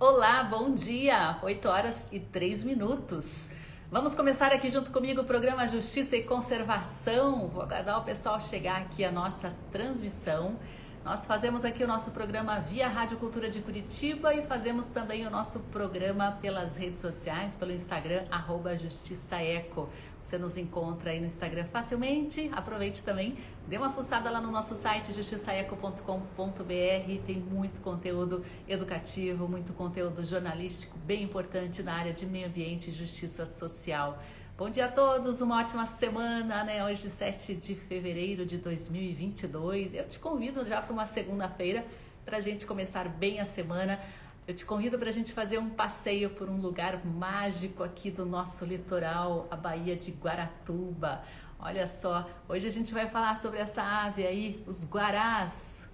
Olá, 0.00 0.42
bom 0.42 0.74
dia! 0.74 1.38
8 1.40 1.68
horas 1.68 2.08
e 2.10 2.18
3 2.18 2.64
minutos. 2.64 3.50
Vamos 3.92 4.12
começar 4.12 4.52
aqui 4.52 4.68
junto 4.68 4.90
comigo 4.90 5.20
o 5.20 5.24
programa 5.24 5.68
Justiça 5.68 6.16
e 6.16 6.24
Conservação. 6.24 7.46
Vou 7.46 7.62
aguardar 7.62 8.00
o 8.00 8.04
pessoal 8.04 8.40
chegar 8.40 8.78
aqui 8.78 9.04
a 9.04 9.12
nossa 9.12 9.54
transmissão. 9.70 10.58
Nós 11.04 11.26
fazemos 11.26 11.64
aqui 11.64 11.84
o 11.84 11.86
nosso 11.86 12.10
programa 12.10 12.58
via 12.58 12.88
Rádio 12.88 13.18
Cultura 13.18 13.48
de 13.48 13.60
Curitiba 13.60 14.34
e 14.34 14.44
fazemos 14.44 14.88
também 14.88 15.24
o 15.28 15.30
nosso 15.30 15.60
programa 15.60 16.38
pelas 16.42 16.76
redes 16.76 17.00
sociais, 17.00 17.54
pelo 17.54 17.70
Instagram, 17.70 18.24
arroba 18.32 18.76
Justiça 18.76 19.36
Eco. 19.36 19.88
Você 20.24 20.38
nos 20.38 20.56
encontra 20.56 21.10
aí 21.10 21.20
no 21.20 21.26
Instagram 21.26 21.66
facilmente. 21.66 22.50
Aproveite 22.52 23.02
também, 23.02 23.36
dê 23.68 23.76
uma 23.76 23.90
fuçada 23.90 24.30
lá 24.30 24.40
no 24.40 24.50
nosso 24.50 24.74
site 24.74 25.12
justiçaeco.com.br. 25.12 27.26
Tem 27.26 27.36
muito 27.36 27.82
conteúdo 27.82 28.42
educativo, 28.66 29.46
muito 29.46 29.74
conteúdo 29.74 30.24
jornalístico 30.24 30.96
bem 31.04 31.22
importante 31.22 31.82
na 31.82 31.94
área 31.94 32.14
de 32.14 32.24
meio 32.24 32.46
ambiente 32.46 32.88
e 32.88 32.92
justiça 32.92 33.44
social. 33.44 34.18
Bom 34.56 34.70
dia 34.70 34.86
a 34.86 34.88
todos, 34.88 35.42
uma 35.42 35.60
ótima 35.60 35.84
semana, 35.84 36.64
né? 36.64 36.82
Hoje, 36.82 37.10
7 37.10 37.54
de 37.56 37.74
fevereiro 37.74 38.46
de 38.46 38.56
2022. 38.56 39.92
Eu 39.92 40.08
te 40.08 40.18
convido 40.18 40.64
já 40.64 40.80
para 40.80 40.92
uma 40.92 41.06
segunda-feira 41.06 41.84
para 42.24 42.38
a 42.38 42.40
gente 42.40 42.64
começar 42.64 43.08
bem 43.08 43.40
a 43.40 43.44
semana 43.44 44.00
eu 44.46 44.54
te 44.54 44.64
convido 44.64 44.98
para 44.98 45.08
a 45.08 45.12
gente 45.12 45.32
fazer 45.32 45.58
um 45.58 45.70
passeio 45.70 46.28
por 46.28 46.50
um 46.50 46.60
lugar 46.60 47.04
mágico 47.04 47.82
aqui 47.82 48.10
do 48.10 48.26
nosso 48.26 48.64
litoral, 48.64 49.48
a 49.50 49.56
Baía 49.56 49.96
de 49.96 50.10
Guaratuba. 50.10 51.22
Olha 51.58 51.86
só, 51.86 52.28
hoje 52.46 52.66
a 52.66 52.70
gente 52.70 52.92
vai 52.92 53.08
falar 53.08 53.36
sobre 53.38 53.58
essa 53.58 53.82
ave 53.82 54.26
aí, 54.26 54.62
os 54.66 54.84
guarás, 54.84 55.88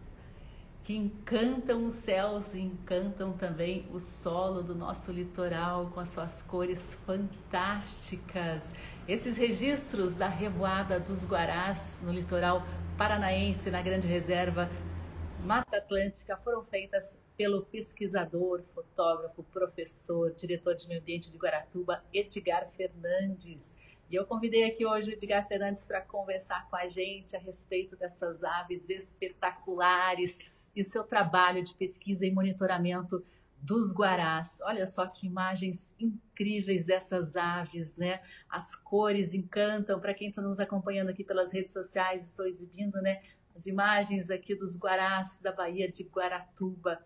que 0.83 0.97
encantam 0.97 1.85
os 1.87 1.95
céus 1.95 2.55
e 2.55 2.61
encantam 2.61 3.33
também 3.35 3.87
o 3.93 4.01
solo 4.01 4.65
do 4.65 4.75
nosso 4.75 5.13
litoral 5.13 5.87
com 5.95 6.01
as 6.01 6.09
suas 6.09 6.43
cores 6.43 6.99
fantásticas. 7.07 8.75
Esses 9.07 9.37
registros 9.37 10.17
da 10.17 10.27
revoada 10.27 10.99
dos 10.99 11.25
guarás 11.25 12.01
no 12.03 12.13
litoral 12.13 12.67
paranaense, 12.99 13.71
na 13.71 13.81
Grande 13.81 14.09
Reserva 14.09 14.69
Mata 15.45 15.79
Atlântica, 15.79 16.37
foram 16.37 16.63
feitas 16.65 17.19
pelo 17.37 17.63
pesquisador, 17.65 18.63
fotógrafo, 18.75 19.43
professor, 19.45 20.33
diretor 20.33 20.75
de 20.75 20.87
meio 20.87 21.01
ambiente 21.01 21.31
de 21.31 21.39
Guaratuba, 21.39 22.05
Edgar 22.13 22.69
Fernandes. 22.71 23.79
E 24.11 24.15
eu 24.15 24.27
convidei 24.27 24.65
aqui 24.65 24.85
hoje 24.85 25.11
o 25.11 25.13
Edgar 25.15 25.49
Fernandes 25.49 25.87
para 25.87 26.01
conversar 26.01 26.69
com 26.69 26.77
a 26.77 26.87
gente 26.87 27.35
a 27.37 27.39
respeito 27.39 27.97
dessas 27.97 28.45
aves 28.45 28.91
espetaculares 28.91 30.39
e 30.77 30.85
seu 30.85 31.05
trabalho 31.05 31.63
de 31.63 31.75
pesquisa 31.75 32.27
e 32.27 32.31
monitoramento 32.31 33.25
dos 33.63 33.93
guarás. 33.93 34.61
Olha 34.63 34.87
só 34.87 35.07
que 35.07 35.27
imagens 35.27 35.95
incríveis 35.99 36.85
dessas 36.85 37.37
aves, 37.37 37.97
né? 37.97 38.21
As 38.49 38.75
cores 38.75 39.35
encantam. 39.35 40.01
Para 40.01 40.15
quem 40.15 40.29
está 40.29 40.41
nos 40.41 40.61
acompanhando 40.61 41.11
aqui 41.11 41.23
pelas 41.23 41.53
redes 41.53 41.73
sociais, 41.73 42.27
estou 42.27 42.47
exibindo, 42.47 43.01
né? 43.03 43.21
As 43.61 43.67
imagens 43.67 44.31
aqui 44.31 44.55
dos 44.55 44.75
guarás 44.75 45.39
da 45.39 45.53
Baía 45.53 45.87
de 45.87 46.03
Guaratuba 46.03 46.99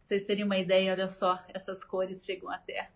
vocês 0.00 0.24
terem 0.24 0.42
uma 0.42 0.56
ideia, 0.56 0.92
olha 0.92 1.06
só, 1.06 1.44
essas 1.52 1.84
cores 1.84 2.24
chegam 2.24 2.50
até 2.50 2.90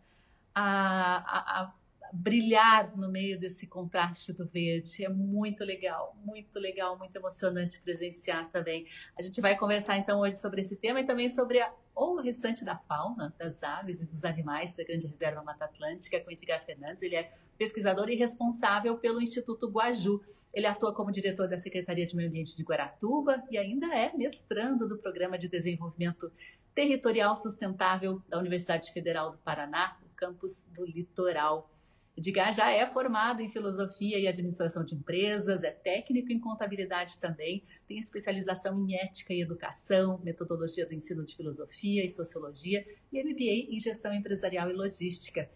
a, 0.54 1.16
a, 1.18 1.60
a 1.60 1.74
brilhar 2.10 2.96
no 2.96 3.10
meio 3.10 3.38
desse 3.38 3.66
contraste 3.66 4.32
do 4.32 4.46
verde. 4.46 5.04
É 5.04 5.10
muito 5.10 5.62
legal, 5.62 6.16
muito 6.24 6.58
legal, 6.58 6.96
muito 6.96 7.14
emocionante 7.14 7.82
presenciar 7.82 8.50
também. 8.50 8.86
A 9.18 9.20
gente 9.20 9.38
vai 9.42 9.54
conversar 9.58 9.98
então 9.98 10.20
hoje 10.20 10.38
sobre 10.38 10.62
esse 10.62 10.76
tema 10.76 11.00
e 11.02 11.06
também 11.06 11.28
sobre 11.28 11.60
a, 11.60 11.70
o 11.94 12.18
restante 12.22 12.64
da 12.64 12.78
fauna, 12.78 13.34
das 13.38 13.62
aves 13.62 14.00
e 14.00 14.06
dos 14.06 14.24
animais 14.24 14.74
da 14.74 14.82
Grande 14.82 15.06
Reserva 15.06 15.42
Mata 15.42 15.66
Atlântica 15.66 16.18
com 16.18 16.30
Edgar 16.30 16.64
Fernandes. 16.64 17.02
Ele 17.02 17.16
é 17.16 17.30
pesquisador 17.62 18.10
e 18.10 18.16
responsável 18.16 18.98
pelo 18.98 19.20
Instituto 19.20 19.70
Guaju. 19.70 20.20
Ele 20.52 20.66
atua 20.66 20.92
como 20.92 21.12
diretor 21.12 21.46
da 21.48 21.56
Secretaria 21.56 22.04
de 22.04 22.16
Meio 22.16 22.28
Ambiente 22.28 22.56
de 22.56 22.62
Guaratuba 22.64 23.40
e 23.48 23.56
ainda 23.56 23.86
é 23.96 24.12
mestrando 24.16 24.88
do 24.88 24.98
Programa 24.98 25.38
de 25.38 25.48
Desenvolvimento 25.48 26.32
Territorial 26.74 27.36
Sustentável 27.36 28.20
da 28.28 28.40
Universidade 28.40 28.92
Federal 28.92 29.30
do 29.30 29.38
Paraná, 29.38 29.96
no 30.02 30.08
campus 30.16 30.64
do 30.74 30.84
Litoral. 30.84 31.70
Edgar 32.16 32.52
já 32.52 32.68
é 32.68 32.84
formado 32.84 33.40
em 33.40 33.48
filosofia 33.48 34.18
e 34.18 34.26
administração 34.26 34.84
de 34.84 34.96
empresas, 34.96 35.62
é 35.62 35.70
técnico 35.70 36.32
em 36.32 36.40
contabilidade 36.40 37.18
também, 37.18 37.62
tem 37.86 37.96
especialização 37.96 38.84
em 38.84 38.96
ética 38.96 39.32
e 39.32 39.40
educação, 39.40 40.20
metodologia 40.24 40.84
do 40.84 40.94
ensino 40.94 41.24
de 41.24 41.36
filosofia 41.36 42.04
e 42.04 42.08
sociologia 42.08 42.84
e 43.12 43.22
MBA 43.22 43.72
em 43.72 43.78
gestão 43.78 44.12
empresarial 44.12 44.68
e 44.68 44.72
logística. 44.72 45.48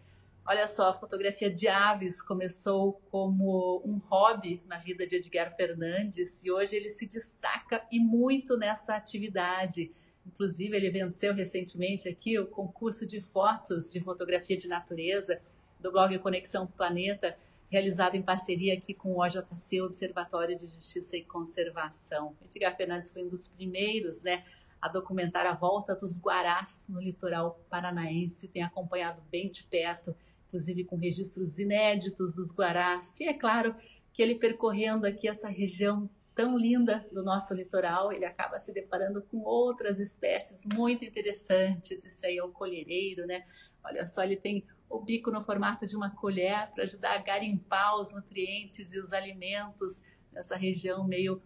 Olha 0.48 0.68
só, 0.68 0.90
a 0.90 0.94
fotografia 0.94 1.50
de 1.50 1.66
aves 1.66 2.22
começou 2.22 3.00
como 3.10 3.82
um 3.84 3.98
hobby 3.98 4.62
na 4.66 4.78
vida 4.78 5.04
de 5.04 5.16
Edgar 5.16 5.56
Fernandes 5.56 6.44
e 6.44 6.52
hoje 6.52 6.76
ele 6.76 6.88
se 6.88 7.04
destaca 7.04 7.84
e 7.90 7.98
muito 7.98 8.56
nesta 8.56 8.94
atividade. 8.94 9.90
Inclusive, 10.24 10.76
ele 10.76 10.88
venceu 10.88 11.34
recentemente 11.34 12.08
aqui 12.08 12.38
o 12.38 12.46
concurso 12.46 13.04
de 13.04 13.20
fotos 13.20 13.92
de 13.92 14.00
fotografia 14.00 14.56
de 14.56 14.68
natureza 14.68 15.40
do 15.80 15.90
blog 15.90 16.16
Conexão 16.20 16.64
Planeta, 16.64 17.36
realizado 17.68 18.14
em 18.14 18.22
parceria 18.22 18.74
aqui 18.74 18.94
com 18.94 19.14
o 19.14 19.20
OJC, 19.20 19.82
Observatório 19.82 20.56
de 20.56 20.68
Justiça 20.68 21.16
e 21.16 21.24
Conservação. 21.24 22.36
Edgar 22.44 22.76
Fernandes 22.76 23.10
foi 23.10 23.24
um 23.24 23.28
dos 23.28 23.48
primeiros, 23.48 24.22
né, 24.22 24.44
a 24.80 24.86
documentar 24.86 25.44
a 25.44 25.54
volta 25.54 25.96
dos 25.96 26.20
guarás 26.20 26.86
no 26.88 27.00
litoral 27.00 27.60
paranaense, 27.68 28.46
tem 28.46 28.62
acompanhado 28.62 29.20
bem 29.28 29.50
de 29.50 29.64
perto, 29.64 30.14
inclusive 30.56 30.84
com 30.84 30.96
registros 30.96 31.58
inéditos 31.58 32.34
dos 32.34 32.50
guarás. 32.50 33.20
E 33.20 33.28
é 33.28 33.34
claro 33.34 33.76
que 34.12 34.22
ele 34.22 34.34
percorrendo 34.34 35.06
aqui 35.06 35.28
essa 35.28 35.48
região 35.48 36.08
tão 36.34 36.56
linda 36.56 37.06
do 37.12 37.22
nosso 37.22 37.54
litoral, 37.54 38.12
ele 38.12 38.24
acaba 38.24 38.58
se 38.58 38.72
deparando 38.72 39.22
com 39.22 39.38
outras 39.42 39.98
espécies 39.98 40.66
muito 40.66 41.04
interessantes. 41.04 42.04
Isso 42.04 42.26
aí 42.26 42.38
é 42.38 42.44
o 42.44 42.50
colhereiro, 42.50 43.26
né? 43.26 43.44
Olha 43.84 44.06
só, 44.06 44.22
ele 44.22 44.36
tem 44.36 44.64
o 44.88 44.98
bico 44.98 45.30
no 45.30 45.44
formato 45.44 45.86
de 45.86 45.96
uma 45.96 46.10
colher 46.10 46.70
para 46.74 46.84
ajudar 46.84 47.14
a 47.14 47.22
garimpar 47.22 47.96
os 47.96 48.12
nutrientes 48.12 48.94
e 48.94 48.98
os 48.98 49.12
alimentos 49.12 50.02
nessa 50.32 50.56
região 50.56 51.06
meio 51.06 51.42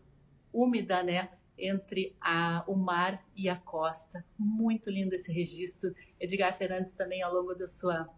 úmida, 0.52 1.02
né? 1.02 1.30
Entre 1.58 2.16
a, 2.20 2.64
o 2.66 2.74
mar 2.74 3.24
e 3.36 3.48
a 3.48 3.56
costa. 3.56 4.24
Muito 4.38 4.90
lindo 4.90 5.14
esse 5.14 5.32
registro. 5.32 5.94
Edgar 6.18 6.56
Fernandes 6.56 6.92
também, 6.92 7.22
ao 7.22 7.32
longo 7.32 7.54
da 7.54 7.66
sua, 7.66 8.08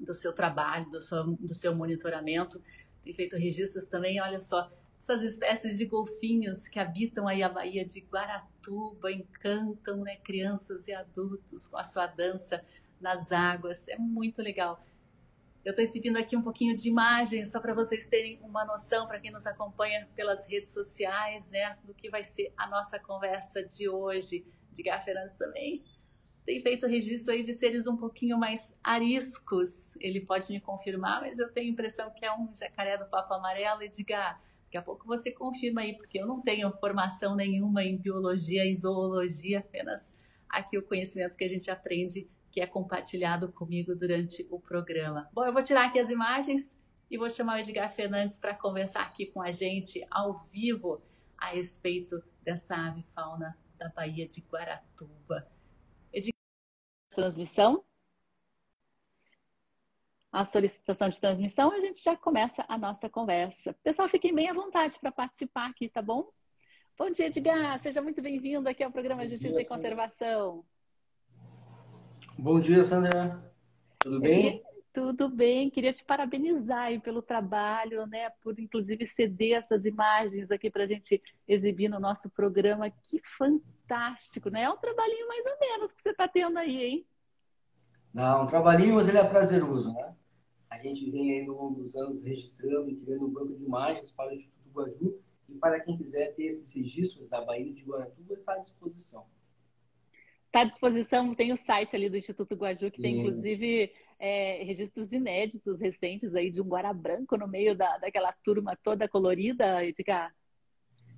do 0.00 0.14
seu 0.14 0.32
trabalho, 0.32 0.88
do 0.90 1.00
seu, 1.00 1.24
do 1.24 1.54
seu 1.54 1.74
monitoramento, 1.74 2.62
tem 3.02 3.14
feito 3.14 3.36
registros 3.36 3.86
também, 3.86 4.20
olha 4.20 4.40
só, 4.40 4.70
essas 4.98 5.22
espécies 5.22 5.78
de 5.78 5.86
golfinhos 5.86 6.68
que 6.68 6.78
habitam 6.78 7.28
aí 7.28 7.42
a 7.42 7.48
Baía 7.48 7.84
de 7.84 8.00
Guaratuba, 8.00 9.10
encantam 9.12 9.98
né, 10.02 10.16
crianças 10.16 10.88
e 10.88 10.92
adultos 10.92 11.68
com 11.68 11.78
a 11.78 11.84
sua 11.84 12.06
dança 12.06 12.64
nas 13.00 13.30
águas. 13.30 13.88
É 13.88 13.96
muito 13.96 14.42
legal. 14.42 14.84
Eu 15.64 15.70
estou 15.70 15.84
exibindo 15.84 16.16
aqui 16.16 16.36
um 16.36 16.42
pouquinho 16.42 16.74
de 16.74 16.88
imagens 16.88 17.50
só 17.50 17.60
para 17.60 17.74
vocês 17.74 18.06
terem 18.06 18.40
uma 18.42 18.64
noção, 18.64 19.06
para 19.06 19.20
quem 19.20 19.30
nos 19.30 19.46
acompanha 19.46 20.08
pelas 20.16 20.46
redes 20.46 20.72
sociais, 20.72 21.48
né, 21.50 21.78
do 21.84 21.94
que 21.94 22.10
vai 22.10 22.24
ser 22.24 22.52
a 22.56 22.66
nossa 22.66 22.98
conversa 22.98 23.62
de 23.62 23.88
hoje. 23.88 24.44
Edgar 24.72 25.04
Fernandes 25.04 25.36
também 25.36 25.82
tem 26.48 26.62
feito 26.62 26.86
registro 26.86 27.34
aí 27.34 27.42
de 27.42 27.52
seres 27.52 27.86
um 27.86 27.94
pouquinho 27.94 28.38
mais 28.38 28.74
ariscos. 28.82 29.94
Ele 30.00 30.18
pode 30.18 30.50
me 30.50 30.58
confirmar, 30.58 31.20
mas 31.20 31.38
eu 31.38 31.52
tenho 31.52 31.66
a 31.66 31.70
impressão 31.70 32.10
que 32.10 32.24
é 32.24 32.34
um 32.34 32.48
jacaré 32.54 32.96
do 32.96 33.04
papo 33.04 33.34
amarelo. 33.34 33.82
Edgar, 33.82 34.40
Daqui 34.64 34.78
a 34.78 34.82
pouco 34.82 35.06
você 35.06 35.30
confirma 35.30 35.82
aí, 35.82 35.94
porque 35.94 36.18
eu 36.18 36.26
não 36.26 36.40
tenho 36.40 36.70
formação 36.72 37.36
nenhuma 37.36 37.84
em 37.84 37.98
biologia 37.98 38.64
e 38.64 38.74
zoologia, 38.74 39.58
apenas 39.58 40.16
aqui 40.48 40.78
o 40.78 40.82
conhecimento 40.82 41.36
que 41.36 41.44
a 41.44 41.48
gente 41.48 41.70
aprende 41.70 42.26
que 42.50 42.62
é 42.62 42.66
compartilhado 42.66 43.52
comigo 43.52 43.94
durante 43.94 44.46
o 44.50 44.58
programa. 44.58 45.28
Bom, 45.34 45.44
eu 45.44 45.52
vou 45.52 45.62
tirar 45.62 45.86
aqui 45.86 45.98
as 45.98 46.08
imagens 46.08 46.78
e 47.10 47.18
vou 47.18 47.28
chamar 47.28 47.56
o 47.56 47.58
Edgar 47.58 47.90
Fernandes 47.90 48.38
para 48.38 48.54
conversar 48.54 49.02
aqui 49.02 49.26
com 49.26 49.42
a 49.42 49.52
gente 49.52 50.06
ao 50.10 50.38
vivo 50.50 51.02
a 51.36 51.48
respeito 51.48 52.22
dessa 52.42 52.74
ave 52.74 53.04
fauna 53.14 53.54
da 53.78 53.90
Baía 53.90 54.26
de 54.26 54.40
Guaratuba. 54.40 55.46
Transmissão. 57.18 57.82
A 60.30 60.44
solicitação 60.44 61.08
de 61.08 61.18
transmissão, 61.18 61.72
a 61.72 61.80
gente 61.80 62.00
já 62.00 62.16
começa 62.16 62.64
a 62.68 62.78
nossa 62.78 63.08
conversa. 63.08 63.74
Pessoal, 63.82 64.08
fiquem 64.08 64.32
bem 64.32 64.48
à 64.48 64.52
vontade 64.52 64.96
para 65.00 65.10
participar 65.10 65.68
aqui, 65.68 65.88
tá 65.88 66.00
bom? 66.00 66.30
Bom 66.96 67.10
dia, 67.10 67.26
Edgar. 67.26 67.76
Seja 67.80 68.00
muito 68.00 68.22
bem-vindo 68.22 68.68
aqui 68.68 68.84
ao 68.84 68.92
programa 68.92 69.26
Justiça 69.26 69.54
dia, 69.54 69.62
e 69.62 69.66
Conservação. 69.66 70.64
Bom 72.38 72.60
dia, 72.60 72.84
Sandra. 72.84 73.52
Tudo 73.98 74.20
bem? 74.20 74.62
Tudo 74.92 75.28
bem, 75.28 75.70
queria 75.70 75.92
te 75.92 76.04
parabenizar 76.04 76.98
pelo 77.00 77.22
trabalho, 77.22 78.06
né? 78.06 78.30
Por 78.42 78.58
inclusive 78.58 79.06
ceder 79.06 79.58
essas 79.58 79.84
imagens 79.84 80.50
aqui 80.50 80.70
para 80.70 80.84
a 80.84 80.86
gente 80.86 81.22
exibir 81.46 81.88
no 81.88 82.00
nosso 82.00 82.28
programa. 82.30 82.90
Que 82.90 83.20
fantástico, 83.22 84.48
né? 84.50 84.62
É 84.62 84.70
um 84.70 84.78
trabalhinho 84.78 85.28
mais 85.28 85.44
ou 85.46 85.58
menos 85.60 85.92
que 85.92 86.02
você 86.02 86.10
está 86.10 86.26
tendo 86.26 86.58
aí, 86.58 86.82
hein? 86.82 87.06
Não, 88.12 88.44
um 88.44 88.46
trabalhinho, 88.46 88.94
mas 88.94 89.08
ele 89.08 89.18
é 89.18 89.24
prazeroso, 89.24 89.92
né? 89.92 90.14
A 90.70 90.78
gente 90.78 91.10
vem 91.10 91.32
aí 91.32 91.46
no 91.46 91.54
longo 91.54 91.82
dos 91.82 91.94
anos 91.94 92.22
registrando 92.22 92.90
e 92.90 92.96
criando 92.96 93.26
um 93.26 93.30
banco 93.30 93.54
de 93.54 93.64
imagens 93.64 94.10
para 94.10 94.30
o 94.30 94.34
Instituto 94.34 94.70
Guaju 94.70 95.20
e 95.48 95.54
para 95.54 95.80
quem 95.80 95.96
quiser 95.96 96.34
ter 96.34 96.44
esses 96.44 96.72
registros 96.72 97.28
da 97.28 97.40
Bahia 97.42 97.72
de 97.72 97.82
Guaratuba, 97.84 98.34
está 98.34 98.54
à 98.54 98.58
disposição. 98.58 99.24
Está 100.46 100.60
à 100.60 100.64
disposição, 100.64 101.34
tem 101.34 101.52
o 101.52 101.56
site 101.56 101.94
ali 101.94 102.08
do 102.08 102.16
Instituto 102.16 102.54
Guaju, 102.54 102.90
que 102.90 103.00
tem 103.00 103.18
inclusive 103.18 103.92
é, 104.18 104.62
registros 104.64 105.12
inéditos, 105.12 105.80
recentes 105.80 106.34
aí 106.34 106.50
de 106.50 106.60
um 106.60 106.68
Guará 106.68 106.92
Branco 106.92 107.36
no 107.36 107.46
meio 107.46 107.76
da, 107.76 107.98
daquela 107.98 108.32
turma 108.44 108.76
toda 108.82 109.08
colorida, 109.08 109.84
Edgar. 109.84 110.34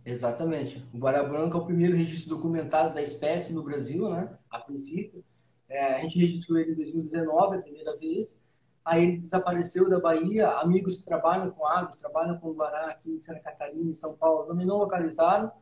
Exatamente. 0.04 0.84
O 0.92 0.98
Guará 0.98 1.22
Branco 1.22 1.56
é 1.56 1.60
o 1.60 1.64
primeiro 1.64 1.96
registro 1.96 2.30
documentado 2.30 2.94
da 2.94 3.02
espécie 3.02 3.52
no 3.52 3.62
Brasil, 3.62 4.08
né? 4.10 4.36
A 4.50 4.58
princípio. 4.58 5.24
É, 5.68 5.96
a 5.96 6.00
gente 6.00 6.18
registrou 6.18 6.58
ele 6.58 6.72
em 6.72 6.76
2019, 6.76 7.56
a 7.56 7.62
primeira 7.62 7.96
vez. 7.96 8.38
Aí 8.84 9.04
ele 9.04 9.18
desapareceu 9.18 9.88
da 9.88 10.00
Bahia. 10.00 10.48
Amigos 10.48 10.98
que 10.98 11.04
trabalham 11.04 11.50
com 11.50 11.66
aves, 11.66 11.98
trabalham 11.98 12.38
com 12.38 12.52
Guará 12.52 12.90
aqui 12.90 13.10
em 13.10 13.20
Santa 13.20 13.40
Catarina, 13.40 13.90
em 13.90 13.94
São 13.94 14.16
Paulo, 14.16 14.46
também 14.46 14.66
não 14.66 14.78
localizaram. 14.78 15.52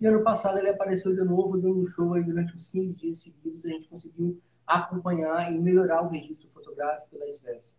E 0.00 0.06
ano 0.06 0.22
passado 0.22 0.58
ele 0.58 0.68
apareceu 0.68 1.14
de 1.14 1.22
novo, 1.22 1.56
dando 1.56 1.80
um 1.80 1.86
show 1.86 2.12
aí 2.14 2.24
durante 2.24 2.54
uns 2.54 2.68
15 2.68 2.96
dias 2.96 3.20
seguidos. 3.20 3.64
A 3.64 3.68
gente 3.68 3.88
conseguiu 3.88 4.40
acompanhar 4.66 5.52
e 5.52 5.58
melhorar 5.58 6.02
o 6.02 6.08
registro 6.08 6.48
fotográfico 6.50 7.18
da 7.18 7.28
espécie. 7.28 7.74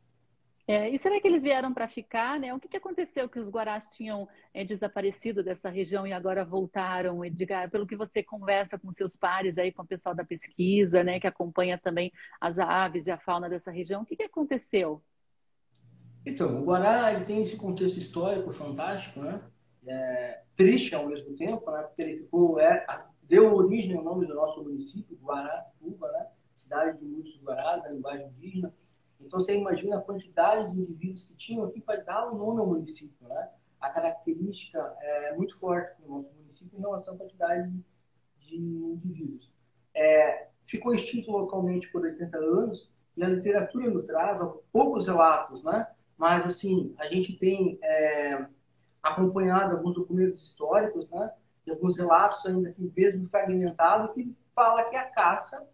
É, 0.67 0.89
e 0.89 0.97
será 0.97 1.21
que 1.21 1.27
eles 1.27 1.43
vieram 1.43 1.71
para 1.71 1.87
ficar, 1.87 2.39
né? 2.39 2.51
O 2.51 2.59
que, 2.59 2.67
que 2.67 2.77
aconteceu 2.77 3.29
que 3.29 3.37
os 3.37 3.49
guarás 3.49 3.87
tinham 3.89 4.27
é, 4.51 4.65
desaparecido 4.65 5.43
dessa 5.43 5.69
região 5.69 6.07
e 6.07 6.13
agora 6.13 6.43
voltaram, 6.43 7.23
Edgar? 7.23 7.69
Pelo 7.69 7.85
que 7.85 7.95
você 7.95 8.23
conversa 8.23 8.79
com 8.79 8.91
seus 8.91 9.15
pares 9.15 9.59
aí, 9.59 9.71
com 9.71 9.83
o 9.83 9.87
pessoal 9.87 10.15
da 10.15 10.25
pesquisa, 10.25 11.03
né, 11.03 11.19
que 11.19 11.27
acompanha 11.27 11.77
também 11.77 12.11
as 12.41 12.57
aves 12.57 13.05
e 13.05 13.11
a 13.11 13.17
fauna 13.17 13.47
dessa 13.47 13.69
região, 13.69 14.01
o 14.01 14.05
que, 14.05 14.15
que 14.15 14.23
aconteceu? 14.23 15.03
Então, 16.25 16.59
o 16.59 16.65
Guará 16.65 17.13
ele 17.13 17.25
tem 17.25 17.43
esse 17.43 17.55
contexto 17.55 17.99
histórico 17.99 18.51
fantástico, 18.51 19.19
né? 19.19 19.39
É, 19.87 20.41
triste 20.55 20.95
ao 20.95 21.05
mesmo 21.07 21.35
tempo, 21.35 21.69
né? 21.69 21.83
Porque 21.83 22.01
ele 22.01 22.17
ficou, 22.23 22.59
é, 22.59 22.83
deu 23.21 23.53
origem 23.53 23.95
ao 23.95 24.03
nome 24.03 24.25
do 24.25 24.33
nosso 24.33 24.63
município, 24.63 25.15
Guaratuba, 25.21 26.11
né? 26.11 26.27
Cidade 26.65 27.00
de 27.00 27.06
muitos 27.06 27.41
Guarás, 27.41 27.81
na 27.83 27.89
linguagem 27.89 28.27
indígena 28.27 28.73
então 29.19 29.39
você 29.39 29.57
imagina 29.57 29.97
a 29.97 30.01
quantidade 30.01 30.71
de 30.71 30.81
indivíduos 30.81 31.23
que 31.23 31.35
tinham 31.35 31.65
aqui 31.65 31.81
para 31.81 32.01
dar 32.01 32.27
o 32.27 32.38
nome 32.38 32.59
ao 32.59 32.67
município, 32.67 33.27
né? 33.27 33.50
A 33.79 33.89
característica 33.89 34.79
é 35.01 35.35
muito 35.35 35.57
forte 35.59 36.01
no 36.01 36.17
nosso 36.17 36.33
município 36.35 36.77
em 36.77 36.81
relação 36.81 37.13
à 37.13 37.17
quantidade 37.17 37.71
de 38.39 38.56
indivíduos. 38.56 39.51
É, 39.94 40.47
ficou 40.65 40.94
extinto 40.94 41.31
localmente 41.31 41.91
por 41.91 42.01
80 42.01 42.38
anos 42.38 42.89
e 43.15 43.23
a 43.23 43.29
literatura 43.29 43.89
nos 43.89 44.06
traz 44.06 44.41
poucos 44.71 45.07
relatos, 45.07 45.63
né? 45.63 45.88
Mas 46.18 46.45
assim 46.45 46.94
a 46.97 47.06
gente 47.07 47.38
tem 47.38 47.79
é, 47.81 48.47
acompanhado 49.01 49.75
alguns 49.75 49.95
documentos 49.95 50.41
históricos, 50.44 51.09
né? 51.09 51.31
E 51.65 51.71
alguns 51.71 51.97
relatos 51.97 52.45
ainda 52.45 52.71
que 52.71 52.91
mesmo 52.95 53.27
fragmentado 53.29 54.13
que 54.13 54.35
fala 54.53 54.89
que 54.89 54.95
a 54.95 55.09
caça 55.09 55.68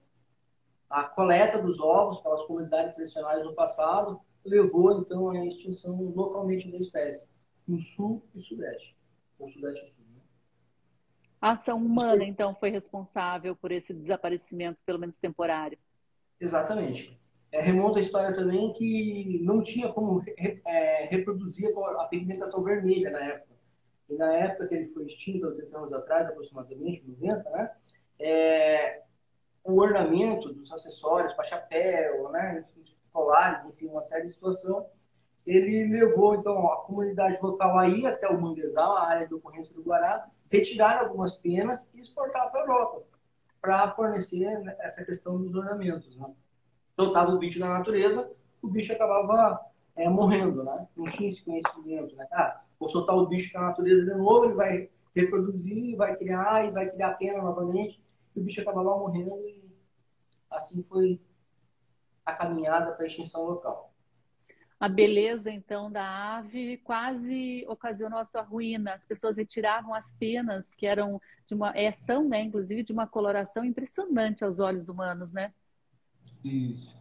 a 0.91 1.03
coleta 1.05 1.57
dos 1.57 1.79
ovos 1.79 2.19
pelas 2.21 2.45
comunidades 2.45 2.95
tradicionais 2.95 3.43
do 3.43 3.53
passado 3.53 4.19
levou, 4.45 4.99
então, 4.99 5.29
à 5.29 5.45
extinção 5.45 5.95
localmente 6.13 6.69
da 6.69 6.77
espécie, 6.77 7.25
no 7.67 7.79
sul 7.79 8.23
e 8.35 8.41
sudeste, 8.41 8.97
ou 9.39 9.49
sudeste 9.49 9.85
e 9.85 9.89
sul. 9.89 10.03
Né? 10.13 10.21
A 11.39 11.51
ação 11.51 11.77
humana, 11.77 12.25
então, 12.25 12.53
foi 12.55 12.69
responsável 12.69 13.55
por 13.55 13.71
esse 13.71 13.93
desaparecimento, 13.93 14.79
pelo 14.85 14.99
menos 14.99 15.19
temporário. 15.19 15.77
Exatamente. 16.39 17.17
É, 17.51 17.61
remonta 17.61 17.99
a 17.99 18.01
história 18.01 18.35
também 18.35 18.73
que 18.73 19.39
não 19.43 19.61
tinha 19.61 19.91
como 19.91 20.23
é, 20.37 21.05
reproduzir 21.05 21.69
a 21.77 22.05
pigmentação 22.05 22.63
vermelha 22.63 23.11
na 23.11 23.19
época. 23.19 23.51
E 24.09 24.15
na 24.15 24.33
época 24.33 24.67
que 24.67 24.75
ele 24.75 24.87
foi 24.87 25.05
extinto, 25.05 25.47
80 25.47 25.77
anos 25.77 25.93
atrás, 25.93 26.27
aproximadamente, 26.27 27.03
90, 27.07 27.49
né? 27.49 27.71
É, 28.19 29.00
o 29.71 29.79
ornamento 29.79 30.53
dos 30.53 30.71
acessórios 30.71 31.33
para 31.33 31.45
chapéu, 31.45 32.29
né, 32.31 32.65
colares, 33.11 33.65
enfim, 33.65 33.87
uma 33.87 34.01
série 34.01 34.27
de 34.27 34.33
situação. 34.33 34.85
Ele 35.45 35.87
levou, 35.87 36.35
então, 36.35 36.71
a 36.71 36.77
comunidade 36.83 37.39
local 37.41 37.77
aí 37.77 38.05
até 38.05 38.27
o 38.27 38.39
manguezal, 38.39 38.97
a 38.97 39.07
área 39.07 39.27
de 39.27 39.33
ocorrência 39.33 39.73
do 39.73 39.81
Guará, 39.81 40.27
retirar 40.51 40.99
algumas 40.99 41.35
penas 41.35 41.89
e 41.93 42.01
exportar 42.01 42.51
para 42.51 42.61
a 42.61 42.63
Europa, 42.63 43.03
para 43.59 43.91
fornecer 43.91 44.59
né, 44.59 44.75
essa 44.79 45.03
questão 45.03 45.41
dos 45.41 45.55
ornamentos. 45.55 46.15
Né? 46.15 46.31
Soltava 46.99 47.31
o 47.31 47.39
bicho 47.39 47.59
na 47.59 47.69
natureza, 47.69 48.29
o 48.61 48.67
bicho 48.67 48.91
acabava 48.91 49.59
é, 49.95 50.07
morrendo, 50.07 50.63
né? 50.63 50.87
Não 50.95 51.05
tinha 51.05 51.29
esse 51.29 51.43
conhecimento, 51.43 52.15
né? 52.15 52.27
Ah, 52.31 52.61
vou 52.79 52.89
soltar 52.89 53.15
o 53.15 53.27
bicho 53.27 53.53
na 53.57 53.67
natureza 53.67 54.05
de 54.05 54.13
novo, 54.13 54.45
ele 54.45 54.53
vai 54.53 54.89
reproduzir, 55.15 55.95
vai 55.95 56.15
criar 56.15 56.67
e 56.67 56.71
vai 56.71 56.89
criar 56.89 57.15
pena 57.15 57.41
novamente 57.41 58.01
e 58.35 58.39
o 58.39 58.43
bicho 58.43 58.61
acabava 58.61 58.97
morrendo 58.97 59.35
e 59.47 59.60
assim 60.51 60.83
foi 60.83 61.19
a 62.25 62.33
caminhada 62.33 62.91
para 62.91 63.03
a 63.03 63.07
extinção 63.07 63.43
local. 63.45 63.91
A 64.79 64.89
beleza, 64.89 65.51
então, 65.51 65.91
da 65.91 66.37
ave 66.37 66.77
quase 66.77 67.63
ocasionou 67.67 68.17
a 68.17 68.25
sua 68.25 68.41
ruína. 68.41 68.93
As 68.93 69.05
pessoas 69.05 69.37
retiravam 69.37 69.93
as 69.93 70.11
penas, 70.13 70.73
que 70.73 70.87
eram 70.87 71.21
de 71.45 71.53
uma. 71.53 71.71
É, 71.77 71.91
são, 71.91 72.27
né, 72.27 72.41
inclusive, 72.41 72.81
de 72.81 72.91
uma 72.91 73.05
coloração 73.05 73.63
impressionante 73.63 74.43
aos 74.43 74.59
olhos 74.59 74.89
humanos, 74.89 75.33
né? 75.33 75.53
Isso. 76.43 77.00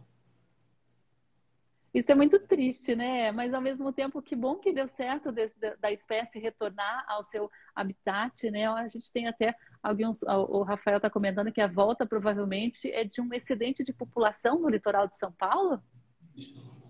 Isso 1.93 2.09
é 2.09 2.15
muito 2.15 2.39
triste, 2.39 2.95
né? 2.95 3.33
Mas 3.33 3.53
ao 3.53 3.61
mesmo 3.61 3.91
tempo, 3.91 4.21
que 4.21 4.33
bom 4.33 4.55
que 4.55 4.71
deu 4.71 4.87
certo 4.87 5.29
desse, 5.29 5.57
da 5.59 5.91
espécie 5.91 6.39
retornar 6.39 7.05
ao 7.07 7.21
seu 7.21 7.51
habitat, 7.75 8.49
né? 8.49 8.65
A 8.65 8.87
gente 8.87 9.11
tem 9.11 9.27
até 9.27 9.53
alguns. 9.83 10.23
O 10.23 10.63
Rafael 10.63 10.97
está 10.97 11.09
comentando 11.09 11.51
que 11.51 11.59
a 11.59 11.67
volta 11.67 12.05
provavelmente 12.05 12.89
é 12.89 13.03
de 13.03 13.19
um 13.19 13.33
excedente 13.33 13.83
de 13.83 13.91
população 13.91 14.57
no 14.59 14.69
litoral 14.69 15.05
de 15.05 15.17
São 15.17 15.33
Paulo. 15.33 15.81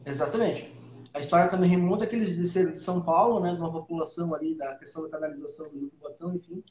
Exatamente. 0.06 0.72
A 1.14 1.20
história 1.20 1.50
também 1.50 1.70
remonta 1.70 2.04
aqueles 2.04 2.38
de 2.38 2.80
São 2.80 3.02
Paulo, 3.02 3.40
né? 3.40 3.56
De 3.56 3.60
uma 3.60 3.72
população 3.72 4.36
ali 4.36 4.56
da 4.56 4.76
questão 4.76 5.02
da 5.02 5.10
canalização 5.10 5.68
do 5.70 5.80
Rio 5.80 5.92
Botão, 6.00 6.36
enfim, 6.36 6.64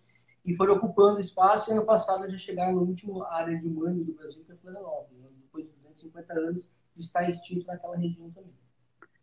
e 0.45 0.55
foram 0.55 0.77
ocupando 0.77 1.21
espaço. 1.21 1.69
E 1.69 1.73
ano 1.73 1.85
passado 1.85 2.31
já 2.31 2.39
chegaram 2.39 2.75
no 2.75 2.83
último 2.83 3.25
área 3.25 3.59
de 3.59 3.67
humano 3.67 4.05
do 4.05 4.13
Brasil, 4.13 4.45
que 4.45 4.53
é 4.53 4.57
Florianópolis, 4.57 5.21
né? 5.21 5.31
depois 5.37 5.65
de 5.65 5.73
250 5.73 6.33
anos 6.33 6.69
está 6.97 7.29
extinto 7.29 7.67
naquela 7.67 7.97
região 7.97 8.31
também. 8.31 8.55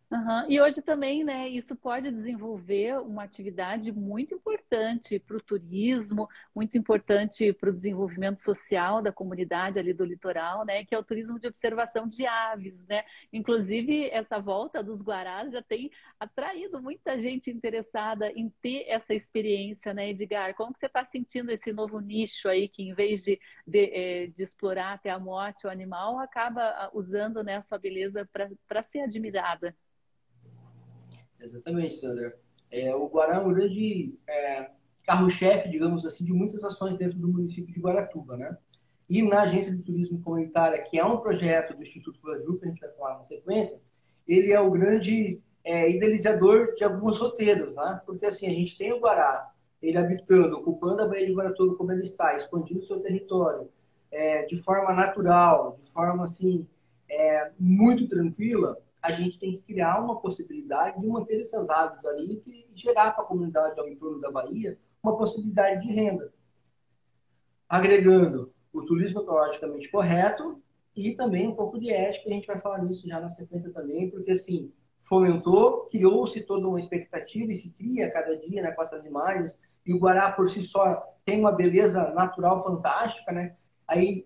Uhum. 0.10 0.50
E 0.50 0.62
hoje 0.62 0.82
também, 0.82 1.22
né, 1.22 1.50
isso 1.50 1.76
pode 1.76 2.10
desenvolver 2.10 2.98
uma 3.02 3.24
atividade 3.26 3.92
muito 3.92 4.34
importante 4.36 5.20
para 5.20 5.36
o 5.36 5.42
turismo, 5.42 6.30
muito 6.56 6.78
importante 6.78 7.52
para 7.52 7.70
o 7.70 7.74
desenvolvimento 7.74 8.40
social 8.40 9.02
da 9.02 9.12
comunidade 9.12 9.78
ali 9.78 9.94
do 9.94 10.06
litoral, 10.06 10.66
né, 10.66 10.86
que 10.86 10.96
é 10.96 10.98
o 10.98 11.04
turismo 11.04 11.38
de 11.38 11.48
observação 11.48 12.08
de 12.08 12.26
aves, 12.26 12.74
né. 12.88 13.04
Inclusive, 13.34 14.10
essa 14.10 14.40
volta 14.40 14.82
dos 14.82 15.02
guarás 15.02 15.52
já 15.52 15.62
tem 15.62 15.92
atraído 16.18 16.82
muita 16.82 17.20
gente 17.20 17.52
interessada 17.52 18.32
em 18.32 18.50
ter 18.62 18.86
essa 18.88 19.14
experiência, 19.14 19.94
né, 19.94 20.12
Edgar? 20.12 20.56
Como 20.56 20.72
que 20.74 20.80
você 20.80 20.86
está 20.86 21.04
sentindo 21.04 21.52
esse 21.52 21.74
novo 21.74 22.00
nicho 22.00 22.48
aí, 22.48 22.70
que 22.70 22.82
em 22.82 22.94
vez 22.94 23.24
de, 23.26 23.38
de, 23.68 23.92
eh, 23.94 24.28
de 24.28 24.42
explorar 24.42 24.94
até 24.94 25.10
a 25.10 25.20
morte 25.20 25.68
o 25.68 25.70
animal, 25.70 26.18
acaba 26.18 26.62
ah, 26.64 26.90
usando 26.94 27.44
né, 27.44 27.58
a 27.58 27.62
sua 27.62 27.78
beleza 27.78 28.26
para 28.68 28.84
ser 28.84 29.02
admirada? 29.02 29.76
Exatamente, 31.40 31.96
Sandra. 31.96 32.38
É, 32.72 32.94
o 32.96 33.08
Guará 33.08 33.36
é 33.36 33.40
um 33.40 33.54
grande 33.54 34.14
é, 34.28 34.72
carro-chefe, 35.06 35.70
digamos 35.70 36.06
assim, 36.06 36.26
de 36.26 36.34
muitas 36.34 36.64
ações 36.64 36.98
dentro 36.98 37.18
do 37.18 37.28
município 37.28 37.74
de 37.74 37.80
Guaratuba, 37.80 38.36
né? 38.38 38.58
E 39.10 39.22
na 39.22 39.44
Agência 39.44 39.74
de 39.74 39.82
Turismo 39.82 40.22
Comunitária, 40.22 40.84
que 40.84 41.00
é 41.00 41.06
um 41.06 41.18
projeto 41.18 41.76
do 41.76 41.82
Instituto 41.82 42.20
Guaju, 42.22 42.58
que 42.58 42.66
a 42.66 42.70
gente 42.70 42.82
vai 42.82 42.92
falar 42.92 43.18
na 43.20 43.24
sequência, 43.24 43.80
ele 44.28 44.52
é 44.52 44.60
o 44.60 44.70
grande 44.70 45.40
é, 45.64 45.90
idealizador 45.90 46.74
de 46.76 46.84
alguns 46.84 47.18
roteiros, 47.18 47.74
né? 47.74 48.02
Porque 48.06 48.26
assim, 48.26 48.48
a 48.48 48.52
gente 48.52 48.78
tem 48.78 48.92
o 48.92 49.00
Guará, 49.00 49.50
ele 49.82 49.98
habitando, 49.98 50.58
ocupando 50.58 51.02
a 51.02 51.08
Baía 51.08 51.26
de 51.26 51.34
Guaratuba 51.34 51.76
como 51.76 51.92
ele 51.94 52.04
está, 52.04 52.36
expandindo 52.36 52.84
seu 52.84 53.00
território 53.00 53.70
é, 54.12 54.46
de 54.46 54.58
forma 54.58 54.94
natural, 54.94 55.78
de 55.82 55.90
forma 55.92 56.26
assim, 56.26 56.68
é, 57.10 57.52
muito 57.60 58.08
tranquila, 58.08 58.78
a 59.08 59.12
gente 59.12 59.40
tem 59.40 59.54
que 59.54 59.62
criar 59.62 60.04
uma 60.04 60.20
possibilidade 60.20 61.00
de 61.00 61.08
manter 61.08 61.42
essas 61.42 61.70
aves 61.70 62.04
ali 62.06 62.42
e 62.46 62.68
gerar 62.76 63.12
para 63.12 63.24
a 63.24 63.28
comunidade 63.28 63.80
ao 63.80 63.88
entorno 63.88 64.20
da 64.20 64.32
Bahia 64.32 64.78
uma 65.02 65.18
possibilidade 65.18 65.88
de 65.88 65.94
renda. 65.94 66.34
Agregando 67.70 68.54
o 68.74 68.82
turismo 68.84 69.22
ecologicamente 69.22 69.90
correto 69.90 70.62
e 70.96 71.14
também 71.14 71.48
um 71.48 71.56
pouco 71.56 71.80
de 71.80 71.92
ética, 71.92 72.30
a 72.30 72.34
gente 72.34 72.48
vai 72.48 72.60
falar 72.60 72.84
nisso 72.84 73.08
já 73.08 73.20
na 73.20 73.30
sequência 73.30 73.72
também, 73.72 74.10
porque 74.10 74.32
assim, 74.32 74.72
fomentou, 75.02 75.86
criou-se 75.86 76.42
toda 76.42 76.68
uma 76.68 76.80
expectativa 76.80 77.52
e 77.52 77.58
se 77.58 77.70
cria 77.70 78.12
cada 78.12 78.36
dia 78.38 78.62
né, 78.62 78.72
com 78.72 78.84
essas 78.84 79.06
imagens, 79.06 79.58
e 79.86 79.94
o 79.94 80.00
Guará 80.00 80.32
por 80.32 80.50
si 80.50 80.62
só 80.62 81.02
tem 81.24 81.40
uma 81.40 81.52
beleza 81.52 82.12
natural 82.12 82.62
fantástica, 82.64 83.32
né? 83.32 83.56
Aí, 83.88 84.26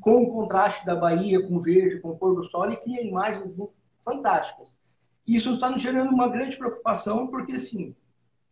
com 0.00 0.22
o 0.22 0.32
contraste 0.32 0.86
da 0.86 0.94
Bahia 0.94 1.44
com 1.46 1.56
o 1.56 1.60
verde, 1.60 2.00
com 2.00 2.10
o 2.10 2.16
pôr 2.16 2.34
do 2.34 2.44
sol, 2.44 2.66
ele 2.66 2.76
cria 2.76 3.04
imagens 3.04 3.58
fantásticas. 4.08 4.68
Isso 5.26 5.54
está 5.54 5.68
nos 5.68 5.82
gerando 5.82 6.10
uma 6.10 6.28
grande 6.28 6.56
preocupação, 6.56 7.26
porque 7.26 7.52
assim, 7.52 7.94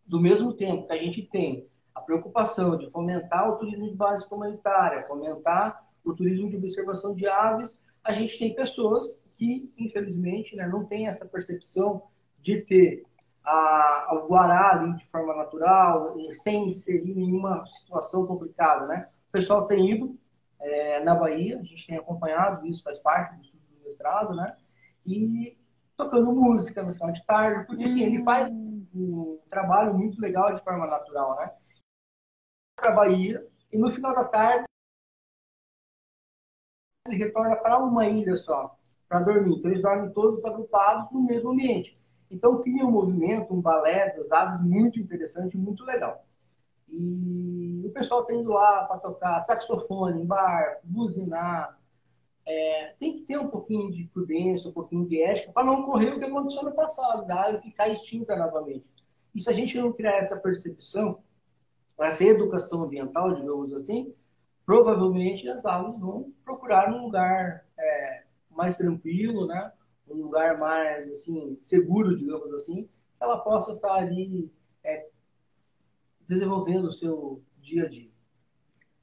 do 0.05 0.21
mesmo 0.21 0.53
tempo 0.53 0.87
que 0.87 0.93
a 0.93 0.97
gente 0.97 1.23
tem 1.23 1.67
a 1.95 2.01
preocupação 2.03 2.77
de 2.77 2.91
fomentar 2.91 3.49
o 3.49 3.57
turismo 3.57 3.89
de 3.89 3.97
base 3.97 4.29
comunitária, 4.29 5.07
fomentar 5.07 5.83
o 6.05 6.13
turismo 6.13 6.51
de 6.51 6.57
observação 6.57 7.15
de 7.15 7.27
aves, 7.27 7.81
a 8.05 8.13
gente 8.13 8.39
tem 8.39 8.55
pessoas 8.55 9.21
que, 9.39 9.73
infelizmente, 9.79 10.55
né, 10.55 10.69
não 10.69 10.85
têm 10.85 11.09
essa 11.09 11.25
percepção 11.25 12.03
de 12.41 12.61
ter 12.61 13.05
a, 13.43 14.11
o 14.13 14.29
guará 14.29 14.73
ali 14.73 14.95
de 14.97 15.07
forma 15.07 15.35
natural, 15.35 16.15
sem 16.43 16.69
inserir 16.69 17.15
nenhuma 17.15 17.65
situação 17.67 18.27
complicada. 18.27 18.87
Né? 18.87 19.09
O 19.29 19.33
pessoal 19.33 19.67
tem 19.67 19.91
ido 19.91 20.19
é, 20.61 21.03
na 21.03 21.15
Bahia, 21.15 21.59
a 21.59 21.63
gente 21.63 21.87
tem 21.87 21.97
acompanhado 21.97 22.67
isso, 22.67 22.83
faz 22.83 22.99
parte 22.99 23.35
do 23.35 23.43
estudo 23.43 23.63
do 23.71 23.85
mestrado, 23.85 24.35
né? 24.35 24.55
E 25.07 25.57
tocando 25.97 26.33
música 26.33 26.83
no 26.83 26.93
final 26.93 27.13
de 27.13 27.25
tarde, 27.25 27.67
porque 27.67 27.85
assim, 27.85 28.03
ele 28.03 28.23
faz 28.25 28.51
um 28.51 29.39
trabalho 29.49 29.95
muito 29.95 30.21
legal 30.21 30.55
de 30.55 30.63
forma 30.63 30.87
natural, 30.87 31.37
né? 31.37 31.53
Para 32.77 32.93
a 32.93 32.95
Bahia, 32.95 33.47
e 33.73 33.79
no 33.79 33.91
final 33.91 34.15
da 34.15 34.25
tarde 34.25 34.65
ele 37.07 37.17
retorna 37.17 37.57
para 37.57 37.79
uma 37.79 38.07
ilha 38.07 38.37
só, 38.37 38.77
para 39.09 39.23
dormir. 39.23 39.59
Então 39.59 39.71
eles 39.71 39.83
dormem 39.83 40.13
todos 40.13 40.45
agrupados 40.45 41.11
no 41.13 41.25
mesmo 41.25 41.51
ambiente. 41.51 41.99
Então 42.31 42.61
cria 42.61 42.85
um 42.85 42.91
movimento, 42.91 43.55
um 43.55 43.61
balé 43.61 44.15
das 44.17 44.31
aves 44.33 44.61
muito 44.61 44.99
interessante, 44.99 45.57
muito 45.57 45.85
legal. 45.85 46.25
E 46.89 47.83
o 47.85 47.91
pessoal 47.91 48.25
tem 48.25 48.41
indo 48.41 48.51
lá 48.51 48.85
para 48.87 48.99
tocar 48.99 49.41
saxofone, 49.43 50.25
bar, 50.25 50.81
buzinar. 50.85 51.76
É, 52.47 52.95
tem 53.01 53.17
que 53.17 53.23
ter 53.23 53.39
um 53.39 53.49
pouquinho 53.49 53.91
de 53.91 54.05
prudência, 54.05 54.71
um 54.71 54.73
pouquinho 54.73 55.07
de 55.07 55.21
ética, 55.21 55.53
para 55.53 55.67
não 55.67 55.81
ocorrer 55.81 56.15
o 56.15 56.19
que 56.19 56.25
aconteceu 56.25 56.63
no 56.63 56.73
passado, 56.73 57.27
da 57.27 57.43
ave 57.47 57.61
ficar 57.61 57.89
extinta 57.89 58.37
novamente. 58.37 58.87
E 59.35 59.43
se 59.43 59.51
a 59.51 59.53
gente 59.53 59.77
não 59.79 59.93
criar 59.93 60.19
essa 60.19 60.37
percepção, 60.37 61.19
essa 61.99 62.25
educação 62.25 62.85
ambiental, 62.85 63.35
digamos 63.35 63.73
assim, 63.73 64.15
provavelmente 64.65 65.49
as 65.49 65.65
aves 65.65 65.99
vão 65.99 66.33
procurar 66.45 66.93
um 66.93 67.05
lugar 67.05 67.67
é, 67.77 68.25
mais 68.51 68.77
tranquilo, 68.77 69.47
né? 69.47 69.73
um 70.09 70.23
lugar 70.23 70.59
mais 70.59 71.11
assim 71.11 71.59
seguro, 71.61 72.17
digamos 72.17 72.53
assim, 72.55 72.89
ela 73.21 73.39
possa 73.39 73.73
estar 73.73 73.95
ali 73.95 74.51
é, 74.85 75.09
desenvolvendo 76.27 76.87
o 76.87 76.93
seu 76.93 77.43
dia 77.61 77.85
a 77.85 77.89
dia. 77.89 78.11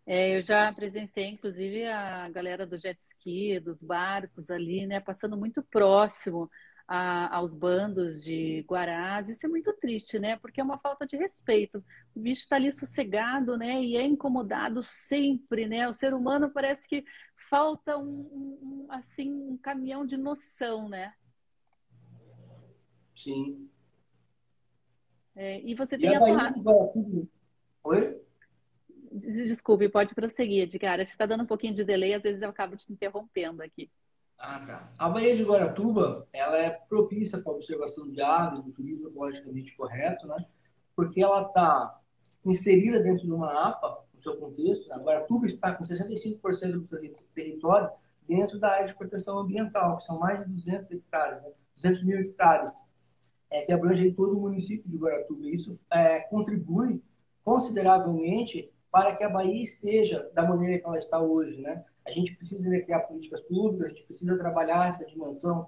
É, 0.06 0.36
eu 0.36 0.42
já 0.42 0.72
presenciei, 0.74 1.28
inclusive, 1.28 1.86
a 1.88 2.30
galera 2.30 2.68
do 2.68 2.78
jet 2.78 3.00
ski, 3.00 3.60
dos 3.60 3.82
barcos 3.82 4.52
ali, 4.52 4.86
né, 4.86 5.00
passando 5.00 5.38
muito 5.38 5.64
próximo 5.64 6.50
a, 6.88 7.38
aos 7.38 7.54
bandos 7.54 8.22
de 8.24 8.66
guarás. 8.68 9.30
Isso 9.30 9.46
é 9.46 9.50
muito 9.50 9.72
triste, 9.74 10.20
né? 10.20 10.36
Porque 10.38 10.60
é 10.60 10.64
uma 10.64 10.78
falta 10.78 11.06
de 11.06 11.16
respeito. 11.16 11.84
O 12.16 12.20
bicho 12.20 12.42
está 12.42 12.58
ali 12.58 12.72
sossegado, 12.72 13.58
né? 13.58 13.82
E 13.82 13.96
é 13.96 14.06
incomodado 14.06 14.84
sempre, 14.84 15.68
né? 15.68 15.88
O 15.88 15.94
ser 15.94 16.14
humano 16.14 16.52
parece 16.52 16.88
que 16.88 17.06
falta 17.50 17.98
um, 17.98 18.06
um 18.62 18.88
assim 18.90 19.32
um 19.32 19.58
caminhão 19.58 20.06
de 20.06 20.18
noção, 20.18 20.90
né? 20.90 21.14
Sim. 23.16 23.70
É, 25.36 25.62
e 25.62 25.74
você 25.74 25.96
e 25.96 26.00
tem 26.00 26.16
a, 26.16 26.20
a... 26.20 26.54
Oi? 27.86 28.22
Desculpe, 29.14 29.88
pode 29.90 30.16
prosseguir, 30.16 30.64
Edgar. 30.64 30.98
Que 30.98 31.04
está 31.04 31.26
dando 31.26 31.44
um 31.44 31.48
pouquinho 31.48 31.74
de 31.74 31.84
delay, 31.84 32.16
às 32.16 32.24
vezes 32.24 32.42
eu 32.42 32.50
acabo 32.50 32.76
te 32.76 32.92
interrompendo 32.92 33.62
aqui. 33.62 33.90
Ah, 34.40 34.60
tá. 34.60 34.92
A 34.98 35.08
Baía 35.08 35.38
de 35.38 35.44
Guaratuba, 35.44 36.28
ela 36.34 36.58
é 36.58 36.72
propícia 36.72 37.40
para 37.40 37.52
a 37.52 37.56
observação 37.56 38.10
de 38.10 38.22
aves, 38.22 38.64
do 38.64 38.72
turismo 38.72 39.08
ecologicamente 39.08 39.76
correto, 39.76 40.28
né? 40.28 40.46
Porque 40.96 41.22
ela 41.22 41.44
está 41.44 42.00
inserida 42.44 43.02
dentro 43.02 43.26
de 43.26 43.32
uma 43.32 43.70
APA, 43.70 44.04
no 44.14 44.22
seu 44.22 44.36
contexto. 44.38 44.90
Né? 44.90 44.98
Guaratuba 44.98 45.46
está 45.46 45.74
com 45.76 45.84
65% 45.84 46.72
do 46.72 46.88
território 47.36 47.90
dentro 48.28 48.60
da 48.60 48.72
área 48.72 48.88
de 48.88 48.96
proteção 48.96 49.38
ambiental, 49.38 49.98
que 49.98 50.06
são 50.06 50.20
mais 50.20 50.40
de 50.40 50.52
200 50.52 50.92
hectares, 50.92 51.42
né? 51.44 51.52
200 51.76 52.04
mil 52.04 52.20
hectares, 52.20 52.74
é, 53.50 53.66
que 53.66 53.72
abrange 53.72 54.12
todo 54.12 54.38
o 54.38 54.42
município 54.42 54.90
de 54.90 54.98
Guaratuba. 54.98 55.48
Isso 55.48 55.80
é, 55.92 56.22
contribui 56.22 57.02
consideravelmente 57.44 58.73
para 58.94 59.16
que 59.16 59.24
a 59.24 59.30
Bahia 59.30 59.64
esteja 59.64 60.30
da 60.36 60.48
maneira 60.48 60.80
que 60.80 60.86
ela 60.86 61.00
está 61.00 61.20
hoje, 61.20 61.60
né? 61.60 61.84
A 62.06 62.12
gente 62.12 62.36
precisa 62.36 62.70
criar 62.80 63.00
políticas 63.00 63.42
públicas, 63.42 63.88
a 63.88 63.90
gente 63.90 64.06
precisa 64.06 64.38
trabalhar 64.38 64.90
essa 64.90 65.04
dimensão 65.04 65.68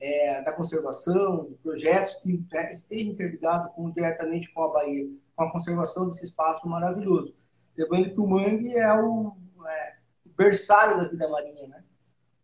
é, 0.00 0.42
da 0.42 0.52
conservação, 0.52 1.44
de 1.44 1.54
projetos 1.54 2.16
que 2.16 2.44
estejam 2.72 3.12
interligados 3.12 3.72
com, 3.76 3.92
diretamente 3.92 4.52
com 4.52 4.64
a 4.64 4.72
Bahia, 4.72 5.08
com 5.36 5.44
a 5.44 5.52
conservação 5.52 6.08
desse 6.08 6.24
espaço 6.24 6.68
maravilhoso. 6.68 7.32
Lembrando 7.78 8.12
que 8.12 8.20
o 8.20 8.26
mangue 8.26 8.76
é 8.76 8.92
o 8.92 9.36
é, 9.64 9.94
berçário 10.36 10.96
da 10.96 11.06
vida 11.06 11.28
marinha, 11.28 11.68
né? 11.68 11.84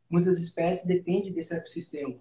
Muitas 0.09 0.39
espécies 0.39 0.87
dependem 0.87 1.33
desse 1.33 1.53
ecossistema. 1.53 2.15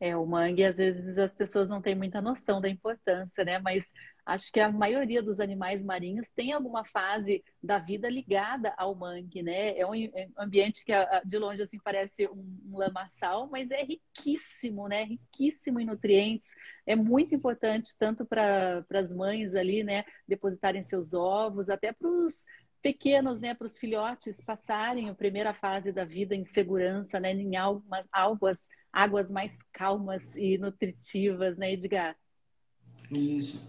É, 0.00 0.16
o 0.16 0.24
mangue, 0.24 0.64
às 0.64 0.76
vezes 0.76 1.18
as 1.18 1.34
pessoas 1.34 1.68
não 1.68 1.82
têm 1.82 1.94
muita 1.94 2.22
noção 2.22 2.60
da 2.60 2.68
importância, 2.68 3.44
né? 3.44 3.58
Mas 3.58 3.92
acho 4.24 4.52
que 4.52 4.60
a 4.60 4.70
maioria 4.70 5.20
dos 5.20 5.40
animais 5.40 5.82
marinhos 5.82 6.30
tem 6.30 6.52
alguma 6.52 6.84
fase 6.84 7.42
da 7.60 7.78
vida 7.78 8.08
ligada 8.08 8.72
ao 8.76 8.94
mangue, 8.94 9.42
né? 9.42 9.76
É 9.76 9.84
um 9.84 9.92
ambiente 10.38 10.84
que 10.84 10.92
de 11.24 11.38
longe 11.38 11.62
assim 11.62 11.78
parece 11.82 12.28
um, 12.28 12.76
lamaçal, 12.78 13.48
mas 13.50 13.72
é 13.72 13.82
riquíssimo, 13.82 14.86
né? 14.86 15.02
Riquíssimo 15.02 15.80
em 15.80 15.86
nutrientes. 15.86 16.54
É 16.86 16.94
muito 16.94 17.34
importante 17.34 17.96
tanto 17.98 18.24
para 18.24 18.84
as 18.94 19.12
mães 19.12 19.54
ali, 19.54 19.82
né, 19.82 20.04
depositarem 20.28 20.82
seus 20.82 21.12
ovos, 21.12 21.68
até 21.68 21.92
para 21.92 22.08
os 22.08 22.44
pequenos, 22.80 23.40
né, 23.40 23.54
para 23.54 23.66
os 23.66 23.76
filhotes 23.76 24.40
passarem 24.40 25.08
a 25.08 25.14
primeira 25.14 25.52
fase 25.52 25.92
da 25.92 26.04
vida 26.04 26.34
em 26.34 26.44
segurança, 26.44 27.18
né, 27.18 27.32
em 27.32 27.56
algumas 27.56 28.06
águas, 28.12 28.68
águas 28.92 29.30
mais 29.30 29.62
calmas 29.72 30.34
e 30.36 30.58
nutritivas, 30.58 31.56
né, 31.56 31.72
Edgar? 31.72 32.16
Isso. 33.10 33.60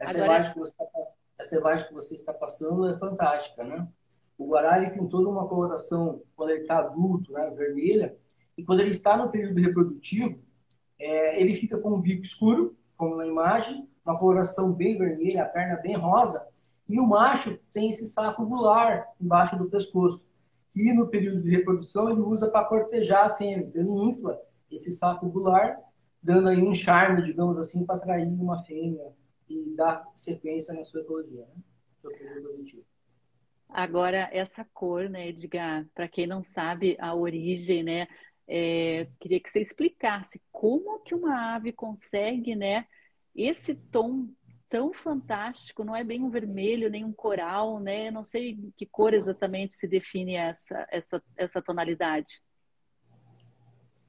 Essa, 0.00 0.10
Agora... 0.10 0.26
imagem 0.26 0.52
que 0.52 0.58
você 0.58 0.70
está, 0.72 1.00
essa 1.38 1.56
imagem 1.56 1.88
que 1.88 1.94
você 1.94 2.14
está 2.14 2.32
passando 2.32 2.88
é 2.88 2.98
fantástica, 2.98 3.64
né? 3.64 3.88
O 4.38 4.48
Guará 4.48 4.78
ele 4.78 4.90
tem 4.90 5.08
toda 5.08 5.28
uma 5.28 5.48
coloração, 5.48 6.22
quando 6.34 6.50
ele 6.50 6.62
está 6.62 6.78
adulto, 6.78 7.32
né, 7.32 7.50
vermelha, 7.50 8.16
e 8.56 8.62
quando 8.64 8.80
ele 8.80 8.90
está 8.90 9.16
no 9.16 9.30
período 9.30 9.60
reprodutivo, 9.60 10.38
é, 10.98 11.40
ele 11.40 11.54
fica 11.54 11.78
com 11.78 11.94
um 11.94 12.00
bico 12.00 12.22
escuro, 12.22 12.76
como 12.96 13.16
na 13.16 13.26
imagem, 13.26 13.88
uma 14.04 14.18
coloração 14.18 14.72
bem 14.72 14.96
vermelha, 14.98 15.42
a 15.42 15.48
perna 15.48 15.76
bem 15.76 15.96
rosa, 15.96 16.46
e 16.88 17.00
o 17.00 17.06
macho 17.06 17.58
tem 17.72 17.90
esse 17.90 18.06
saco 18.06 18.46
gular 18.46 19.06
embaixo 19.20 19.56
do 19.56 19.68
pescoço. 19.68 20.22
E 20.76 20.92
no 20.92 21.08
período 21.08 21.42
de 21.42 21.50
reprodução 21.50 22.10
ele 22.10 22.20
usa 22.20 22.50
para 22.50 22.66
cortejar 22.66 23.24
a 23.24 23.36
fêmea. 23.36 23.70
Ele 23.74 23.90
infla 23.90 24.38
esse 24.70 24.92
saco 24.92 25.26
gular, 25.26 25.80
dando 26.22 26.48
aí 26.48 26.62
um 26.62 26.74
charme, 26.74 27.22
digamos 27.22 27.56
assim, 27.56 27.86
para 27.86 27.96
atrair 27.96 28.28
uma 28.28 28.62
fêmea 28.62 29.10
e 29.48 29.74
dar 29.74 30.04
sequência 30.14 30.74
na 30.74 30.84
sua 30.84 31.00
ecologia, 31.00 31.46
né? 31.46 31.62
Agora, 33.68 34.28
essa 34.32 34.64
cor, 34.72 35.08
né, 35.08 35.28
Edgar, 35.28 35.86
para 35.94 36.06
quem 36.08 36.26
não 36.26 36.42
sabe 36.42 36.96
a 37.00 37.14
origem, 37.14 37.82
né, 37.82 38.06
é, 38.46 39.08
queria 39.18 39.40
que 39.40 39.50
você 39.50 39.60
explicasse 39.60 40.40
como 40.52 41.00
que 41.00 41.14
uma 41.14 41.56
ave 41.56 41.72
consegue, 41.72 42.54
né, 42.54 42.86
esse 43.34 43.74
tom 43.74 44.28
tão 44.68 44.92
fantástico, 44.92 45.84
não 45.84 45.94
é 45.94 46.02
bem 46.02 46.22
um 46.22 46.30
vermelho, 46.30 46.90
nem 46.90 47.04
um 47.04 47.12
coral, 47.12 47.78
né? 47.78 48.10
Não 48.10 48.22
sei 48.22 48.58
que 48.76 48.86
cor 48.86 49.14
exatamente 49.14 49.74
se 49.74 49.86
define 49.86 50.34
essa, 50.34 50.86
essa, 50.90 51.22
essa 51.36 51.62
tonalidade. 51.62 52.42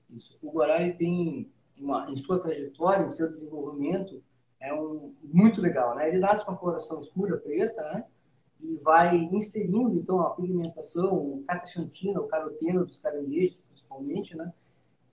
Isso. 0.10 0.38
O 0.42 0.52
Guará 0.52 0.78
tem, 0.94 1.52
uma, 1.78 2.10
em 2.10 2.16
sua 2.16 2.40
trajetória, 2.40 3.06
em 3.06 3.10
seu 3.10 3.30
desenvolvimento, 3.30 4.24
é 4.60 4.74
um, 4.74 5.14
muito 5.24 5.62
legal, 5.62 5.96
né? 5.96 6.08
Ele 6.08 6.20
nasce 6.20 6.46
com 6.46 6.52
a 6.52 6.58
coloração 6.58 7.02
escura, 7.02 7.38
preta, 7.38 7.82
né? 7.94 8.06
E 8.60 8.76
vai 8.78 9.16
inserindo, 9.16 9.94
então, 9.96 10.20
a 10.22 10.32
pigmentação, 10.32 11.14
o 11.14 11.44
catachantina, 11.46 12.20
o 12.20 12.28
caroteno 12.28 12.86
dos 12.86 13.00
caranguejos, 13.00 13.58
principalmente, 13.70 14.36
né? 14.36 14.52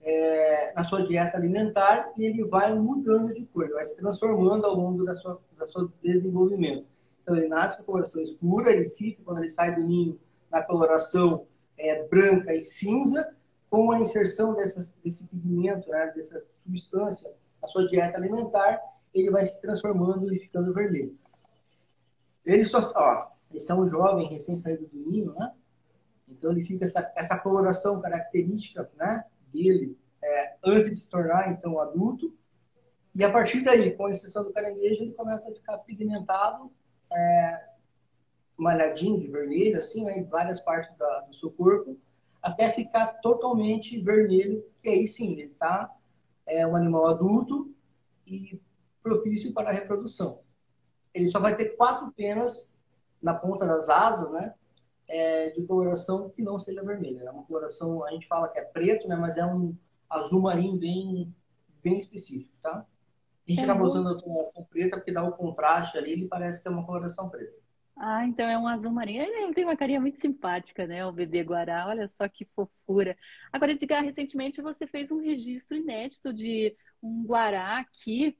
É, 0.05 0.71
na 0.73 0.83
sua 0.83 1.01
dieta 1.01 1.35
alimentar 1.35 2.13
e 2.15 2.25
ele 2.25 2.45
vai 2.45 2.73
mudando 2.75 3.33
de 3.33 3.43
cor, 3.47 3.67
vai 3.69 3.85
se 3.85 3.97
transformando 3.97 4.65
ao 4.65 4.75
longo 4.75 5.03
da 5.03 5.15
sua, 5.15 5.41
da 5.57 5.67
seu 5.67 5.91
desenvolvimento. 6.03 6.85
Então, 7.23 7.35
ele 7.35 7.47
nasce 7.47 7.77
com 7.77 7.81
a 7.81 7.85
coloração 7.85 8.21
escura, 8.21 8.71
ele 8.71 8.87
fica, 8.89 9.23
quando 9.25 9.39
ele 9.39 9.49
sai 9.49 9.73
do 9.73 9.81
ninho, 9.81 10.19
na 10.51 10.61
coloração 10.61 11.47
é, 11.75 12.03
branca 12.07 12.53
e 12.53 12.63
cinza, 12.63 13.35
com 13.67 13.91
a 13.91 13.99
inserção 13.99 14.53
dessa, 14.53 14.87
desse 15.03 15.27
pigmento, 15.27 15.89
né, 15.89 16.13
dessa 16.15 16.45
substância 16.63 17.33
na 17.59 17.67
sua 17.67 17.87
dieta 17.87 18.15
alimentar, 18.15 18.79
ele 19.11 19.31
vai 19.31 19.43
se 19.43 19.59
transformando 19.59 20.31
e 20.31 20.37
ficando 20.37 20.71
vermelho. 20.71 21.17
Ele 22.45 22.63
só, 22.63 22.91
ó, 22.95 23.27
esse 23.51 23.71
é 23.71 23.75
um 23.75 23.87
jovem 23.89 24.27
recém-saído 24.27 24.85
do 24.85 25.09
ninho, 25.09 25.33
né? 25.33 25.51
Então 26.27 26.51
ele 26.51 26.63
fica 26.63 26.85
essa, 26.85 27.11
essa 27.15 27.39
coloração 27.39 27.99
característica, 28.01 28.87
né, 28.95 29.23
dele 29.55 29.97
é, 30.21 30.55
antes 30.63 30.89
de 30.89 30.95
se 30.97 31.09
tornar 31.09 31.51
então 31.51 31.79
adulto. 31.79 32.35
E 33.13 33.23
a 33.23 33.31
partir 33.31 33.63
daí, 33.63 33.95
com 33.95 34.09
exceção 34.09 34.43
do 34.43 34.51
caranguejo, 34.51 35.03
ele 35.03 35.13
começa 35.13 35.49
a 35.49 35.53
ficar 35.53 35.77
pigmentado, 35.79 36.71
é, 37.11 37.69
malhadinho 38.57 39.19
de 39.19 39.27
vermelho, 39.27 39.79
assim, 39.79 40.03
né, 40.03 40.19
em 40.19 40.25
várias 40.25 40.59
partes 40.59 40.95
da, 40.97 41.21
do 41.21 41.35
seu 41.35 41.49
corpo, 41.51 41.97
até 42.41 42.69
ficar 42.69 43.13
totalmente 43.21 43.99
vermelho, 43.99 44.65
que 44.81 44.89
aí 44.89 45.07
sim, 45.07 45.33
ele 45.33 45.51
está 45.51 45.93
é, 46.45 46.67
um 46.67 46.75
animal 46.75 47.07
adulto 47.07 47.73
e 48.27 48.59
propício 49.01 49.53
para 49.53 49.69
a 49.69 49.73
reprodução. 49.73 50.41
Ele 51.13 51.29
só 51.31 51.39
vai 51.39 51.55
ter 51.55 51.75
quatro 51.77 52.11
penas 52.11 52.73
na 53.21 53.33
ponta 53.33 53.65
das 53.65 53.89
asas, 53.89 54.31
né? 54.31 54.53
É, 55.07 55.51
de 55.51 55.63
coloração 55.65 56.29
que 56.31 56.41
não 56.41 56.59
seja 56.59 56.83
vermelha. 56.83 57.23
É 57.25 57.31
uma 57.31 57.43
coloração, 57.43 58.03
a 58.03 58.11
gente 58.11 58.27
fala 58.27 58.49
que 58.49 58.57
é 58.57 58.63
preto, 58.63 59.07
né? 59.07 59.15
Mas 59.15 59.37
é 59.37 59.45
um 59.45 59.75
azul 60.09 60.41
marinho 60.41 60.77
bem, 60.77 61.33
bem 61.83 61.99
específico, 61.99 62.51
tá? 62.61 62.85
A 63.47 63.51
gente 63.51 63.61
é 63.61 63.63
acaba 63.63 63.83
usando 63.83 64.09
a 64.09 64.21
coloração 64.21 64.63
preta 64.63 64.97
porque 64.97 65.11
dá 65.11 65.23
o 65.23 65.33
contraste 65.33 65.97
ali, 65.97 66.11
ele 66.11 66.27
parece 66.27 66.61
que 66.61 66.67
é 66.67 66.71
uma 66.71 66.85
coloração 66.85 67.29
preta. 67.29 67.65
Ah, 67.97 68.25
então 68.25 68.45
é 68.45 68.57
um 68.57 68.67
azul 68.67 68.91
marinho. 68.91 69.21
Ele 69.21 69.53
tem 69.53 69.63
uma 69.63 69.77
carinha 69.77 70.01
muito 70.01 70.19
simpática, 70.19 70.85
né? 70.85 71.05
O 71.05 71.13
bebê 71.13 71.41
Guará. 71.43 71.87
Olha 71.87 72.07
só 72.09 72.27
que 72.27 72.45
fofura. 72.45 73.17
Agora, 73.51 73.71
Edgar, 73.71 74.03
recentemente 74.03 74.61
você 74.61 74.85
fez 74.85 75.11
um 75.11 75.21
registro 75.21 75.77
inédito 75.77 76.33
de 76.33 76.75
um 77.01 77.23
Guará 77.23 77.77
aqui, 77.79 78.37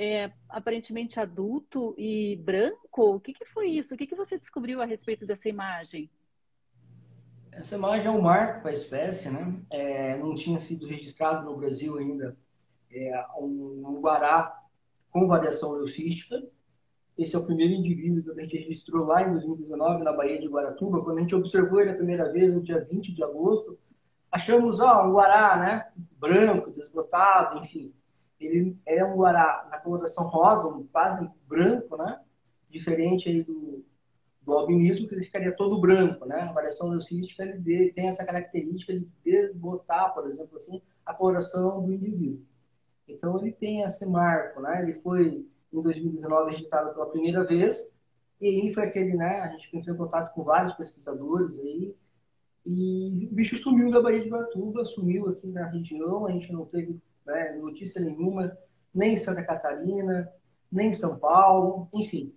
é, 0.00 0.32
aparentemente 0.48 1.18
adulto 1.18 1.94
e 1.98 2.36
branco. 2.36 3.14
O 3.14 3.20
que, 3.20 3.32
que 3.32 3.44
foi 3.44 3.68
isso? 3.68 3.94
O 3.94 3.96
que, 3.96 4.06
que 4.06 4.14
você 4.14 4.38
descobriu 4.38 4.80
a 4.80 4.84
respeito 4.84 5.26
dessa 5.26 5.48
imagem? 5.48 6.10
Essa 7.52 7.74
imagem 7.74 8.06
é 8.06 8.10
um 8.10 8.20
marco 8.20 8.62
para 8.62 8.70
a 8.70 8.74
espécie, 8.74 9.28
né? 9.28 9.60
É, 9.70 10.16
não 10.18 10.34
tinha 10.34 10.60
sido 10.60 10.86
registrado 10.86 11.44
no 11.44 11.56
Brasil 11.56 11.98
ainda 11.98 12.36
é, 12.90 13.26
um, 13.38 13.82
um 13.86 14.00
Guará 14.00 14.64
com 15.10 15.26
variação 15.26 15.72
leucística 15.72 16.40
esse 17.20 17.36
é 17.36 17.38
o 17.38 17.44
primeiro 17.44 17.74
indivíduo 17.74 18.22
que 18.22 18.40
a 18.40 18.42
gente 18.42 18.56
registrou 18.56 19.04
lá 19.04 19.22
em 19.22 19.32
2019, 19.32 20.02
na 20.02 20.12
Baía 20.12 20.38
de 20.38 20.48
Guaratuba. 20.48 21.02
Quando 21.04 21.18
a 21.18 21.20
gente 21.20 21.34
observou 21.34 21.78
ele 21.78 21.90
a 21.90 21.94
primeira 21.94 22.32
vez, 22.32 22.50
no 22.50 22.62
dia 22.62 22.82
20 22.82 23.12
de 23.12 23.22
agosto, 23.22 23.78
achamos, 24.32 24.80
ó, 24.80 25.06
um 25.06 25.12
guará, 25.12 25.54
né? 25.58 25.92
Branco, 26.18 26.70
desbotado, 26.70 27.58
enfim. 27.58 27.92
Ele 28.40 28.76
é 28.86 29.04
um 29.04 29.16
guará 29.16 29.68
na 29.70 29.78
coloração 29.78 30.26
rosa, 30.26 30.66
um 30.66 30.86
quase 30.86 31.28
branco, 31.46 31.96
né? 31.96 32.20
Diferente 32.68 33.28
aí 33.28 33.42
do, 33.42 33.84
do 34.42 34.52
albinismo, 34.52 35.06
que 35.06 35.14
ele 35.14 35.24
ficaria 35.24 35.52
todo 35.52 35.80
branco, 35.80 36.24
né? 36.24 36.40
A 36.40 36.52
variação 36.52 36.88
leucística 36.88 37.42
ele 37.42 37.92
tem 37.92 38.08
essa 38.08 38.24
característica 38.24 38.92
de 38.92 39.06
desbotar, 39.22 40.14
por 40.14 40.28
exemplo, 40.28 40.56
assim, 40.56 40.80
a 41.04 41.12
coloração 41.12 41.84
do 41.84 41.92
indivíduo. 41.92 42.42
Então 43.06 43.38
ele 43.38 43.52
tem 43.52 43.82
esse 43.82 44.06
marco, 44.06 44.60
né? 44.60 44.82
Ele 44.82 44.94
foi 45.00 45.46
em 45.72 45.82
2019 45.82 46.52
registrado 46.52 46.92
pela 46.92 47.10
primeira 47.10 47.44
vez. 47.44 47.90
E 48.40 48.46
aí 48.46 48.72
foi 48.72 48.84
aquele, 48.84 49.14
né? 49.14 49.40
A 49.40 49.48
gente 49.48 49.76
entrou 49.76 49.94
em 49.94 49.98
contato 49.98 50.32
com 50.34 50.42
vários 50.42 50.74
pesquisadores 50.74 51.58
aí. 51.58 51.94
E 52.64 53.28
o 53.30 53.34
bicho 53.34 53.58
sumiu 53.58 53.90
da 53.90 54.02
Baía 54.02 54.22
de 54.22 54.28
Guaratuba, 54.28 54.84
sumiu 54.84 55.28
aqui 55.28 55.46
na 55.48 55.66
região. 55.66 56.26
A 56.26 56.30
gente 56.32 56.52
não 56.52 56.64
teve 56.64 57.00
né, 57.30 57.52
notícia 57.52 58.00
nenhuma, 58.00 58.56
nem 58.94 59.14
em 59.14 59.18
Santa 59.18 59.42
Catarina, 59.42 60.30
nem 60.70 60.88
em 60.88 60.92
São 60.92 61.18
Paulo, 61.18 61.88
enfim. 61.92 62.34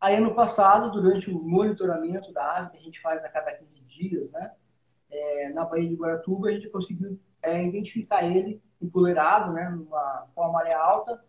Aí, 0.00 0.16
ano 0.16 0.34
passado, 0.34 0.90
durante 0.90 1.30
o 1.30 1.40
monitoramento 1.40 2.32
da 2.32 2.58
ave, 2.58 2.70
que 2.70 2.76
a 2.78 2.80
gente 2.80 3.00
faz 3.00 3.24
a 3.24 3.28
cada 3.28 3.52
15 3.52 3.80
dias, 3.82 4.30
né? 4.32 4.52
É, 5.10 5.50
na 5.50 5.64
Baía 5.64 5.88
de 5.88 5.94
Guaratuba, 5.94 6.48
a 6.48 6.52
gente 6.52 6.68
conseguiu 6.70 7.20
é, 7.40 7.64
identificar 7.64 8.24
ele 8.24 8.60
empoleirado, 8.80 9.52
né? 9.52 9.68
Numa, 9.68 10.28
com 10.34 10.42
a 10.42 10.50
maré 10.50 10.72
alta, 10.72 11.22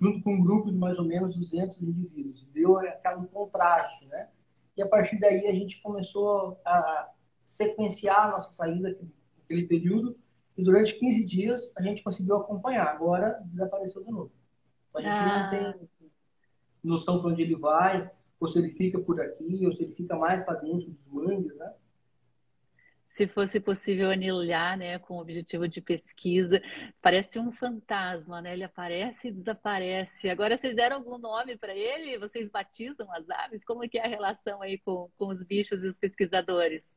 junto 0.00 0.22
com 0.22 0.34
um 0.34 0.42
grupo 0.42 0.70
de 0.70 0.78
mais 0.78 0.98
ou 0.98 1.04
menos 1.04 1.36
200 1.36 1.82
indivíduos. 1.82 2.46
Deu 2.52 2.78
aquele 2.78 3.26
contraste, 3.26 4.06
né? 4.06 4.28
E 4.76 4.82
a 4.82 4.88
partir 4.88 5.20
daí 5.20 5.46
a 5.46 5.52
gente 5.52 5.82
começou 5.82 6.58
a 6.64 7.10
sequenciar 7.44 8.28
a 8.28 8.30
nossa 8.32 8.50
saída 8.52 8.96
naquele 9.38 9.66
período 9.66 10.16
e 10.56 10.62
durante 10.62 10.98
15 10.98 11.24
dias 11.24 11.72
a 11.76 11.82
gente 11.82 12.02
conseguiu 12.02 12.36
acompanhar. 12.36 12.86
Agora 12.86 13.40
desapareceu 13.44 14.04
de 14.04 14.10
novo. 14.10 14.32
Então, 14.90 15.00
a 15.00 15.04
gente 15.04 15.16
ah. 15.16 15.42
não 15.42 15.50
tem 15.50 15.88
noção 16.82 17.20
para 17.20 17.30
onde 17.30 17.42
ele 17.42 17.56
vai, 17.56 18.10
ou 18.38 18.48
se 18.48 18.58
ele 18.58 18.70
fica 18.70 18.98
por 18.98 19.20
aqui, 19.20 19.66
ou 19.66 19.72
se 19.72 19.82
ele 19.82 19.94
fica 19.94 20.16
mais 20.16 20.42
para 20.42 20.60
dentro 20.60 20.90
dos 20.90 21.06
mangues, 21.06 21.56
né? 21.56 21.72
se 23.14 23.28
fosse 23.28 23.60
possível 23.60 24.10
anilhar, 24.10 24.76
né, 24.76 24.98
com 24.98 25.14
o 25.14 25.20
objetivo 25.20 25.68
de 25.68 25.80
pesquisa. 25.80 26.60
Parece 27.00 27.38
um 27.38 27.52
fantasma, 27.52 28.42
né? 28.42 28.54
Ele 28.54 28.64
aparece 28.64 29.28
e 29.28 29.30
desaparece. 29.30 30.28
Agora, 30.28 30.56
vocês 30.56 30.74
deram 30.74 30.96
algum 30.96 31.16
nome 31.16 31.56
para 31.56 31.72
ele? 31.76 32.18
Vocês 32.18 32.50
batizam 32.50 33.06
as 33.12 33.30
aves? 33.30 33.64
Como 33.64 33.84
é 33.84 33.88
que 33.88 33.98
é 33.98 34.04
a 34.04 34.08
relação 34.08 34.60
aí 34.60 34.78
com, 34.78 35.08
com 35.16 35.28
os 35.28 35.44
bichos 35.44 35.84
e 35.84 35.86
os 35.86 35.96
pesquisadores? 35.96 36.96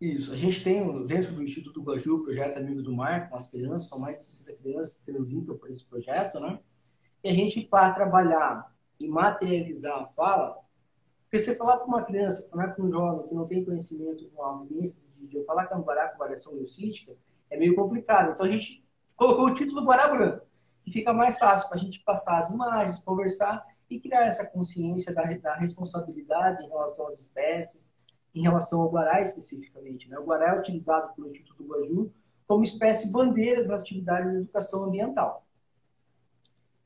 Isso. 0.00 0.32
A 0.32 0.36
gente 0.36 0.64
tem, 0.64 1.06
dentro 1.06 1.34
do 1.34 1.42
Instituto 1.42 1.82
Guaju, 1.82 2.16
o 2.16 2.22
projeto 2.24 2.56
Amigos 2.56 2.82
do 2.82 2.94
Mar, 2.94 3.28
com 3.28 3.36
as 3.36 3.50
crianças, 3.50 3.88
são 3.88 3.98
mais 3.98 4.16
de 4.16 4.24
60 4.24 4.52
crianças 4.54 4.94
que 4.94 5.04
transitam 5.04 5.58
por 5.58 5.68
esse 5.68 5.84
projeto, 5.84 6.40
né? 6.40 6.58
E 7.22 7.28
a 7.28 7.34
gente, 7.34 7.60
para 7.60 7.92
trabalhar 7.94 8.74
e 8.98 9.06
materializar 9.06 9.98
a 9.98 10.06
fala, 10.08 10.58
porque 11.22 11.44
você 11.44 11.54
falar 11.54 11.76
para 11.76 11.86
uma 11.86 12.04
criança, 12.04 12.48
falar 12.48 12.68
para 12.68 12.84
um 12.84 12.90
jovem 12.90 13.28
que 13.28 13.34
não 13.34 13.46
tem 13.46 13.64
conhecimento 13.64 14.28
com 14.30 14.42
a 14.42 14.64
vivência 14.64 14.96
de 15.28 15.44
falar 15.44 15.66
que 15.66 15.74
é 15.74 15.76
um 15.76 15.82
guará 15.82 16.08
com 16.08 16.18
variação 16.18 16.54
leucística 16.54 17.14
é 17.50 17.58
meio 17.58 17.74
complicado. 17.74 18.32
Então 18.32 18.46
a 18.46 18.48
gente 18.48 18.84
colocou 19.16 19.46
o 19.46 19.54
título 19.54 19.84
Guará 19.84 20.08
Branco, 20.08 20.46
que 20.84 20.90
fica 20.90 21.12
mais 21.12 21.38
fácil 21.38 21.68
para 21.68 21.78
a 21.78 21.80
gente 21.80 22.00
passar 22.00 22.38
as 22.38 22.48
imagens, 22.48 22.98
conversar 23.00 23.66
e 23.90 24.00
criar 24.00 24.26
essa 24.26 24.46
consciência 24.46 25.12
da, 25.12 25.24
da, 25.24 25.56
responsabilidade 25.56 26.64
em 26.64 26.68
relação 26.68 27.08
às 27.08 27.18
espécies, 27.18 27.89
em 28.34 28.42
relação 28.42 28.80
ao 28.80 28.90
Guará 28.90 29.20
especificamente. 29.22 30.08
Né? 30.08 30.18
O 30.18 30.24
Guará 30.24 30.54
é 30.54 30.58
utilizado 30.58 31.14
pelo 31.14 31.30
Instituto 31.30 31.64
Guaju 31.64 32.12
como 32.46 32.64
espécie 32.64 33.12
bandeira 33.12 33.64
das 33.64 33.80
atividades 33.80 34.32
de 34.32 34.38
educação 34.38 34.84
ambiental. 34.84 35.46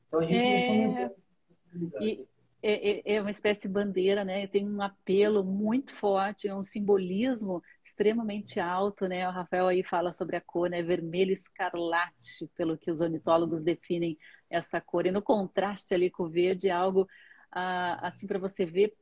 Então 0.07 0.19
a 0.19 0.23
gente 0.23 0.35
é... 0.35 1.09
possibilidades. 1.09 2.35
É, 2.67 2.89
é, 2.89 3.15
é, 3.15 3.21
uma 3.21 3.29
espécie 3.29 3.67
de 3.67 3.73
bandeira, 3.75 4.25
né? 4.25 4.47
Tem 4.47 4.67
um 4.67 4.81
apelo 4.81 5.43
muito 5.43 5.93
forte, 5.93 6.47
é 6.47 6.55
um 6.55 6.63
simbolismo 6.63 7.61
extremamente 7.83 8.59
alto, 8.59 9.07
né? 9.07 9.27
O 9.27 9.31
Rafael 9.31 9.67
aí 9.67 9.83
fala 9.83 10.11
sobre 10.11 10.35
a 10.35 10.41
cor, 10.41 10.67
né? 10.67 10.81
Vermelho 10.81 11.31
escarlate, 11.31 12.49
pelo 12.55 12.75
que 12.75 12.89
os 12.89 13.01
ornitólogos 13.01 13.63
definem 13.63 14.17
essa 14.49 14.81
cor. 14.81 15.05
E 15.05 15.11
no 15.11 15.21
contraste 15.21 15.93
ali 15.93 16.09
com 16.09 16.23
o 16.23 16.29
verde, 16.29 16.67
é 16.67 16.71
algo 16.71 17.07
ah, 17.51 17.99
assim 18.07 18.25
para 18.25 18.39
você 18.39 18.65
ver 18.65 18.95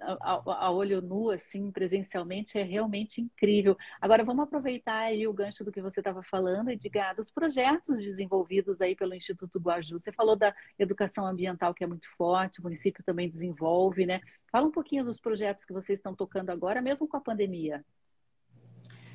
a, 0.00 0.66
a, 0.66 0.70
olho 0.70 1.00
nu, 1.00 1.30
assim, 1.30 1.70
presencialmente, 1.70 2.58
é 2.58 2.62
realmente 2.62 3.20
incrível. 3.20 3.76
Agora, 4.00 4.24
vamos 4.24 4.44
aproveitar 4.44 5.00
aí 5.00 5.26
o 5.26 5.32
gancho 5.32 5.64
do 5.64 5.72
que 5.72 5.80
você 5.80 6.00
estava 6.00 6.22
falando, 6.22 6.70
Edgar, 6.70 7.14
dos 7.14 7.30
projetos 7.30 7.98
desenvolvidos 7.98 8.80
aí 8.80 8.94
pelo 8.94 9.14
Instituto 9.14 9.58
Guaju. 9.58 9.98
Você 9.98 10.12
falou 10.12 10.36
da 10.36 10.54
educação 10.78 11.26
ambiental, 11.26 11.74
que 11.74 11.84
é 11.84 11.86
muito 11.86 12.08
forte, 12.16 12.60
o 12.60 12.62
município 12.62 13.04
também 13.04 13.28
desenvolve, 13.28 14.06
né? 14.06 14.20
Fala 14.50 14.66
um 14.66 14.72
pouquinho 14.72 15.04
dos 15.04 15.20
projetos 15.20 15.64
que 15.64 15.72
vocês 15.72 15.98
estão 15.98 16.14
tocando 16.14 16.50
agora, 16.50 16.82
mesmo 16.82 17.08
com 17.08 17.16
a 17.16 17.20
pandemia. 17.20 17.84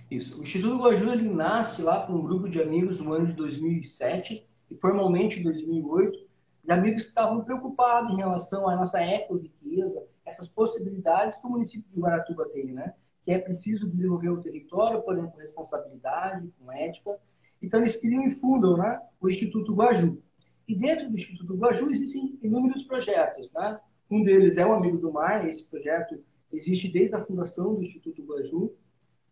Isso. 0.10 0.38
O 0.38 0.43
Instituto 0.43 0.78
Guaju, 0.78 1.12
ele 1.12 1.30
nasce 1.30 1.82
lá 1.82 2.06
com 2.06 2.13
um 2.13 2.23
grupo 2.23 2.47
de 2.47 2.62
amigos 2.62 2.99
no 2.99 3.13
ano 3.13 3.28
de 3.28 3.34
2007 3.34 4.47
e 4.69 4.75
formalmente 4.75 5.39
em 5.39 5.43
2008, 5.43 6.19
de 6.65 6.71
amigos 6.71 7.04
que 7.04 7.10
estavam 7.10 7.43
preocupados 7.43 8.12
em 8.12 8.17
relação 8.17 8.67
à 8.67 8.75
nossa 8.75 8.99
eco-riqueza, 8.99 10.04
essas 10.25 10.47
possibilidades 10.47 11.38
que 11.38 11.45
o 11.45 11.49
município 11.49 11.88
de 11.93 11.99
Guaratuba 11.99 12.49
tem, 12.49 12.73
né? 12.73 12.95
Que 13.23 13.34
é 13.34 13.39
preciso 13.39 13.88
desenvolver 13.88 14.30
o 14.30 14.41
território, 14.41 15.01
porém 15.04 15.28
com 15.28 15.38
responsabilidade, 15.38 16.51
com 16.60 16.71
ética. 16.71 17.19
Então 17.62 17.82
eles 17.82 17.95
criam 17.95 18.23
e 18.23 18.32
fundam, 18.32 18.78
né? 18.78 18.99
O 19.21 19.30
Instituto 19.30 19.75
Guaju. 19.75 20.19
E 20.67 20.75
dentro 20.75 21.08
do 21.08 21.15
Instituto 21.15 21.56
Guaju 21.56 21.91
existem 21.91 22.39
inúmeros 22.41 22.82
projetos, 22.84 23.51
né? 23.54 23.80
Um 24.10 24.23
deles 24.23 24.58
é 24.58 24.65
o 24.65 24.73
Amigo 24.73 24.97
do 24.97 25.12
Mar. 25.12 25.47
Esse 25.47 25.63
projeto 25.63 26.19
existe 26.51 26.88
desde 26.91 27.15
a 27.15 27.23
fundação 27.23 27.75
do 27.75 27.84
Instituto 27.84 28.23
Guaju, 28.23 28.73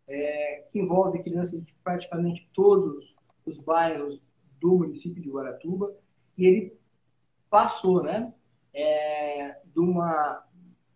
é, 0.08 0.68
que 0.72 0.80
envolve 0.80 1.24
crianças 1.24 1.64
de 1.64 1.74
praticamente 1.84 2.48
todos 2.54 3.16
os 3.44 3.58
bairros 3.58 4.22
do 4.62 4.78
município 4.78 5.22
de 5.22 5.32
Guaratuba. 5.32 5.96
E 6.38 6.46
ele 6.46 6.83
passou, 7.54 8.02
né? 8.02 8.34
É, 8.74 9.60
de 9.64 9.80
uma 9.80 10.44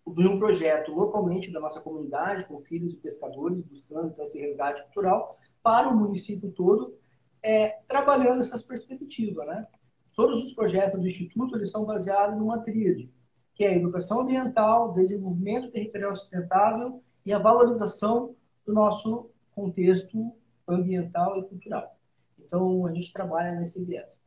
de 0.07 0.25
um 0.25 0.39
projeto 0.39 0.91
localmente 0.91 1.51
da 1.51 1.59
nossa 1.59 1.81
comunidade, 1.81 2.45
com 2.45 2.61
filhos 2.61 2.93
e 2.93 2.97
pescadores, 2.97 3.61
buscando 3.65 4.07
então, 4.07 4.25
esse 4.25 4.39
resgate 4.39 4.81
cultural, 4.83 5.37
para 5.61 5.89
o 5.89 5.95
município 5.95 6.49
todo, 6.53 6.97
é, 7.43 7.81
trabalhando 7.89 8.39
essas 8.39 8.63
perspectivas. 8.63 9.45
Né? 9.45 9.67
Todos 10.15 10.45
os 10.45 10.53
projetos 10.53 10.99
do 10.99 11.05
Instituto 11.05 11.57
eles 11.57 11.69
são 11.69 11.85
baseados 11.85 12.37
numa 12.37 12.59
tríade, 12.63 13.11
que 13.53 13.65
é 13.65 13.73
a 13.73 13.75
educação 13.75 14.21
ambiental, 14.21 14.93
desenvolvimento 14.93 15.69
territorial 15.69 16.15
sustentável 16.15 17.03
e 17.25 17.33
a 17.33 17.37
valorização 17.37 18.33
do 18.65 18.73
nosso 18.73 19.29
contexto 19.53 20.33
ambiental 20.67 21.37
e 21.37 21.43
cultural. 21.43 21.97
Então, 22.39 22.87
a 22.87 22.93
gente 22.93 23.11
trabalha 23.11 23.55
nesse 23.55 23.83
viés. 23.83 24.19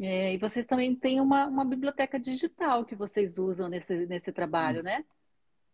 É, 0.00 0.34
e 0.34 0.38
vocês 0.38 0.64
também 0.64 0.94
têm 0.94 1.20
uma, 1.20 1.46
uma 1.46 1.64
biblioteca 1.64 2.18
digital 2.20 2.84
que 2.84 2.94
vocês 2.94 3.36
usam 3.36 3.68
nesse, 3.68 4.06
nesse 4.06 4.30
trabalho, 4.30 4.82
né? 4.82 5.04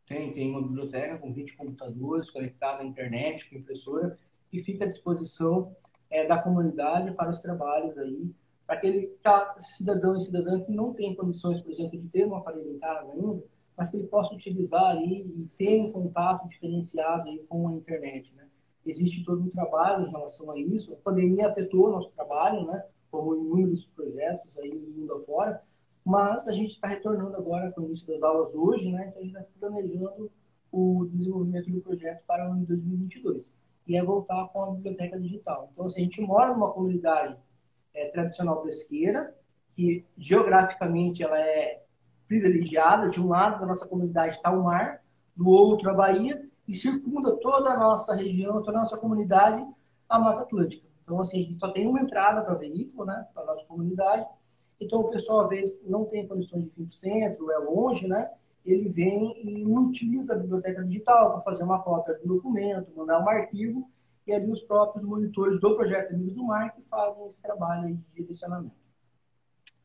Tem, 0.06 0.32
tem 0.32 0.50
uma 0.50 0.62
biblioteca 0.62 1.18
com 1.18 1.32
20 1.32 1.56
computadores 1.56 2.30
conectada 2.30 2.82
à 2.82 2.86
internet, 2.86 3.48
com 3.48 3.56
impressora, 3.56 4.18
que 4.50 4.62
fica 4.62 4.84
à 4.84 4.88
disposição 4.88 5.74
é, 6.10 6.26
da 6.26 6.42
comunidade 6.42 7.12
para 7.12 7.30
os 7.30 7.40
trabalhos 7.40 7.96
aí, 7.98 8.34
para 8.66 8.76
aquele 8.76 9.14
cidadão 9.58 10.16
e 10.16 10.22
cidadã 10.22 10.60
que 10.60 10.72
não 10.72 10.94
tem 10.94 11.14
condições, 11.14 11.60
por 11.60 11.70
exemplo, 11.70 11.98
de 11.98 12.08
ter 12.08 12.26
um 12.26 12.34
aparelho 12.34 12.74
em 12.74 12.78
casa 12.78 13.12
ainda, 13.12 13.42
mas 13.76 13.90
que 13.90 13.96
ele 13.96 14.06
possa 14.06 14.34
utilizar 14.34 14.86
ali 14.86 15.26
e 15.26 15.48
ter 15.58 15.82
um 15.82 15.92
contato 15.92 16.48
diferenciado 16.48 17.28
aí 17.28 17.44
com 17.48 17.68
a 17.68 17.72
internet, 17.72 18.34
né? 18.36 18.46
Existe 18.86 19.24
todo 19.24 19.42
um 19.42 19.50
trabalho 19.50 20.06
em 20.06 20.10
relação 20.10 20.50
a 20.50 20.58
isso. 20.58 20.92
A 20.92 20.96
pandemia 20.96 21.48
afetou 21.48 21.88
o 21.88 21.90
nosso 21.90 22.10
trabalho, 22.10 22.66
né? 22.66 22.84
Como 23.14 23.36
inúmeros 23.36 23.86
projetos 23.94 24.58
aí 24.58 24.70
no 24.74 24.90
mundo 24.90 25.14
afora, 25.14 25.62
mas 26.04 26.48
a 26.48 26.52
gente 26.52 26.72
está 26.72 26.88
retornando 26.88 27.36
agora 27.36 27.70
com 27.70 27.82
o 27.82 27.84
início 27.86 28.06
das 28.08 28.20
aulas 28.24 28.52
hoje, 28.52 28.90
né? 28.90 29.06
Então 29.08 29.22
a 29.22 29.24
gente 29.24 29.36
está 29.36 29.46
planejando 29.60 30.30
o 30.72 31.06
desenvolvimento 31.12 31.70
do 31.70 31.80
projeto 31.80 32.24
para 32.26 32.48
o 32.48 32.52
ano 32.52 32.60
de 32.62 32.66
2022 32.66 33.52
e 33.86 33.96
é 33.96 34.02
voltar 34.02 34.48
com 34.48 34.62
a 34.62 34.70
biblioteca 34.72 35.20
digital. 35.20 35.70
Então, 35.72 35.86
assim, 35.86 36.00
a 36.00 36.04
gente 36.04 36.20
mora 36.22 36.52
numa 36.52 36.72
comunidade 36.72 37.36
é, 37.94 38.08
tradicional 38.08 38.62
pesqueira, 38.62 39.32
que 39.76 40.04
geograficamente 40.18 41.22
ela 41.22 41.38
é 41.38 41.84
privilegiada. 42.26 43.08
De 43.10 43.20
um 43.20 43.28
lado 43.28 43.60
da 43.60 43.66
nossa 43.66 43.86
comunidade 43.86 44.36
está 44.36 44.50
o 44.50 44.64
mar, 44.64 45.02
do 45.36 45.48
outro 45.48 45.88
a 45.88 45.94
Bahia, 45.94 46.48
e 46.66 46.74
circunda 46.74 47.36
toda 47.36 47.70
a 47.70 47.78
nossa 47.78 48.14
região, 48.16 48.62
toda 48.62 48.78
a 48.78 48.80
nossa 48.80 48.96
comunidade, 48.96 49.64
a 50.08 50.18
Mata 50.18 50.42
Atlântica. 50.42 50.93
Então, 51.04 51.20
assim, 51.20 51.56
só 51.60 51.70
tem 51.70 51.86
uma 51.86 52.00
entrada 52.00 52.42
para 52.42 52.54
veículo, 52.54 53.04
né, 53.04 53.28
para 53.32 53.42
a 53.42 53.46
nossa 53.46 53.64
comunidade. 53.66 54.26
Então, 54.80 55.00
o 55.00 55.10
pessoal, 55.10 55.42
às 55.42 55.48
vezes, 55.50 55.82
não 55.86 56.06
tem 56.06 56.26
condições 56.26 56.64
de 56.64 56.70
vir 56.70 56.86
para 56.86 56.90
o 56.90 56.92
centro, 56.92 57.50
é 57.50 57.58
longe, 57.58 58.08
né? 58.08 58.30
Ele 58.64 58.88
vem 58.88 59.46
e 59.46 59.66
utiliza 59.66 60.34
a 60.34 60.38
biblioteca 60.38 60.82
digital 60.82 61.32
para 61.32 61.42
fazer 61.42 61.62
uma 61.62 61.82
cópia 61.82 62.14
do 62.14 62.26
documento, 62.26 62.90
mandar 62.96 63.22
um 63.22 63.28
arquivo, 63.28 63.88
e 64.26 64.32
ali 64.32 64.50
os 64.50 64.62
próprios 64.62 65.06
monitores 65.06 65.60
do 65.60 65.76
projeto 65.76 66.14
Amigos 66.14 66.34
do 66.34 66.44
Mar 66.44 66.74
que 66.74 66.82
fazem 66.88 67.26
esse 67.26 67.42
trabalho 67.42 67.94
de 67.94 68.22
direcionamento. 68.22 68.83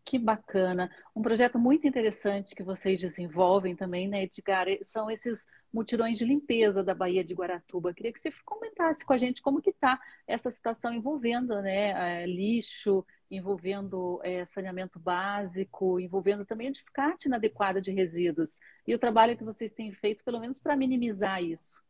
Que 0.09 0.17
bacana. 0.17 0.89
Um 1.15 1.21
projeto 1.21 1.59
muito 1.59 1.87
interessante 1.87 2.55
que 2.55 2.63
vocês 2.63 2.99
desenvolvem 2.99 3.75
também, 3.75 4.07
né, 4.07 4.23
Edgar? 4.23 4.65
São 4.81 5.11
esses 5.11 5.45
mutirões 5.71 6.17
de 6.17 6.25
limpeza 6.25 6.83
da 6.83 6.95
Baía 6.95 7.23
de 7.23 7.35
Guaratuba. 7.35 7.93
Queria 7.93 8.11
que 8.11 8.19
você 8.19 8.31
comentasse 8.43 9.05
com 9.05 9.13
a 9.13 9.19
gente 9.19 9.39
como 9.39 9.61
que 9.61 9.69
está 9.69 10.01
essa 10.25 10.49
situação 10.49 10.91
envolvendo 10.91 11.61
né, 11.61 12.23
é, 12.23 12.25
lixo, 12.25 13.05
envolvendo 13.29 14.19
é, 14.23 14.43
saneamento 14.45 14.99
básico, 14.99 15.99
envolvendo 15.99 16.43
também 16.43 16.69
o 16.69 16.73
descarte 16.73 17.27
inadequado 17.27 17.79
de 17.79 17.91
resíduos. 17.91 18.59
E 18.87 18.95
o 18.95 18.99
trabalho 18.99 19.37
que 19.37 19.43
vocês 19.43 19.71
têm 19.73 19.91
feito, 19.91 20.23
pelo 20.23 20.39
menos 20.39 20.57
para 20.57 20.75
minimizar 20.75 21.43
isso. 21.43 21.83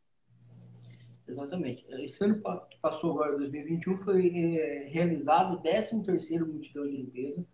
Exatamente. 1.26 1.86
Esse 1.88 2.22
ano 2.22 2.42
que 2.68 2.78
passou 2.82 3.12
agora, 3.12 3.38
2021, 3.38 3.96
foi 3.96 4.28
é, 4.58 4.88
realizado 4.88 5.54
o 5.54 5.62
13º 5.62 6.44
mutirão 6.44 6.86
de 6.86 6.98
limpeza 6.98 7.46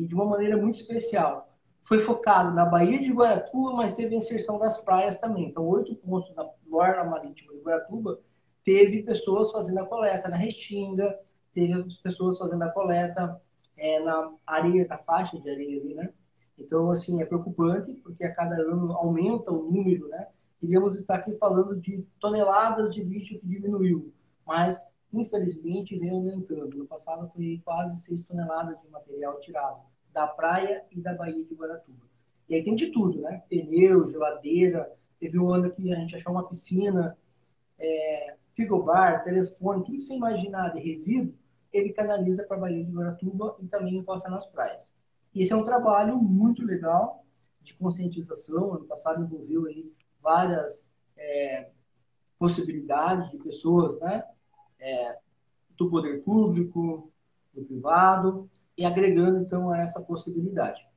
e 0.00 0.06
de 0.06 0.14
uma 0.14 0.24
maneira 0.24 0.56
muito 0.56 0.76
especial. 0.76 1.46
Foi 1.82 1.98
focado 1.98 2.54
na 2.54 2.64
Baía 2.64 2.98
de 2.98 3.12
Guaratuba, 3.12 3.74
mas 3.74 3.94
teve 3.94 4.16
inserção 4.16 4.58
das 4.58 4.82
praias 4.82 5.20
também. 5.20 5.48
Então, 5.48 5.68
oito 5.68 5.94
pontos 5.96 6.34
na 6.34 6.48
orla 6.72 7.04
marítima 7.04 7.52
de 7.52 7.60
Guaratuba 7.60 8.18
teve 8.64 9.02
pessoas 9.02 9.52
fazendo 9.52 9.78
a 9.78 9.86
coleta 9.86 10.28
na 10.28 10.36
Restinga, 10.36 11.18
teve 11.52 11.84
pessoas 12.02 12.38
fazendo 12.38 12.62
a 12.62 12.70
coleta 12.70 13.40
é, 13.76 14.00
na 14.00 14.32
areia, 14.46 14.86
na 14.88 14.96
faixa 14.98 15.38
de 15.38 15.50
areia 15.50 15.80
ali, 15.80 15.94
né? 15.94 16.10
Então, 16.58 16.90
assim, 16.90 17.20
é 17.20 17.26
preocupante, 17.26 17.92
porque 17.94 18.24
a 18.24 18.34
cada 18.34 18.56
ano 18.56 18.92
aumenta 18.92 19.50
o 19.50 19.70
número, 19.70 20.08
né? 20.08 20.28
Iríamos 20.62 20.96
estar 20.96 21.16
aqui 21.16 21.32
falando 21.36 21.78
de 21.78 22.06
toneladas 22.18 22.94
de 22.94 23.02
lixo 23.02 23.38
que 23.38 23.46
diminuiu, 23.46 24.12
mas, 24.46 24.80
infelizmente, 25.12 25.98
vem 25.98 26.10
aumentando. 26.10 26.78
No 26.78 26.86
passado 26.86 27.30
foi 27.34 27.60
quase 27.64 28.00
6 28.02 28.24
toneladas 28.24 28.80
de 28.80 28.88
material 28.88 29.38
tirado 29.40 29.89
da 30.12 30.26
praia 30.26 30.84
e 30.90 31.00
da 31.00 31.14
Baía 31.14 31.44
de 31.44 31.54
Guaratuba. 31.54 32.08
E 32.48 32.54
aí 32.54 32.64
tem 32.64 32.74
de 32.74 32.88
tudo, 32.88 33.20
né? 33.20 33.42
Pneu, 33.48 34.06
geladeira. 34.06 34.92
Teve 35.18 35.38
um 35.38 35.52
ano 35.52 35.70
que 35.70 35.92
a 35.92 35.96
gente 35.96 36.16
achou 36.16 36.32
uma 36.32 36.48
piscina, 36.48 37.16
é, 37.78 38.36
frigobar, 38.54 39.24
telefone, 39.24 39.84
tudo 39.84 40.02
sem 40.02 40.16
imaginar 40.16 40.70
de 40.70 40.80
resíduo, 40.80 41.34
ele 41.72 41.92
canaliza 41.92 42.44
para 42.44 42.56
a 42.56 42.60
Baía 42.60 42.84
de 42.84 42.90
Guaratuba 42.90 43.56
e 43.60 43.66
também 43.66 43.96
encosta 43.96 44.28
nas 44.28 44.44
praias. 44.46 44.92
E 45.34 45.42
esse 45.42 45.52
é 45.52 45.56
um 45.56 45.64
trabalho 45.64 46.16
muito 46.18 46.64
legal 46.64 47.24
de 47.62 47.74
conscientização. 47.74 48.74
Ano 48.74 48.84
passado 48.84 49.22
envolveu 49.22 49.66
aí 49.66 49.92
várias 50.20 50.86
é, 51.16 51.70
possibilidades 52.38 53.30
de 53.30 53.38
pessoas, 53.38 53.98
né? 54.00 54.24
É, 54.78 55.18
do 55.76 55.88
poder 55.88 56.22
público, 56.22 57.12
do 57.54 57.64
privado, 57.64 58.50
e 58.80 58.84
agregando 58.86 59.38
então 59.40 59.74
essa 59.74 60.00
possibilidade. 60.00 60.88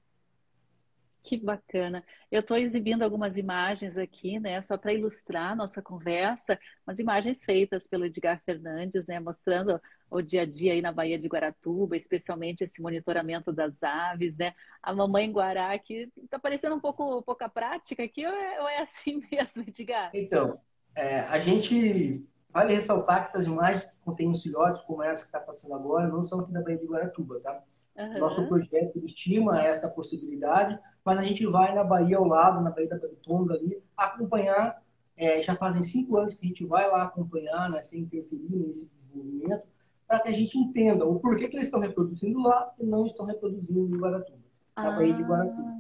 Que 1.22 1.38
bacana. 1.38 2.02
Eu 2.32 2.40
estou 2.40 2.56
exibindo 2.56 3.02
algumas 3.02 3.38
imagens 3.38 3.98
aqui, 3.98 4.40
né, 4.40 4.62
só 4.62 4.78
para 4.78 4.94
ilustrar 4.94 5.52
a 5.52 5.56
nossa 5.56 5.82
conversa, 5.82 6.58
umas 6.88 6.98
imagens 6.98 7.44
feitas 7.44 7.86
pelo 7.86 8.06
Edgar 8.06 8.42
Fernandes, 8.46 9.06
né, 9.06 9.20
mostrando 9.20 9.82
o 10.10 10.22
dia 10.22 10.44
a 10.44 10.46
dia 10.46 10.72
aí 10.72 10.82
na 10.82 10.94
Baía 10.94 11.20
de 11.20 11.28
Guaratuba, 11.28 11.98
especialmente 11.98 12.64
esse 12.64 12.82
monitoramento 12.82 13.52
das 13.52 13.84
aves, 13.84 14.38
né? 14.38 14.54
A 14.82 14.94
mamãe 14.94 15.30
Guará, 15.30 15.78
que 15.78 16.10
está 16.24 16.40
parecendo 16.40 16.76
um 16.76 16.80
pouco 16.80 17.22
pouca 17.24 17.50
prática 17.50 18.04
aqui, 18.04 18.26
ou 18.26 18.34
é, 18.34 18.62
ou 18.62 18.70
é 18.70 18.82
assim 18.82 19.22
mesmo, 19.30 19.64
Edgar? 19.68 20.12
Então, 20.14 20.60
é, 20.96 21.22
a 21.22 21.40
gente 21.40 22.26
vale 22.50 22.76
ressaltar 22.76 23.24
que 23.24 23.30
essas 23.30 23.46
imagens 23.46 23.86
que 23.86 23.96
contêm 24.06 24.30
os 24.30 24.44
filhotes, 24.44 24.84
como 24.84 25.04
essa 25.04 25.22
que 25.22 25.30
está 25.30 25.40
passando 25.40 25.74
agora, 25.74 26.08
não 26.08 26.24
são 26.24 26.42
aqui 26.42 26.52
da 26.54 26.62
Baía 26.62 26.78
de 26.78 26.86
Guaratuba, 26.86 27.40
tá? 27.40 27.64
Uhum. 27.98 28.20
Nosso 28.20 28.48
projeto 28.48 29.00
estima 29.06 29.62
essa 29.62 29.88
possibilidade, 29.88 30.80
mas 31.06 31.20
a 31.20 31.24
gente 31.24 31.46
vai 31.46 31.76
na 31.76 31.84
Bahia 31.84 32.18
ao 32.18 32.26
lado, 32.26 32.62
na 32.62 32.72
Bahia 32.72 32.90
da 32.90 32.98
Baritonga 32.98 33.54
ali, 33.56 33.82
acompanhar. 33.96 34.82
É, 35.16 35.44
já 35.44 35.56
fazem 35.56 35.84
cinco 35.84 36.18
anos 36.18 36.34
que 36.34 36.44
a 36.44 36.48
gente 36.48 36.66
vai 36.66 36.90
lá 36.90 37.04
acompanhar, 37.04 37.70
né, 37.70 37.84
sem 37.84 38.02
interferir 38.02 38.50
nesse 38.50 38.90
desenvolvimento, 38.90 39.62
para 40.08 40.20
que 40.20 40.30
a 40.30 40.32
gente 40.32 40.58
entenda 40.58 41.06
o 41.06 41.20
porquê 41.20 41.48
que 41.48 41.56
eles 41.56 41.68
estão 41.68 41.80
reproduzindo 41.80 42.42
lá 42.42 42.74
e 42.80 42.86
não 42.86 43.06
estão 43.06 43.28
reproduzindo 43.28 43.96
em 43.96 44.00
Guaratuba, 44.00 44.40
na 44.76 44.88
ah. 44.88 44.96
Bahia 44.96 45.14
de 45.14 45.22
Guaratuba. 45.22 45.72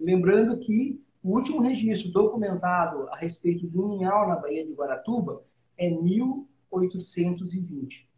Lembrando 0.00 0.58
que 0.58 1.00
o 1.22 1.36
último 1.36 1.60
registro 1.60 2.10
documentado 2.10 3.08
a 3.10 3.16
respeito 3.16 3.68
de 3.68 3.78
um 3.78 3.90
minhal 3.90 4.26
na 4.26 4.34
Bahia 4.34 4.66
de 4.66 4.72
Guaratuba 4.72 5.44
é 5.78 5.88
1820. 5.88 8.10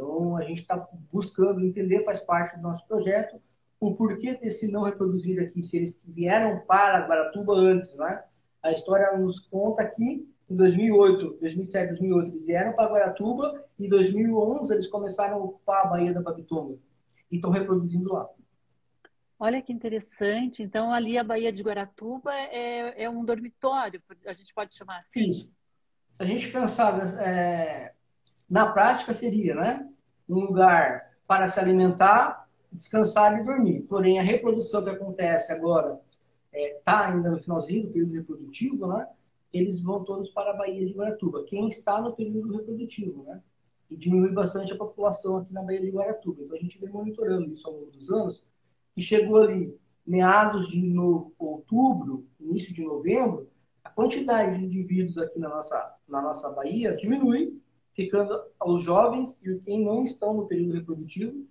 Então, 0.00 0.34
a 0.38 0.42
gente 0.44 0.62
está 0.62 0.88
buscando 1.12 1.60
entender, 1.60 2.06
faz 2.06 2.20
parte 2.20 2.56
do 2.56 2.62
nosso 2.62 2.86
projeto, 2.88 3.38
o 3.78 3.94
porquê 3.94 4.34
desse 4.34 4.72
não 4.72 4.82
reproduzir 4.82 5.42
aqui, 5.42 5.62
se 5.62 5.76
eles 5.76 6.02
vieram 6.06 6.60
para 6.60 7.06
Guaratuba 7.06 7.54
antes, 7.54 7.94
né? 7.96 8.24
A 8.62 8.72
história 8.72 9.14
nos 9.18 9.40
conta 9.48 9.84
que 9.84 10.26
em 10.48 10.56
2008, 10.56 11.38
2007, 11.38 11.88
2008, 11.90 12.32
eles 12.32 12.46
vieram 12.46 12.72
para 12.72 12.90
Guaratuba 12.90 13.62
e 13.78 13.86
em 13.86 13.88
2011 13.90 14.72
eles 14.72 14.86
começaram 14.86 15.36
a 15.36 15.44
ocupar 15.44 15.84
a 15.84 15.88
Baía 15.88 16.14
da 16.14 16.22
Babitonga 16.22 16.78
e 17.30 17.36
estão 17.36 17.50
reproduzindo 17.50 18.10
lá. 18.10 18.26
Olha 19.38 19.60
que 19.60 19.72
interessante. 19.72 20.62
Então, 20.62 20.92
ali 20.92 21.18
a 21.18 21.24
Baía 21.24 21.52
de 21.52 21.62
Guaratuba 21.62 22.32
é, 22.34 23.04
é 23.04 23.10
um 23.10 23.22
dormitório, 23.22 24.02
a 24.26 24.32
gente 24.32 24.52
pode 24.54 24.74
chamar 24.74 25.00
assim? 25.00 25.28
Isso. 25.28 25.52
Se 26.14 26.22
a 26.22 26.24
gente 26.24 26.50
pensar 26.50 26.98
é, 27.20 27.94
na 28.50 28.66
prática 28.66 29.14
seria, 29.14 29.54
né? 29.54 29.88
Um 30.28 30.40
lugar 30.40 31.12
para 31.26 31.48
se 31.48 31.60
alimentar, 31.60 32.48
descansar 32.72 33.40
e 33.40 33.44
dormir. 33.44 33.82
Porém, 33.82 34.18
a 34.18 34.22
reprodução 34.22 34.82
que 34.82 34.90
acontece 34.90 35.52
agora 35.52 36.00
está 36.52 36.58
é, 36.58 36.80
tá 36.84 37.06
ainda 37.06 37.30
no 37.30 37.38
finalzinho 37.38 37.86
do 37.86 37.92
período 37.92 38.14
reprodutivo, 38.14 38.86
né? 38.88 39.06
Eles 39.52 39.80
vão 39.80 40.04
todos 40.04 40.30
para 40.30 40.50
a 40.50 40.56
Baía 40.56 40.84
de 40.84 40.92
Guaratuba. 40.92 41.44
Quem 41.44 41.68
está 41.68 42.00
no 42.00 42.14
período 42.14 42.56
reprodutivo, 42.56 43.22
né? 43.22 43.40
E 43.88 43.96
diminui 43.96 44.32
bastante 44.32 44.72
a 44.72 44.76
população 44.76 45.36
aqui 45.36 45.52
na 45.52 45.62
Baía 45.62 45.80
de 45.80 45.90
Guaratuba. 45.90 46.42
Então, 46.42 46.56
a 46.56 46.60
gente 46.60 46.78
vem 46.78 46.90
monitorando 46.90 47.52
isso 47.52 47.68
ao 47.68 47.74
longo 47.74 47.90
dos 47.92 48.10
anos. 48.10 48.44
E 48.96 49.02
chegou 49.02 49.38
ali, 49.38 49.76
meados 50.04 50.68
de 50.68 50.82
no, 50.82 51.32
outubro, 51.38 52.26
início 52.40 52.74
de 52.74 52.82
novembro, 52.82 53.48
a 53.84 53.90
quantidade 53.90 54.58
de 54.58 54.64
indivíduos 54.64 55.18
aqui 55.18 55.38
na 55.38 55.48
nossa, 55.48 55.94
na 56.08 56.20
nossa 56.20 56.48
Bahia 56.50 56.96
diminui, 56.96 57.60
ficando 58.00 58.42
os 58.64 58.82
jovens 58.82 59.36
e 59.42 59.58
quem 59.58 59.84
não 59.84 60.02
estão 60.04 60.32
no 60.32 60.46
período 60.46 60.74
reprodutivo 60.74 61.46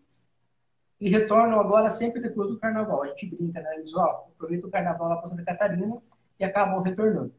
e 0.99 1.07
retornam 1.07 1.59
agora 1.59 1.91
sempre 1.91 2.19
depois 2.19 2.49
do 2.49 2.57
carnaval. 2.57 3.03
A 3.03 3.07
gente 3.09 3.27
brinca, 3.27 3.61
né? 3.61 3.75
Eles, 3.75 3.93
ó, 3.93 4.27
aproveita 4.33 4.65
o 4.65 4.71
carnaval 4.71 5.09
lá 5.09 5.17
para 5.17 5.27
Santa 5.27 5.45
Catarina 5.45 6.01
e 6.39 6.43
acabam 6.43 6.81
retornando. 6.81 7.31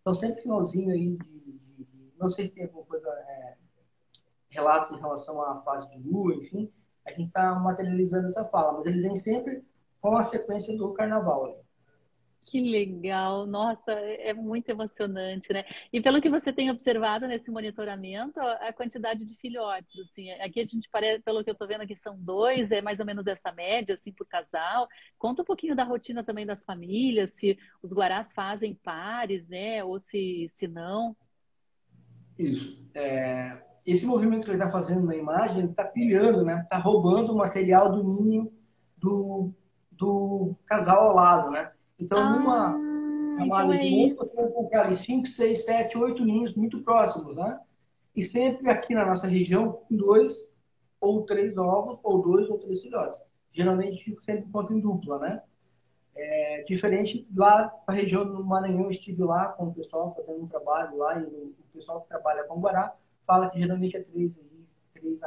Então, 0.00 0.12
sempre 0.12 0.42
finalzinho 0.42 0.92
aí 0.92 1.16
de, 1.16 1.40
de, 1.40 1.84
de 1.84 2.12
não 2.18 2.30
sei 2.30 2.44
se 2.44 2.52
tem 2.52 2.64
alguma 2.64 2.84
coisa, 2.84 3.08
é, 3.08 3.56
relatos 4.50 4.96
em 4.96 5.00
relação 5.00 5.40
à 5.42 5.62
fase 5.62 5.88
de 5.88 5.98
lua, 6.06 6.34
enfim, 6.34 6.70
a 7.06 7.10
gente 7.10 7.28
está 7.28 7.54
materializando 7.54 8.26
essa 8.26 8.44
fala, 8.44 8.74
mas 8.74 8.86
eles 8.86 9.02
vêm 9.02 9.16
sempre 9.16 9.64
com 10.02 10.16
a 10.16 10.24
sequência 10.24 10.76
do 10.76 10.92
carnaval. 10.92 11.48
Né? 11.48 11.54
Que 12.42 12.58
legal, 12.58 13.46
nossa, 13.46 13.92
é, 13.92 14.30
é 14.30 14.34
muito 14.34 14.70
emocionante, 14.70 15.52
né? 15.52 15.62
E 15.92 16.00
pelo 16.00 16.22
que 16.22 16.30
você 16.30 16.50
tem 16.50 16.70
observado 16.70 17.28
nesse 17.28 17.50
monitoramento, 17.50 18.40
a 18.40 18.72
quantidade 18.72 19.26
de 19.26 19.36
filhotes, 19.36 19.98
assim, 20.00 20.30
aqui 20.32 20.60
a 20.60 20.64
gente 20.64 20.88
parece, 20.90 21.22
pelo 21.22 21.44
que 21.44 21.50
eu 21.50 21.52
estou 21.52 21.68
vendo 21.68 21.82
aqui 21.82 21.94
são 21.94 22.16
dois, 22.18 22.70
é 22.70 22.80
mais 22.80 22.98
ou 22.98 23.04
menos 23.04 23.26
essa 23.26 23.52
média, 23.52 23.94
assim, 23.94 24.10
por 24.10 24.26
casal. 24.26 24.88
Conta 25.18 25.42
um 25.42 25.44
pouquinho 25.44 25.76
da 25.76 25.84
rotina 25.84 26.24
também 26.24 26.46
das 26.46 26.64
famílias, 26.64 27.32
se 27.32 27.58
os 27.82 27.92
guarás 27.92 28.32
fazem 28.32 28.74
pares, 28.74 29.46
né? 29.46 29.84
Ou 29.84 29.98
se, 29.98 30.46
se 30.48 30.66
não. 30.66 31.14
Isso. 32.38 32.82
É, 32.94 33.58
esse 33.84 34.06
movimento 34.06 34.44
que 34.44 34.50
ele 34.50 34.58
está 34.58 34.72
fazendo 34.72 35.06
na 35.06 35.14
imagem, 35.14 35.58
ele 35.58 35.70
está 35.70 35.84
pilhando, 35.84 36.42
né? 36.42 36.62
Está 36.62 36.78
roubando 36.78 37.34
o 37.34 37.36
material 37.36 37.92
do 37.92 38.02
ninho 38.02 38.50
do, 38.96 39.52
do 39.90 40.56
casal 40.64 41.08
ao 41.08 41.14
lado, 41.14 41.50
né? 41.50 41.70
Então, 42.00 42.18
ah, 42.18 42.30
numa 42.30 42.72
camada 43.38 43.64
então 43.64 43.72
é 43.74 43.78
de 43.78 43.90
ninho, 43.90 44.16
você 44.16 44.34
vai 44.34 44.46
encontrar 44.46 44.86
ali 44.86 44.96
5, 44.96 45.26
6, 45.26 45.64
7, 45.64 45.98
8 45.98 46.24
ninhos 46.24 46.54
muito 46.54 46.82
próximos, 46.82 47.36
né? 47.36 47.60
E 48.16 48.22
sempre 48.22 48.68
aqui 48.70 48.94
na 48.94 49.04
nossa 49.04 49.26
região, 49.26 49.82
dois 49.90 50.50
ou 51.00 51.24
três 51.24 51.56
ovos, 51.56 51.98
ou 52.02 52.20
dois 52.22 52.48
ou 52.48 52.58
três 52.58 52.80
filhotes. 52.80 53.20
Geralmente, 53.50 54.16
sempre 54.24 54.44
encontro 54.46 54.74
em 54.74 54.80
dupla, 54.80 55.18
né? 55.18 55.42
É, 56.16 56.64
diferente 56.64 57.26
lá 57.34 57.72
na 57.86 57.94
região 57.94 58.24
do 58.24 58.44
Maranhão, 58.44 58.84
eu 58.84 58.90
estive 58.90 59.22
lá 59.22 59.48
com 59.48 59.68
o 59.68 59.74
pessoal 59.74 60.14
fazendo 60.14 60.42
um 60.42 60.48
trabalho 60.48 60.96
lá, 60.96 61.18
e 61.18 61.24
o 61.24 61.54
pessoal 61.72 62.00
que 62.02 62.08
trabalha 62.08 62.44
com 62.44 62.60
Guará 62.60 62.94
fala 63.26 63.48
que 63.48 63.60
geralmente 63.60 63.96
é 63.96 64.02
três, 64.02 64.32
três 64.92 65.18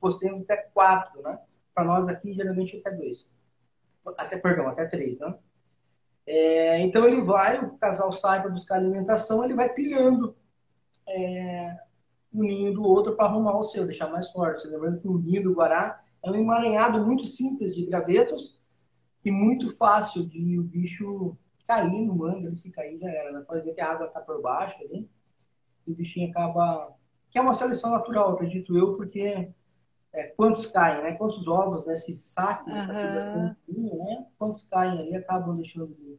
possuem 0.00 0.40
até 0.40 0.56
quatro, 0.74 1.22
né? 1.22 1.38
Para 1.74 1.84
nós 1.84 2.06
aqui, 2.08 2.32
geralmente 2.32 2.76
é 2.76 2.80
até 2.80 2.90
dois. 2.92 3.26
Até, 4.18 4.36
perdão, 4.36 4.68
até 4.68 4.86
três, 4.86 5.18
né? 5.18 5.34
É, 6.26 6.80
então 6.80 7.06
ele 7.06 7.20
vai, 7.22 7.62
o 7.62 7.76
casal 7.76 8.10
sai 8.12 8.40
para 8.40 8.50
buscar 8.50 8.76
alimentação, 8.76 9.44
ele 9.44 9.54
vai 9.54 9.72
pilhando 9.72 10.34
é, 11.06 11.76
ninho 12.32 12.72
do 12.72 12.82
outro 12.82 13.14
para 13.14 13.26
arrumar 13.26 13.58
o 13.58 13.62
seu, 13.62 13.84
deixar 13.84 14.08
mais 14.08 14.30
forte. 14.30 14.66
Lembrando 14.66 15.00
que 15.00 15.08
o 15.08 15.18
ninho 15.18 15.42
do 15.42 15.54
Guará 15.54 16.02
é 16.22 16.30
um 16.30 16.34
emaranhado 16.34 17.04
muito 17.04 17.24
simples 17.24 17.74
de 17.74 17.84
gravetos 17.84 18.58
e 19.24 19.30
muito 19.30 19.74
fácil 19.76 20.26
de 20.26 20.58
o 20.58 20.62
bicho 20.62 21.36
cair 21.66 22.06
no 22.06 22.14
mangue, 22.14 22.46
ele 22.46 22.56
se 22.56 22.70
cair 22.70 22.98
já 22.98 23.08
era. 23.08 23.32
Né? 23.32 23.44
Pode 23.46 23.64
ver 23.64 23.74
que 23.74 23.80
a 23.80 23.90
água 23.90 24.06
está 24.06 24.20
por 24.20 24.40
baixo 24.40 24.82
ali, 24.84 25.08
e 25.86 25.92
o 25.92 25.94
bichinho 25.94 26.30
acaba. 26.30 26.94
Que 27.30 27.38
é 27.38 27.42
uma 27.42 27.54
seleção 27.54 27.90
natural, 27.90 28.32
acredito 28.32 28.76
eu, 28.76 28.96
porque 28.96 29.50
é, 30.14 30.28
quantos 30.28 30.66
caem, 30.66 31.02
né? 31.02 31.12
Quantos 31.12 31.46
ovos 31.46 31.84
nesse 31.84 32.16
saco, 32.16 32.70
nessa 32.70 32.92
uhum. 33.66 34.04
né? 34.04 34.26
Quantos 34.38 34.64
caem 34.66 34.98
ali 34.98 35.16
acabam 35.16 35.56
deixando 35.56 35.92
de, 35.94 36.18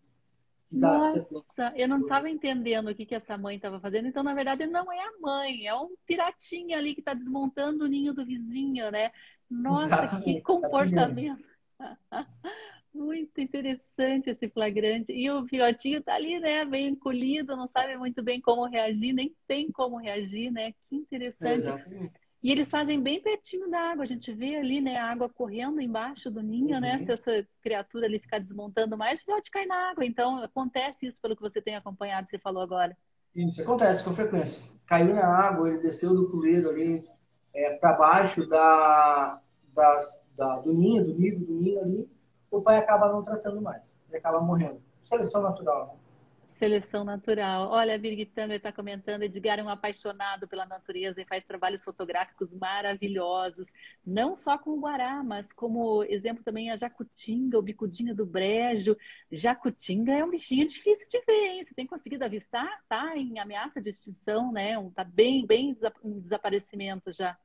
dar 0.70 0.98
Nossa, 1.00 1.74
eu 1.76 1.88
não 1.88 2.02
estava 2.02 2.30
entendendo 2.30 2.90
o 2.90 2.96
que, 2.96 3.06
que 3.06 3.16
essa 3.16 3.38
mãe 3.38 3.56
estava 3.56 3.80
fazendo. 3.80 4.08
Então, 4.08 4.22
na 4.22 4.34
verdade, 4.34 4.68
não 4.68 4.92
é 4.92 5.00
a 5.00 5.12
mãe, 5.22 5.66
é 5.66 5.74
um 5.74 5.96
piratinha 6.06 6.78
ali 6.78 6.94
que 6.94 7.00
está 7.00 7.14
desmontando 7.14 7.86
o 7.86 7.88
ninho 7.88 8.14
do 8.14 8.26
vizinho, 8.26 8.92
né? 8.92 9.12
Nossa, 9.50 9.86
Exatamente, 9.86 10.26
que 10.26 10.42
tá 10.42 10.46
comportamento! 10.46 11.46
Tá 11.78 11.98
muito 12.94 13.40
interessante 13.40 14.30
esse 14.30 14.50
flagrante. 14.50 15.14
E 15.14 15.30
o 15.32 15.46
filhotinho 15.48 16.04
tá 16.04 16.16
ali, 16.16 16.38
né? 16.40 16.66
Bem 16.66 16.88
encolhido, 16.88 17.56
não 17.56 17.68
sabe 17.68 17.96
muito 17.96 18.22
bem 18.22 18.42
como 18.42 18.66
reagir, 18.66 19.14
nem 19.14 19.34
tem 19.48 19.72
como 19.72 19.98
reagir, 19.98 20.52
né? 20.52 20.74
Que 20.90 20.98
interessante. 20.98 21.60
Exatamente. 21.60 22.25
E 22.46 22.52
eles 22.52 22.70
fazem 22.70 23.02
bem 23.02 23.20
pertinho 23.20 23.68
da 23.72 23.90
água. 23.90 24.04
A 24.04 24.06
gente 24.06 24.32
vê 24.32 24.56
ali, 24.56 24.80
né, 24.80 24.98
a 24.98 25.10
água 25.10 25.28
correndo 25.28 25.82
embaixo 25.82 26.30
do 26.30 26.44
ninho, 26.44 26.80
né? 26.80 26.92
uhum. 26.92 26.98
né? 26.98 27.00
Se 27.00 27.12
essa 27.12 27.48
criatura 27.60 28.06
ali 28.06 28.20
ficar 28.20 28.38
desmontando 28.38 28.96
mais, 28.96 29.26
pode 29.26 29.50
cair 29.50 29.66
na 29.66 29.90
água. 29.90 30.06
Então, 30.06 30.38
acontece 30.38 31.08
isso 31.08 31.20
pelo 31.20 31.36
que 31.36 31.42
você 31.42 31.60
tem 31.60 31.76
acompanhado, 31.76 32.30
você 32.30 32.38
falou 32.38 32.62
agora. 32.62 32.96
Isso 33.36 33.64
acontece 33.64 34.04
com 34.04 34.14
frequência. 34.14 34.62
Caiu 34.86 35.16
na 35.16 35.26
água, 35.26 35.70
ele 35.70 35.80
desceu 35.80 36.14
do 36.14 36.30
puleiro 36.30 36.70
ali 36.70 37.04
é, 37.52 37.78
para 37.78 37.94
baixo 37.94 38.48
da, 38.48 39.42
da, 39.74 40.00
da, 40.38 40.60
do 40.60 40.72
ninho, 40.72 41.04
do 41.04 41.16
nido 41.16 41.44
do 41.44 41.56
ninho 41.56 41.82
ali, 41.82 42.08
o 42.52 42.62
pai 42.62 42.78
acaba 42.78 43.12
não 43.12 43.24
tratando 43.24 43.60
mais. 43.60 43.82
Ele 44.08 44.20
acaba 44.20 44.40
morrendo. 44.40 44.80
Seleção 45.04 45.42
natural, 45.42 45.88
né? 45.88 46.05
Seleção 46.56 47.04
natural. 47.04 47.70
Olha, 47.70 47.96
a 47.96 47.98
Birgit 47.98 48.32
está 48.34 48.72
comentando, 48.72 49.24
Edgar 49.24 49.60
é 49.60 49.64
um 49.64 49.68
apaixonado 49.68 50.48
pela 50.48 50.66
natureza 50.66 51.22
e 51.22 51.26
faz 51.26 51.44
trabalhos 51.44 51.84
fotográficos 51.84 52.56
maravilhosos, 52.56 53.74
não 54.06 54.38
só 54.38 54.58
com 54.58 54.70
o 54.70 54.80
Guará, 54.80 55.22
mas 55.22 55.52
como 55.52 56.02
exemplo 56.06 56.46
também 56.46 56.72
a 56.72 56.78
jacutinga, 56.78 57.60
o 57.60 57.62
bicudinho 57.62 58.16
do 58.16 58.26
brejo. 58.26 58.96
Jacutinga 59.30 60.14
é 60.14 60.24
um 60.24 60.30
bichinho 60.30 60.66
difícil 60.66 61.10
de 61.10 61.20
ver, 61.26 61.46
hein? 61.46 61.64
Você 61.66 61.74
tem 61.74 61.86
conseguido 61.86 62.24
avistar? 62.24 62.86
Tá 62.88 63.18
em 63.18 63.38
ameaça 63.38 63.82
de 63.82 63.90
extinção, 63.90 64.54
né? 64.54 64.76
Tá 64.96 65.04
bem, 65.04 65.46
bem 65.46 65.76
em 66.06 66.20
desaparecimento 66.22 67.12
já. 67.12 67.38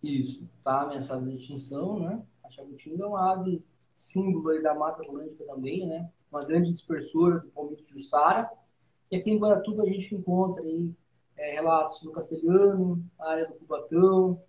Isso, 0.00 0.48
tá 0.62 0.82
ameaçado 0.82 1.28
de 1.28 1.34
extinção, 1.34 1.98
né? 1.98 2.22
A 2.44 2.48
jacutinga 2.50 3.02
é 3.02 3.06
uma 3.08 3.32
ave 3.32 3.64
símbolo 3.96 4.62
da 4.62 4.76
Mata 4.76 5.02
Atlântica 5.02 5.44
também, 5.44 5.88
né? 5.88 6.08
Uma 6.30 6.40
grande 6.40 6.70
dispersora 6.70 7.40
do 7.40 7.48
palmito 7.48 7.84
Jussara. 7.86 8.50
E 9.10 9.16
aqui 9.16 9.30
em 9.30 9.38
Guaratuba 9.38 9.82
a 9.82 9.86
gente 9.86 10.14
encontra 10.14 10.62
aí, 10.62 10.94
é, 11.36 11.54
relatos 11.54 12.00
do 12.02 12.12
Castelhano, 12.12 13.04
a 13.18 13.30
área 13.30 13.48
do 13.48 13.54
Cubatão, 13.54 14.40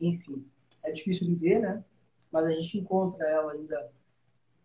enfim. 0.00 0.44
É 0.82 0.90
difícil 0.90 1.26
de 1.26 1.34
ver, 1.34 1.60
né? 1.60 1.84
Mas 2.30 2.44
a 2.46 2.50
gente 2.50 2.78
encontra 2.78 3.26
ela 3.28 3.52
ainda 3.52 3.90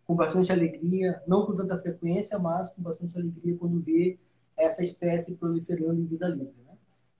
com 0.04 0.16
bastante 0.16 0.50
alegria, 0.50 1.22
não 1.26 1.44
com 1.46 1.54
tanta 1.54 1.78
frequência, 1.78 2.38
mas 2.38 2.70
com 2.70 2.82
bastante 2.82 3.16
alegria 3.16 3.56
quando 3.56 3.78
vê 3.80 4.18
essa 4.56 4.82
espécie 4.82 5.34
proliferando 5.36 6.00
em 6.00 6.06
vida 6.06 6.28
livre. 6.28 6.54
Né? 6.66 6.72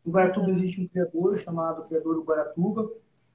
Em 0.04 0.10
Guaratuba 0.10 0.50
existe 0.50 0.80
um 0.80 0.88
criador 0.88 1.38
chamado 1.38 1.86
Criador 1.86 2.24
Guaratuba, 2.24 2.90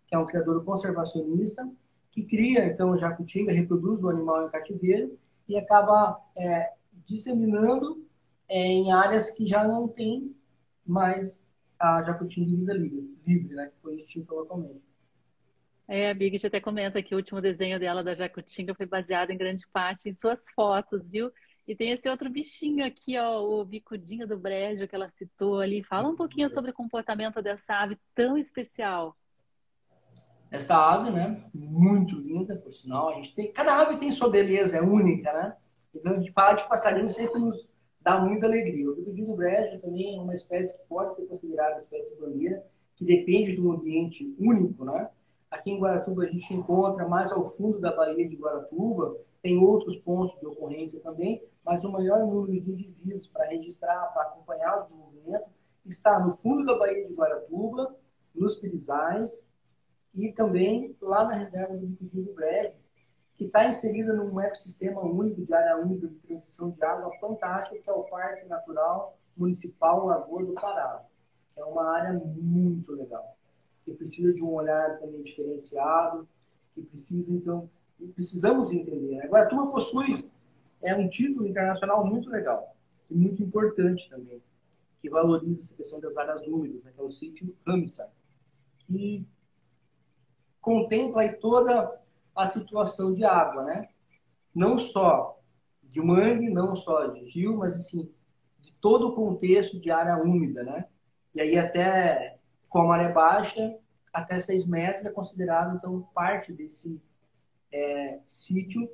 que 0.08 0.16
é 0.16 0.18
um 0.18 0.26
criador 0.26 0.64
conservacionista, 0.66 1.70
que 2.10 2.24
cria, 2.24 2.66
então, 2.66 2.98
jacutinga, 2.98 3.54
reproduz 3.54 4.04
o 4.04 4.10
animal 4.10 4.46
em 4.46 4.50
cativeiro 4.50 5.18
e 5.48 5.58
acaba 5.58 6.20
é, 6.38 6.74
disseminando 7.06 8.08
é, 8.48 8.60
em 8.60 8.92
áreas 8.92 9.30
que 9.32 9.46
já 9.46 9.68
não 9.68 9.88
tem 9.88 10.36
mais 10.86 11.42
a 11.80 12.02
jacutinga 12.04 12.48
de 12.48 12.56
vida 12.56 12.74
livre, 12.74 13.18
livre 13.26 13.56
né, 13.56 13.68
que 13.68 13.82
foi 13.82 13.96
extinta 13.96 14.34
localmente. 14.34 14.82
É, 15.88 16.10
a 16.10 16.14
Big 16.14 16.46
até 16.46 16.62
comenta 16.62 17.04
que 17.04 17.14
o 17.14 17.18
último 17.18 17.42
desenho 17.42 17.78
dela 17.78 18.04
da 18.04 18.16
Jacutinga 18.16 18.74
foi 18.74 18.86
baseado 18.86 19.32
em 19.32 19.38
grande 19.38 19.68
parte 19.68 20.08
em 20.08 20.14
suas 20.14 20.50
fotos, 20.56 21.12
viu? 21.12 21.30
E 21.68 21.76
tem 21.76 21.92
esse 21.92 22.10
outro 22.10 22.30
bichinho 22.30 22.86
aqui, 22.86 23.18
ó, 23.18 23.42
o 23.42 23.64
bicudinho 23.66 24.28
do 24.28 24.38
brejo 24.38 24.88
que 24.88 24.96
ela 24.96 25.10
citou 25.10 25.60
ali. 25.60 25.84
Fala 25.84 26.10
um 26.10 26.16
pouquinho 26.16 26.50
sobre 26.50 26.72
o 26.72 26.74
comportamento 26.74 27.42
dessa 27.42 27.76
ave 27.76 27.98
tão 28.16 28.38
especial. 28.38 29.16
Esta 30.54 30.78
ave, 30.78 31.10
né? 31.10 31.44
Muito 31.52 32.16
linda, 32.16 32.56
por 32.56 32.72
sinal. 32.72 33.10
A 33.10 33.14
gente 33.16 33.34
tem, 33.34 33.52
cada 33.52 33.76
ave 33.82 33.98
tem 33.98 34.12
sua 34.12 34.30
beleza, 34.30 34.78
é 34.78 34.82
única, 34.84 35.34
né? 35.34 35.58
Então 35.96 36.12
a 36.12 36.16
gente 36.16 36.32
fala 36.32 36.54
de 36.54 36.70
passarinho 36.70 37.10
sempre 37.10 37.42
nos 37.42 37.68
dá 38.00 38.20
muita 38.20 38.46
alegria. 38.46 38.88
O 38.88 38.94
bigodinho 38.94 39.36
brejo 39.36 39.82
também 39.82 40.16
é 40.16 40.22
uma 40.22 40.36
espécie 40.36 40.78
que 40.78 40.88
pode 40.88 41.16
ser 41.16 41.26
considerada 41.26 41.80
espécie 41.80 42.16
bandeira, 42.22 42.64
que 42.96 43.04
depende 43.04 43.56
de 43.56 43.62
um 43.62 43.72
ambiente 43.72 44.32
único, 44.40 44.86
né? 44.86 45.10
Aqui 45.50 45.72
em 45.72 45.80
Guaratuba 45.80 46.22
a 46.22 46.28
gente 46.28 46.54
encontra 46.54 47.08
mais 47.08 47.32
ao 47.32 47.50
fundo 47.50 47.80
da 47.80 47.92
Baía 47.96 48.30
de 48.30 48.36
Guaratuba, 48.36 49.18
tem 49.42 49.58
outros 49.58 49.96
pontos 49.96 50.40
de 50.40 50.46
ocorrência 50.46 51.00
também, 51.00 51.42
mas 51.66 51.84
o 51.84 51.92
maior 51.92 52.20
número 52.28 52.52
de 52.52 52.70
indivíduos 52.70 53.26
para 53.26 53.48
registrar, 53.48 54.06
para 54.14 54.22
acompanhar 54.22 54.78
o 54.78 54.84
desenvolvimento, 54.84 55.46
está 55.84 56.20
no 56.20 56.38
fundo 56.38 56.64
da 56.64 56.78
Baía 56.78 57.08
de 57.08 57.14
Guaratuba, 57.16 57.96
nos 58.36 58.54
Pirizais, 58.56 59.44
e 60.14 60.32
também 60.32 60.96
lá 61.02 61.26
na 61.26 61.34
reserva 61.34 61.76
do 61.76 61.88
Bico 61.88 62.22
do 62.22 62.34
Brejo, 62.34 62.74
que 63.36 63.46
está 63.46 63.68
inserida 63.68 64.14
num 64.14 64.40
ecossistema 64.40 65.02
único 65.02 65.44
de 65.44 65.54
área 65.54 65.78
única 65.78 66.08
de 66.08 66.16
transição 66.16 66.70
de 66.70 66.84
água 66.84 67.12
fantástico, 67.20 67.82
que 67.82 67.90
é 67.90 67.94
o 67.94 68.04
Parque 68.04 68.48
Natural 68.48 69.18
Municipal 69.36 70.06
Lagoa 70.06 70.46
do 70.46 70.54
Pará. 70.54 71.04
É 71.56 71.64
uma 71.64 71.92
área 71.92 72.14
muito 72.14 72.92
legal, 72.94 73.36
que 73.84 73.94
precisa 73.94 74.34
de 74.34 74.44
um 74.44 74.54
olhar 74.54 75.00
também 75.00 75.24
diferenciado, 75.24 76.28
que 76.74 76.82
precisa, 76.82 77.34
então, 77.34 77.70
precisamos 78.16 78.72
entender. 78.72 79.18
Né? 79.18 79.28
Guaratuba 79.28 79.72
possui 79.72 80.32
é 80.84 80.94
um 80.96 81.08
título 81.08 81.48
internacional 81.48 82.06
muito 82.06 82.30
legal 82.30 82.76
e 83.10 83.16
muito 83.16 83.42
importante 83.42 84.10
também, 84.10 84.42
que 85.02 85.10
valoriza 85.10 85.62
essa 85.62 85.76
questão 85.76 86.00
das 86.00 86.16
áreas 86.18 86.46
úmidas, 86.46 86.84
né, 86.84 86.92
que 86.94 87.00
é 87.00 87.04
o 87.04 87.12
sítio 87.12 87.56
Ramsar, 87.66 88.10
que 88.80 89.26
contempla 90.64 91.28
toda 91.34 92.02
a 92.34 92.48
situação 92.48 93.14
de 93.14 93.24
água, 93.26 93.64
né? 93.64 93.90
Não 94.56 94.80
só 94.80 95.38
de 95.84 96.02
mangue, 96.02 96.50
não 96.50 96.76
só 96.76 97.08
de 97.08 97.20
rio, 97.26 97.58
mas 97.58 97.78
assim, 97.78 98.12
de 98.62 98.72
todo 98.82 99.10
o 99.10 99.16
contexto 99.16 99.80
de 99.80 99.92
área 99.92 100.18
úmida, 100.18 100.64
né? 100.64 100.86
E 101.36 101.42
aí 101.42 101.58
até 101.58 102.40
com 102.70 102.80
a 102.80 102.86
maré 102.86 103.12
baixa, 103.12 103.78
até 104.12 104.40
6 104.40 104.66
metros 104.66 105.06
é 105.06 105.10
considerado, 105.10 105.76
então, 105.76 106.02
parte 106.14 106.54
desse 106.54 107.04
é, 107.72 108.22
sítio 108.26 108.90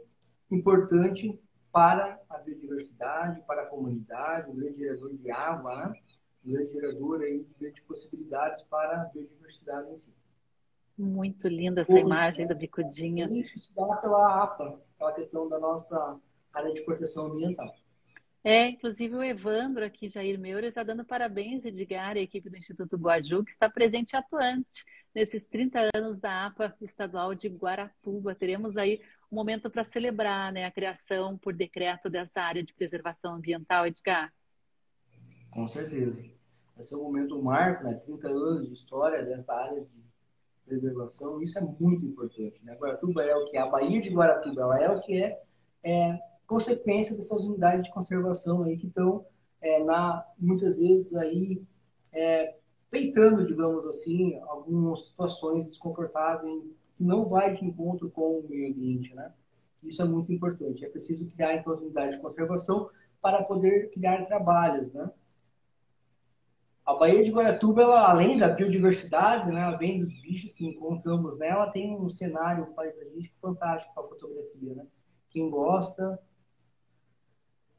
importante 0.50 1.40
para 1.72 2.20
a 2.30 2.40
biodiversidade, 2.40 3.42
para 3.46 3.62
a 3.62 3.66
comunidade, 3.68 4.50
um 4.50 4.56
grande 4.56 4.80
gerador 4.80 5.16
de 5.16 5.32
água, 5.32 5.76
né? 5.76 5.94
um 6.46 6.52
grande 6.52 6.72
gerador 6.72 7.22
aí 7.22 7.46
de 7.60 7.82
possibilidades 7.84 8.64
para 8.64 9.04
a 9.04 9.06
biodiversidade 9.06 9.92
em 9.92 9.98
si. 9.98 10.14
Muito 11.00 11.48
linda 11.48 11.80
essa 11.80 11.98
imagem 11.98 12.46
da 12.46 12.54
bicudinha. 12.54 13.26
Isso 13.32 13.58
se 13.58 13.74
dá 13.74 13.96
pela 13.96 14.44
APA, 14.44 14.82
pela 14.98 15.14
questão 15.14 15.48
da 15.48 15.58
nossa 15.58 16.20
área 16.54 16.74
de 16.74 16.82
proteção 16.82 17.28
ambiental. 17.28 17.74
É, 18.44 18.68
inclusive 18.68 19.16
o 19.16 19.24
Evandro 19.24 19.86
aqui, 19.86 20.10
Jair 20.10 20.38
Meura, 20.38 20.68
está 20.68 20.84
dando 20.84 21.06
parabéns, 21.06 21.64
Edgar, 21.64 22.18
e 22.18 22.20
a 22.20 22.24
equipe 22.24 22.50
do 22.50 22.58
Instituto 22.58 22.98
Boaju, 22.98 23.46
que 23.46 23.52
está 23.52 23.70
presente 23.70 24.12
e 24.12 24.18
atuante 24.18 24.84
nesses 25.16 25.46
30 25.48 25.88
anos 25.96 26.20
da 26.20 26.48
APA 26.48 26.76
estadual 26.82 27.34
de 27.34 27.48
Guaratuba. 27.48 28.36
Teremos 28.36 28.76
aí 28.76 29.02
um 29.32 29.38
momento 29.38 29.70
para 29.70 29.86
celebrar 29.86 30.52
né, 30.52 30.66
a 30.66 30.72
criação 30.72 31.38
por 31.38 31.54
decreto 31.54 32.10
dessa 32.10 32.42
área 32.42 32.62
de 32.62 32.74
preservação 32.74 33.36
ambiental, 33.36 33.88
Edgar. 33.88 34.34
Com 35.50 35.66
certeza. 35.66 36.22
Vai 36.76 36.84
ser 36.84 36.96
um 36.98 37.04
momento 37.04 37.42
marco, 37.42 37.86
né? 37.86 37.94
30 37.94 38.28
anos 38.28 38.68
de 38.68 38.74
história 38.74 39.24
dessa 39.24 39.54
área 39.54 39.80
de 39.80 40.09
preservação, 40.70 41.42
isso 41.42 41.58
é 41.58 41.62
muito 41.62 42.06
importante. 42.06 42.64
Né? 42.64 42.76
Guaratuba 42.76 43.24
é 43.24 43.36
o 43.36 43.46
que 43.46 43.58
é, 43.58 43.62
a 43.62 43.68
Baía 43.68 44.02
de 44.02 44.10
Guaratuba 44.10 44.62
ela 44.62 44.80
é 44.80 44.90
o 44.90 45.02
que 45.02 45.22
é, 45.22 45.42
é 45.84 46.20
consequência 46.48 47.16
dessas 47.16 47.44
unidades 47.44 47.86
de 47.86 47.92
conservação 47.92 48.64
aí 48.64 48.78
que 48.78 48.88
estão 48.88 49.26
é, 49.62 49.84
na, 49.84 50.26
muitas 50.38 50.78
vezes 50.78 51.14
aí 51.16 51.62
é, 52.12 52.56
peitando, 52.90 53.46
digamos 53.46 53.86
assim, 53.86 54.40
algumas 54.48 55.08
situações 55.08 55.68
desconfortáveis 55.68 56.64
que 56.96 57.04
não 57.04 57.28
vai 57.28 57.54
de 57.54 57.66
encontro 57.66 58.10
com 58.10 58.40
o 58.40 58.48
meio 58.50 58.72
ambiente, 58.72 59.14
né? 59.16 59.32
Isso 59.84 60.02
é 60.02 60.06
muito 60.06 60.34
importante. 60.34 60.84
É 60.84 60.90
preciso 60.90 61.26
criar 61.28 61.56
então 61.56 61.74
as 61.74 61.80
unidades 61.80 62.16
de 62.16 62.22
conservação 62.22 62.90
para 63.22 63.44
poder 63.44 63.90
criar 63.92 64.26
trabalhos, 64.26 64.92
né? 64.94 65.10
A 66.90 66.96
Baía 66.96 67.24
de 67.24 67.30
Guaratuba, 67.30 67.84
ela, 67.84 68.10
além 68.10 68.36
da 68.36 68.50
biodiversidade, 68.50 69.52
né, 69.52 69.62
além 69.62 70.04
dos 70.04 70.20
bichos 70.24 70.54
que 70.54 70.66
encontramos 70.66 71.38
nela, 71.38 71.70
tem 71.70 71.96
um 71.96 72.10
cenário 72.10 72.66
paisagístico 72.74 73.38
fantástico 73.40 73.94
para 73.94 74.08
fotografia. 74.08 74.74
Né? 74.74 74.88
Quem 75.30 75.52
gosta, 75.52 76.20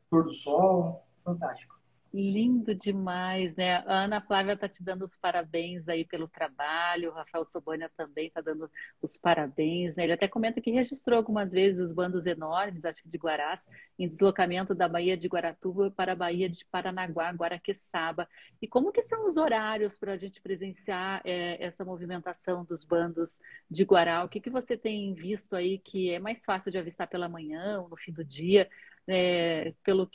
pôr 0.08 0.22
do 0.22 0.32
sol, 0.32 1.04
fantástico. 1.24 1.79
Lindo 2.12 2.74
demais, 2.74 3.54
né? 3.54 3.76
A 3.86 4.02
Ana 4.02 4.20
Flávia 4.20 4.54
está 4.54 4.68
te 4.68 4.82
dando 4.82 5.04
os 5.04 5.16
parabéns 5.16 5.88
aí 5.88 6.04
pelo 6.04 6.26
trabalho, 6.26 7.10
o 7.10 7.14
Rafael 7.14 7.44
Sobania 7.44 7.88
também 7.96 8.26
está 8.26 8.40
dando 8.40 8.68
os 9.00 9.16
parabéns, 9.16 9.94
né? 9.94 10.02
Ele 10.02 10.14
até 10.14 10.26
comenta 10.26 10.60
que 10.60 10.72
registrou 10.72 11.16
algumas 11.16 11.52
vezes 11.52 11.80
os 11.80 11.92
bandos 11.92 12.26
enormes, 12.26 12.84
acho 12.84 13.00
que 13.04 13.08
de 13.08 13.16
Guarás, 13.16 13.68
em 13.96 14.08
deslocamento 14.08 14.74
da 14.74 14.88
Baía 14.88 15.16
de 15.16 15.28
Guaratuba 15.28 15.92
para 15.92 16.10
a 16.10 16.16
Baía 16.16 16.48
de 16.48 16.64
Paranaguá, 16.64 17.30
Guaraqueçaba. 17.30 18.28
E 18.60 18.66
como 18.66 18.90
que 18.90 19.02
são 19.02 19.24
os 19.24 19.36
horários 19.36 19.96
para 19.96 20.14
a 20.14 20.16
gente 20.16 20.40
presenciar 20.40 21.22
é, 21.24 21.64
essa 21.64 21.84
movimentação 21.84 22.64
dos 22.64 22.84
bandos 22.84 23.38
de 23.70 23.84
Guará? 23.84 24.24
O 24.24 24.28
que, 24.28 24.40
que 24.40 24.50
você 24.50 24.76
tem 24.76 25.14
visto 25.14 25.54
aí 25.54 25.78
que 25.78 26.10
é 26.10 26.18
mais 26.18 26.44
fácil 26.44 26.72
de 26.72 26.78
avistar 26.78 27.06
pela 27.06 27.28
manhã 27.28 27.80
ou 27.82 27.88
no 27.88 27.96
fim 27.96 28.10
do 28.12 28.24
dia? 28.24 28.68
É, 29.06 29.74
pelo 29.82 30.08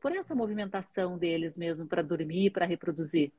por 0.00 0.12
essa 0.12 0.34
movimentação 0.34 1.18
deles 1.18 1.56
mesmo 1.56 1.86
para 1.86 2.02
dormir, 2.02 2.50
para 2.50 2.66
reproduzir? 2.66 3.32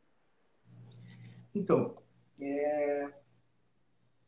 Então, 1.54 1.96
é, 2.39 3.12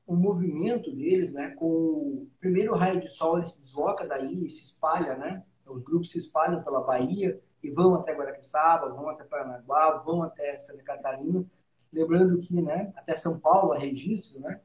o 0.06 0.16
movimento 0.16 0.92
deles, 0.92 1.34
né, 1.34 1.52
com 1.52 1.66
o 1.66 2.30
primeiro 2.40 2.76
raio 2.76 3.00
de 3.00 3.10
sol, 3.10 3.38
ele 3.38 3.48
se 3.48 3.60
desloca 3.60 4.06
daí, 4.06 4.50
se 4.50 4.64
espalha, 4.64 5.16
né? 5.16 5.44
Os 5.66 5.84
grupos 5.84 6.12
se 6.12 6.18
espalham 6.18 6.64
pela 6.64 6.82
Bahia 6.82 7.42
e 7.64 7.70
vão 7.70 7.96
até 7.96 8.14
Guaraqueçaba, 8.14 8.90
vão 8.90 9.08
até 9.10 9.24
Paranaguá, 9.24 10.00
vão 10.00 10.24
até 10.24 10.58
Santa 10.60 10.84
Catarina. 10.84 11.46
Lembrando 11.94 12.40
que, 12.40 12.62
né, 12.62 12.92
até 12.96 13.16
São 13.16 13.40
Paulo 13.40 13.74
há 13.74 13.78
registro, 13.78 14.40
né, 14.40 14.60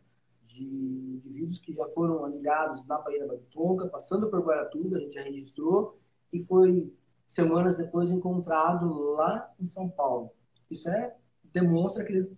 de 0.46 0.64
indivíduos 0.64 1.61
que 1.61 1.75
já 1.75 1.87
foram 1.90 2.25
anilhados 2.25 2.87
na 2.87 2.99
Bahia 2.99 3.20
da 3.20 3.27
Baritonga, 3.29 3.88
passando 3.88 4.29
por 4.31 4.44
Guaratuba, 4.44 4.96
a 4.96 5.01
gente 5.01 5.14
já 5.14 5.22
registrou, 5.22 6.01
e 6.33 6.42
foi 6.44 6.92
semanas 7.27 7.77
depois 7.77 8.11
encontrado 8.11 9.12
lá 9.12 9.51
em 9.59 9.65
São 9.65 9.89
Paulo. 9.89 10.33
Isso 10.71 10.89
é, 10.89 11.15
demonstra 11.45 12.05
que 12.05 12.12
eles 12.12 12.35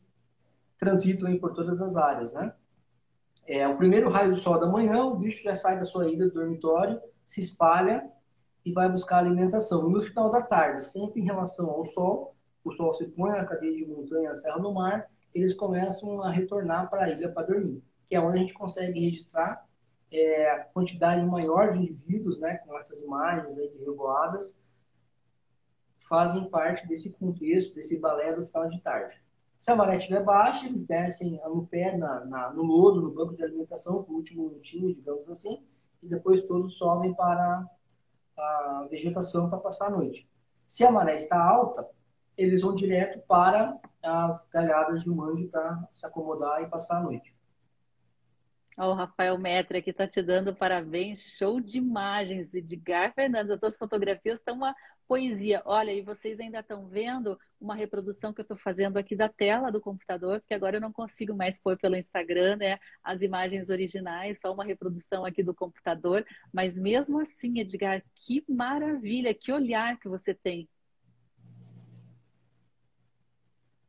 transitam 0.79 1.37
por 1.38 1.55
todas 1.55 1.81
as 1.81 1.96
áreas, 1.96 2.33
né? 2.33 2.53
É, 3.46 3.66
o 3.66 3.77
primeiro 3.77 4.11
raio 4.11 4.31
do 4.31 4.37
sol 4.37 4.61
da 4.61 4.66
manhã, 4.66 5.05
o 5.05 5.16
bicho 5.16 5.42
já 5.42 5.55
sai 5.55 5.79
da 5.79 5.87
sua 5.87 6.11
ida 6.11 6.27
do 6.27 6.35
dormitório, 6.35 7.01
se 7.24 7.40
espalha 7.40 8.09
e 8.64 8.72
vai 8.72 8.90
buscar 8.90 9.18
alimentação. 9.18 9.88
No 9.88 10.01
final 10.01 10.31
da 10.31 10.42
tarde, 10.42 10.85
sempre 10.85 11.22
em 11.22 11.24
relação 11.24 11.70
ao 11.70 11.85
sol, 11.85 12.37
o 12.62 12.70
sol 12.72 12.94
se 12.94 13.07
põe 13.07 13.31
na 13.31 13.46
cadeia 13.46 13.74
de 13.74 13.87
montanha, 13.87 14.31
na 14.31 14.37
Serra 14.37 14.59
do 14.59 14.72
Mar, 14.72 15.11
eles 15.35 15.55
começam 15.55 16.22
a 16.22 16.31
retornar 16.31 16.90
para 16.90 17.05
a 17.05 17.11
ilha 17.11 17.31
para 17.31 17.46
dormir, 17.46 17.83
que 18.07 18.14
é 18.14 18.20
onde 18.20 18.37
a 18.37 18.40
gente 18.40 18.55
consegue 18.55 19.01
registrar 19.01 19.66
é, 20.11 20.51
a 20.51 20.64
quantidade 20.64 21.24
maior 21.24 21.72
de 21.72 21.79
indivíduos, 21.79 22.38
né, 22.40 22.57
com 22.59 22.77
essas 22.79 23.01
imagens 23.01 23.59
aí 23.59 23.68
de 23.70 23.79
revoadas, 23.79 24.59
fazem 26.08 26.48
parte 26.48 26.86
desse 26.86 27.10
contexto, 27.10 27.74
desse 27.74 27.98
balé 27.98 28.34
do 28.34 28.46
final 28.46 28.68
de 28.68 28.80
tarde. 28.80 29.20
Se 29.58 29.70
a 29.70 29.76
maré 29.76 29.96
estiver 29.96 30.22
baixa, 30.22 30.66
eles 30.66 30.86
descem 30.86 31.40
no 31.44 31.66
pé, 31.66 31.96
na, 31.96 32.24
na, 32.24 32.52
no 32.52 32.62
lodo, 32.62 33.02
no 33.02 33.10
banco 33.10 33.34
de 33.34 33.42
alimentação, 33.42 34.02
por 34.04 34.14
último 34.14 34.48
minutinho, 34.48 34.94
digamos 34.94 35.28
assim, 35.28 35.64
e 36.02 36.08
depois 36.08 36.44
todos 36.46 36.78
sobem 36.78 37.12
para 37.14 37.66
a 38.36 38.86
vegetação 38.88 39.50
para 39.50 39.58
passar 39.58 39.86
a 39.86 39.90
noite. 39.90 40.28
Se 40.64 40.84
a 40.84 40.92
maré 40.92 41.16
está 41.16 41.42
alta, 41.42 41.88
eles 42.36 42.62
vão 42.62 42.74
direto 42.74 43.20
para 43.26 43.76
as 44.00 44.46
galhadas 44.48 45.02
de 45.02 45.10
mangue 45.10 45.48
para 45.48 45.88
se 45.92 46.06
acomodar 46.06 46.62
e 46.62 46.68
passar 46.68 46.98
a 46.98 47.02
noite. 47.02 47.36
O 48.76 48.92
Rafael 48.92 49.36
Metra 49.36 49.78
aqui 49.78 49.90
está 49.90 50.06
te 50.06 50.22
dando 50.22 50.54
parabéns, 50.54 51.18
show 51.36 51.60
de 51.60 51.78
imagens. 51.78 52.54
Edgar 52.54 53.12
Fernandes, 53.12 53.50
as 53.50 53.58
tuas 53.58 53.76
fotografias 53.76 54.38
estão 54.38 54.54
uma 54.54 54.72
poesia. 55.08 55.62
Olha, 55.64 55.90
e 55.90 56.02
vocês 56.02 56.38
ainda 56.38 56.60
estão 56.60 56.86
vendo 56.86 57.38
uma 57.58 57.74
reprodução 57.74 58.32
que 58.32 58.40
eu 58.40 58.42
estou 58.42 58.56
fazendo 58.58 58.98
aqui 58.98 59.16
da 59.16 59.28
tela 59.28 59.72
do 59.72 59.80
computador, 59.80 60.40
porque 60.40 60.54
agora 60.54 60.76
eu 60.76 60.80
não 60.80 60.92
consigo 60.92 61.34
mais 61.34 61.58
pôr 61.58 61.78
pelo 61.78 61.96
Instagram 61.96 62.56
né, 62.56 62.78
as 63.02 63.22
imagens 63.22 63.70
originais, 63.70 64.38
só 64.38 64.52
uma 64.52 64.64
reprodução 64.64 65.24
aqui 65.24 65.42
do 65.42 65.54
computador. 65.54 66.24
Mas 66.52 66.78
mesmo 66.78 67.18
assim, 67.18 67.58
Edgar, 67.58 68.04
que 68.14 68.44
maravilha, 68.46 69.34
que 69.34 69.50
olhar 69.50 69.98
que 69.98 70.08
você 70.08 70.34
tem. 70.34 70.68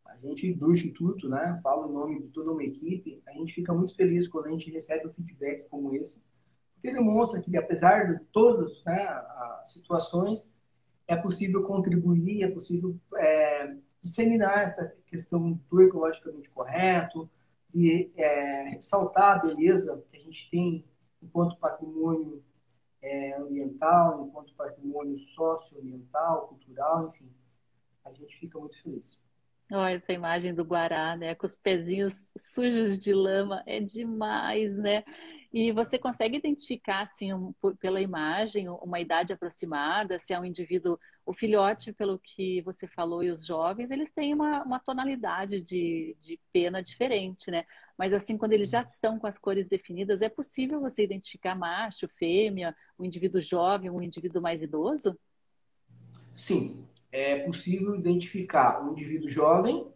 a 0.06 0.16
gente 0.28 0.54
do 0.54 0.74
Instituto, 0.74 1.30
né, 1.30 1.60
falo 1.64 1.90
em 1.90 1.94
nome 1.94 2.22
de 2.22 2.28
toda 2.30 2.52
uma 2.52 2.64
equipe, 2.64 3.22
a 3.26 3.32
gente 3.32 3.54
fica 3.54 3.74
muito 3.74 3.96
feliz 3.96 4.28
quando 4.28 4.48
a 4.48 4.52
gente 4.52 4.70
recebe 4.70 5.08
um 5.08 5.14
feedback 5.14 5.70
como 5.70 5.96
esse, 5.96 6.22
porque 6.74 6.92
demonstra 6.92 7.40
que, 7.40 7.56
apesar 7.56 8.14
de 8.14 8.26
todas 8.26 8.84
né, 8.84 9.02
as 9.06 9.72
situações, 9.72 10.54
é 11.10 11.16
possível 11.16 11.64
contribuir, 11.64 12.44
é 12.44 12.48
possível 12.48 12.96
é, 13.18 13.76
disseminar 14.02 14.64
essa 14.64 14.96
questão 15.08 15.60
do 15.70 15.82
ecologicamente 15.82 16.50
correto, 16.52 17.28
e 17.74 18.12
é, 18.16 18.70
ressaltar 18.70 19.38
a 19.38 19.40
beleza 19.40 20.04
que 20.10 20.18
a 20.18 20.20
gente 20.20 20.50
tem 20.52 20.86
enquanto 21.22 21.58
patrimônio 21.58 22.44
é, 23.02 23.36
ambiental, 23.38 24.28
enquanto 24.28 24.54
patrimônio 24.54 25.20
socioambiental, 25.36 26.48
cultural, 26.48 27.08
enfim. 27.08 27.30
A 28.06 28.12
gente 28.14 28.38
fica 28.40 28.60
muito 28.60 28.82
feliz. 28.82 29.20
Olha 29.72 29.96
essa 29.96 30.14
imagem 30.14 30.54
do 30.54 30.64
Guará, 30.64 31.16
né? 31.16 31.36
Com 31.36 31.46
os 31.46 31.56
pezinhos 31.56 32.32
sujos 32.38 32.98
de 32.98 33.14
lama, 33.14 33.64
é 33.66 33.80
demais, 33.80 34.78
né? 34.78 35.04
E 35.52 35.72
você 35.72 35.98
consegue 35.98 36.38
identificar, 36.38 37.02
assim, 37.02 37.34
um, 37.34 37.54
pela 37.80 38.00
imagem, 38.00 38.70
uma 38.70 39.00
idade 39.00 39.34
aproximada, 39.34 40.20
se 40.20 40.32
é 40.32 40.40
um 40.40 40.46
indivíduo, 40.46 41.00
o 41.26 41.34
filhote, 41.34 41.92
pelo 41.92 42.20
que 42.20 42.62
você 42.62 42.88
falou, 42.88 43.24
e 43.24 43.32
os 43.32 43.44
jovens, 43.44 43.90
eles 43.90 44.12
têm 44.12 44.34
uma, 44.34 44.64
uma 44.64 44.80
tonalidade 44.80 45.60
de, 45.60 46.16
de 46.20 46.40
pena 46.54 46.84
diferente, 46.84 47.50
né? 47.50 47.66
Mas 47.98 48.14
assim, 48.14 48.38
quando 48.38 48.54
eles 48.54 48.70
já 48.70 48.84
estão 48.84 49.18
com 49.18 49.26
as 49.26 49.40
cores 49.40 49.68
definidas, 49.68 50.22
é 50.22 50.30
possível 50.30 50.80
você 50.80 51.04
identificar 51.04 51.56
macho, 51.56 52.08
fêmea, 52.20 52.76
um 52.98 53.04
indivíduo 53.04 53.42
jovem, 53.42 53.90
um 53.90 54.04
indivíduo 54.04 54.42
mais 54.44 54.62
idoso? 54.62 55.18
Sim, 56.32 56.86
é 57.12 57.40
possível 57.40 57.96
identificar 57.96 58.86
um 58.86 58.92
indivíduo 58.92 59.28
jovem, 59.28 59.88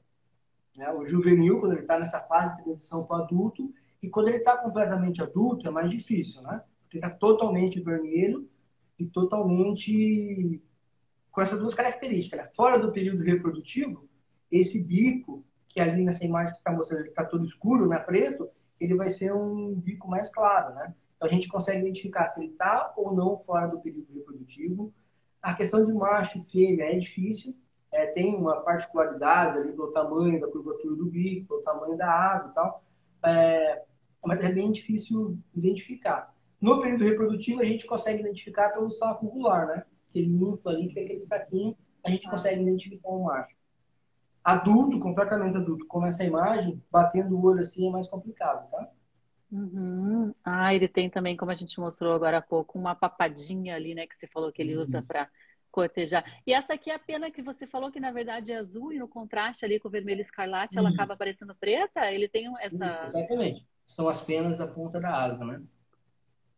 né, 0.75 0.91
o 0.91 1.05
juvenil, 1.05 1.59
quando 1.59 1.73
ele 1.73 1.81
está 1.81 1.99
nessa 1.99 2.19
fase 2.21 2.57
de 2.57 2.63
transição 2.63 3.05
para 3.05 3.23
adulto, 3.23 3.71
e 4.03 4.09
quando 4.09 4.27
ele 4.27 4.37
está 4.37 4.57
completamente 4.57 5.23
adulto, 5.23 5.65
é 5.65 5.71
mais 5.71 5.89
difícil, 5.89 6.41
né? 6.41 6.61
Porque 6.83 6.97
está 6.97 7.09
totalmente 7.09 7.79
vermelho 7.79 8.49
e 8.99 9.05
totalmente 9.05 10.61
com 11.31 11.41
essas 11.41 11.57
duas 11.57 11.73
características. 11.73 12.41
Né? 12.41 12.49
Fora 12.53 12.77
do 12.77 12.91
período 12.91 13.23
reprodutivo, 13.23 14.07
esse 14.51 14.83
bico, 14.83 15.43
que 15.69 15.79
ali 15.79 16.03
nessa 16.03 16.25
imagem 16.25 16.51
que 16.51 16.57
está 16.57 16.73
mostrando, 16.73 16.99
ele 16.99 17.09
está 17.09 17.23
todo 17.23 17.45
escuro, 17.45 17.87
né, 17.87 17.97
preto, 17.97 18.49
ele 18.77 18.93
vai 18.93 19.09
ser 19.09 19.33
um 19.33 19.73
bico 19.73 20.07
mais 20.07 20.29
claro, 20.29 20.75
né? 20.75 20.93
Então 21.15 21.29
a 21.29 21.31
gente 21.31 21.47
consegue 21.47 21.79
identificar 21.79 22.27
se 22.27 22.41
ele 22.41 22.51
está 22.51 22.93
ou 22.97 23.15
não 23.15 23.37
fora 23.37 23.67
do 23.67 23.79
período 23.79 24.13
reprodutivo. 24.13 24.93
A 25.41 25.53
questão 25.53 25.85
de 25.85 25.93
macho 25.93 26.37
e 26.37 26.43
fêmea 26.51 26.93
é 26.93 26.99
difícil, 26.99 27.55
é, 27.89 28.07
tem 28.07 28.35
uma 28.35 28.57
particularidade 28.61 29.59
ali 29.59 29.71
do 29.71 29.91
tamanho 29.93 30.41
da 30.41 30.47
curvatura 30.47 30.95
do 30.95 31.05
bico, 31.05 31.55
do 31.55 31.61
tamanho 31.61 31.97
da 31.97 32.11
água 32.11 32.51
e 32.51 32.53
tal. 32.53 32.83
É, 33.25 33.83
mas 34.25 34.43
é 34.43 34.51
bem 34.51 34.71
difícil 34.71 35.37
identificar. 35.53 36.33
No 36.61 36.79
período 36.79 37.03
reprodutivo, 37.03 37.61
a 37.61 37.65
gente 37.65 37.85
consegue 37.85 38.21
identificar 38.21 38.69
pelo 38.69 38.89
saco 38.89 39.27
ovular, 39.27 39.67
né? 39.67 39.83
Aquele 40.09 40.29
ninfo 40.29 40.69
ali, 40.69 40.87
que 40.87 40.99
é 40.99 41.03
aquele 41.03 41.21
saquinho, 41.21 41.75
a 42.05 42.09
gente 42.09 42.25
ah. 42.27 42.31
consegue 42.31 42.61
identificar 42.61 43.09
um 43.09 43.23
macho. 43.23 43.55
Adulto, 44.41 44.99
completamente 44.99 45.57
adulto, 45.57 45.85
como 45.87 46.05
essa 46.05 46.23
imagem, 46.23 46.81
batendo 46.89 47.37
o 47.37 47.45
olho 47.45 47.61
assim 47.61 47.87
é 47.87 47.91
mais 47.91 48.07
complicado, 48.07 48.69
tá? 48.69 48.89
Uhum. 49.51 50.33
Ah, 50.43 50.73
ele 50.73 50.87
tem 50.87 51.09
também, 51.09 51.37
como 51.37 51.51
a 51.51 51.55
gente 51.55 51.79
mostrou 51.79 52.13
agora 52.13 52.37
há 52.37 52.41
pouco, 52.41 52.79
uma 52.79 52.95
papadinha 52.95 53.75
ali, 53.75 53.93
né? 53.93 54.07
Que 54.07 54.15
você 54.15 54.27
falou 54.27 54.51
que 54.51 54.61
ele 54.61 54.75
usa 54.75 55.01
para 55.01 55.29
cortejar. 55.69 56.23
E 56.45 56.53
essa 56.53 56.73
aqui 56.73 56.89
é 56.89 56.95
a 56.95 56.99
pena 56.99 57.29
que 57.29 57.41
você 57.41 57.67
falou 57.67 57.91
que 57.91 57.99
na 57.99 58.11
verdade 58.11 58.51
é 58.51 58.57
azul 58.57 58.93
e 58.93 58.99
no 58.99 59.07
contraste 59.07 59.65
ali 59.65 59.79
com 59.79 59.87
o 59.87 59.91
vermelho 59.91 60.21
escarlate 60.21 60.77
ela 60.77 60.89
acaba 60.89 61.17
parecendo 61.17 61.55
preta. 61.55 62.11
Ele 62.11 62.27
tem 62.27 62.51
essa. 62.61 63.05
Isso, 63.05 63.17
exatamente 63.17 63.72
são 63.95 64.07
as 64.07 64.21
penas 64.21 64.57
da 64.57 64.67
ponta 64.67 64.99
da 64.99 65.09
asa, 65.09 65.43
né? 65.45 65.61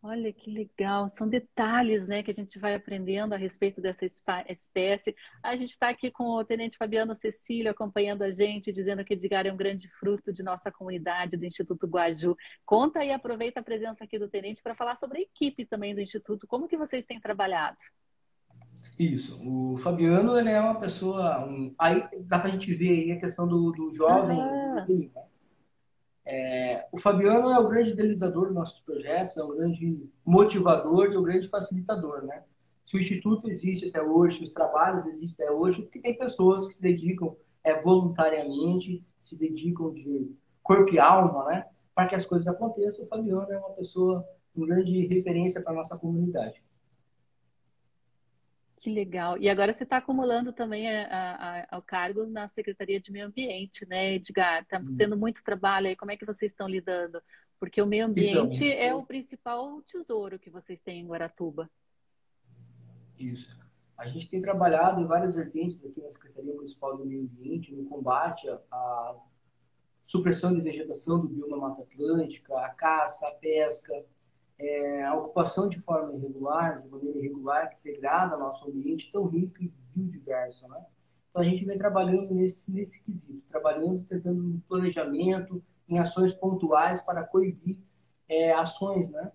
Olha 0.08 0.32
que 0.32 0.52
legal, 0.52 1.10
são 1.10 1.28
detalhes, 1.28 2.08
né, 2.08 2.22
que 2.22 2.30
a 2.30 2.34
gente 2.34 2.60
vai 2.60 2.76
aprendendo 2.76 3.34
a 3.34 3.38
respeito 3.38 3.82
dessa 3.82 4.06
espécie. 4.06 5.16
A 5.42 5.56
gente 5.56 5.72
está 5.72 5.90
aqui 5.90 6.12
com 6.12 6.26
o 6.26 6.46
Tenente 6.46 6.78
Fabiano 6.78 7.16
Cecílio 7.16 7.72
acompanhando 7.72 8.22
a 8.22 8.30
gente, 8.30 8.72
dizendo 8.72 9.04
que 9.04 9.16
Edgar 9.16 9.48
é 9.48 9.52
um 9.52 9.58
grande 9.58 9.90
fruto 10.00 10.32
de 10.32 10.44
nossa 10.44 10.72
comunidade 10.72 11.36
do 11.36 11.44
Instituto 11.44 11.88
Guaju. 11.88 12.38
Conta 12.64 13.04
e 13.04 13.12
aproveita 13.12 13.62
a 13.62 13.64
presença 13.64 14.04
aqui 14.04 14.20
do 14.20 14.30
Tenente 14.30 14.62
para 14.62 14.76
falar 14.76 14.96
sobre 14.96 15.18
a 15.18 15.22
equipe 15.24 15.66
também 15.66 15.96
do 15.96 16.02
Instituto. 16.02 16.46
Como 16.46 16.68
que 16.68 16.78
vocês 16.78 17.04
têm 17.04 17.20
trabalhado? 17.20 17.78
Isso, 19.00 19.42
o 19.44 19.76
Fabiano 19.78 20.38
ele 20.38 20.52
é 20.52 20.62
uma 20.62 20.80
pessoa, 20.80 21.44
um... 21.48 21.74
aí 21.80 22.08
dá 22.20 22.38
para 22.38 22.50
a 22.50 22.52
gente 22.52 22.72
ver 22.76 22.90
aí 22.90 23.12
a 23.12 23.20
questão 23.20 23.48
do, 23.48 23.72
do 23.72 23.92
jovem, 23.92 24.40
ah. 24.40 24.86
É, 26.26 26.88
o 26.92 26.98
Fabiano 26.98 27.52
é 27.52 27.60
o 27.60 27.68
grande 27.68 27.92
idealizador 27.92 28.48
do 28.48 28.54
nosso 28.54 28.84
projeto, 28.84 29.40
é 29.40 29.44
o 29.44 29.56
grande 29.56 30.10
motivador 30.26 31.12
e 31.12 31.18
o 31.18 31.22
grande 31.22 31.48
facilitador, 31.48 32.24
né? 32.26 32.44
Se 32.88 32.98
o 32.98 33.00
Instituto 33.00 33.50
existe 33.50 33.90
até 33.90 34.02
hoje, 34.02 34.38
se 34.38 34.44
os 34.44 34.52
trabalhos 34.52 35.06
existem 35.06 35.46
até 35.46 35.52
hoje, 35.52 35.84
porque 35.84 36.00
tem 36.00 36.18
pessoas 36.18 36.68
que 36.68 36.74
se 36.74 36.82
dedicam 36.82 37.36
é, 37.64 37.80
voluntariamente, 37.82 39.04
se 39.24 39.36
dedicam 39.36 39.94
de 39.94 40.32
corpo 40.64 40.94
e 40.94 41.00
alma, 41.00 41.46
né? 41.46 41.68
Para 41.94 42.08
que 42.08 42.16
as 42.16 42.26
coisas 42.26 42.48
aconteçam, 42.48 43.06
o 43.06 43.08
Fabiano 43.08 43.52
é 43.52 43.58
uma 43.58 43.72
pessoa, 43.72 44.26
uma 44.56 44.68
grande 44.68 45.06
referência 45.08 45.62
para 45.62 45.74
a 45.74 45.76
nossa 45.76 45.98
comunidade. 45.98 46.64
Que 48.86 48.92
legal. 48.92 49.36
E 49.40 49.50
agora 49.50 49.74
você 49.74 49.84
está 49.84 49.98
acumulando 49.98 50.54
também 50.54 50.86
o 51.76 51.82
cargo 51.82 52.28
na 52.28 52.48
Secretaria 52.48 53.00
de 53.00 53.12
Meio 53.12 53.26
Ambiente, 53.26 53.84
né, 53.88 54.14
Edgar? 54.14 54.62
Está 54.62 54.78
hum. 54.78 54.96
tendo 54.96 55.18
muito 55.18 55.44
trabalho 55.44 55.88
aí. 55.88 55.96
Como 55.96 56.12
é 56.12 56.16
que 56.16 56.24
vocês 56.24 56.52
estão 56.52 56.68
lidando? 56.68 57.20
Porque 57.60 57.82
o 57.82 57.88
meio 57.88 58.06
ambiente 58.06 58.64
então, 58.64 58.80
é 58.80 58.94
o 58.94 59.04
principal 59.04 59.82
tesouro 59.82 60.38
que 60.38 60.52
vocês 60.52 60.84
têm 60.84 61.02
em 61.02 61.08
Guaratuba. 61.08 61.68
Isso. 63.18 63.58
A 63.98 64.08
gente 64.08 64.30
tem 64.30 64.40
trabalhado 64.40 65.02
em 65.02 65.08
várias 65.08 65.34
vertentes 65.34 65.84
aqui 65.84 66.00
na 66.00 66.12
Secretaria 66.12 66.54
Municipal 66.54 66.96
do 66.96 67.08
Meio 67.08 67.22
Ambiente 67.22 67.74
no 67.74 67.86
combate 67.86 68.48
à 68.70 69.16
supressão 70.06 70.54
de 70.54 70.62
vegetação 70.62 71.20
do 71.22 71.28
bioma 71.28 71.58
Mata 71.58 71.82
Atlântica, 71.82 72.56
a 72.60 72.70
caça, 72.70 73.28
a 73.30 73.32
pesca, 73.32 74.06
é, 74.58 75.04
a 75.04 75.16
ocupação 75.16 75.68
de 75.68 75.80
forma 75.80 76.14
irregular, 76.14 76.82
de 76.82 76.90
maneira 76.90 77.18
irregular, 77.20 77.70
que 77.70 77.84
degrada 77.84 78.38
nosso 78.38 78.70
ambiente 78.70 79.12
tão 79.12 79.26
rico 79.26 79.62
e 79.62 79.74
biodiverso, 79.94 80.68
né? 80.68 80.86
Então 81.30 81.42
a 81.42 81.46
gente 81.46 81.66
vem 81.66 81.78
trabalhando 81.78 82.34
nesse, 82.34 82.72
nesse 82.72 83.02
quesito, 83.04 83.44
trabalhando, 83.50 84.06
tentando 84.06 84.42
um 84.42 84.60
planejamento, 84.68 85.62
em 85.88 86.00
ações 86.00 86.34
pontuais 86.34 87.02
para 87.02 87.24
coibir 87.24 87.80
é, 88.28 88.54
ações, 88.54 89.10
né? 89.10 89.32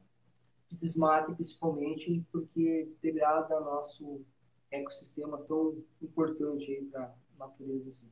De 0.69 0.77
desmate, 0.77 1.35
principalmente, 1.35 2.25
porque 2.33 2.91
degrada 3.03 3.61
nosso 3.61 4.23
ecossistema 4.71 5.39
tão 5.39 5.77
importante 6.01 6.89
para 6.91 7.03
a 7.03 7.47
natureza. 7.47 7.91
Assim. 7.91 8.09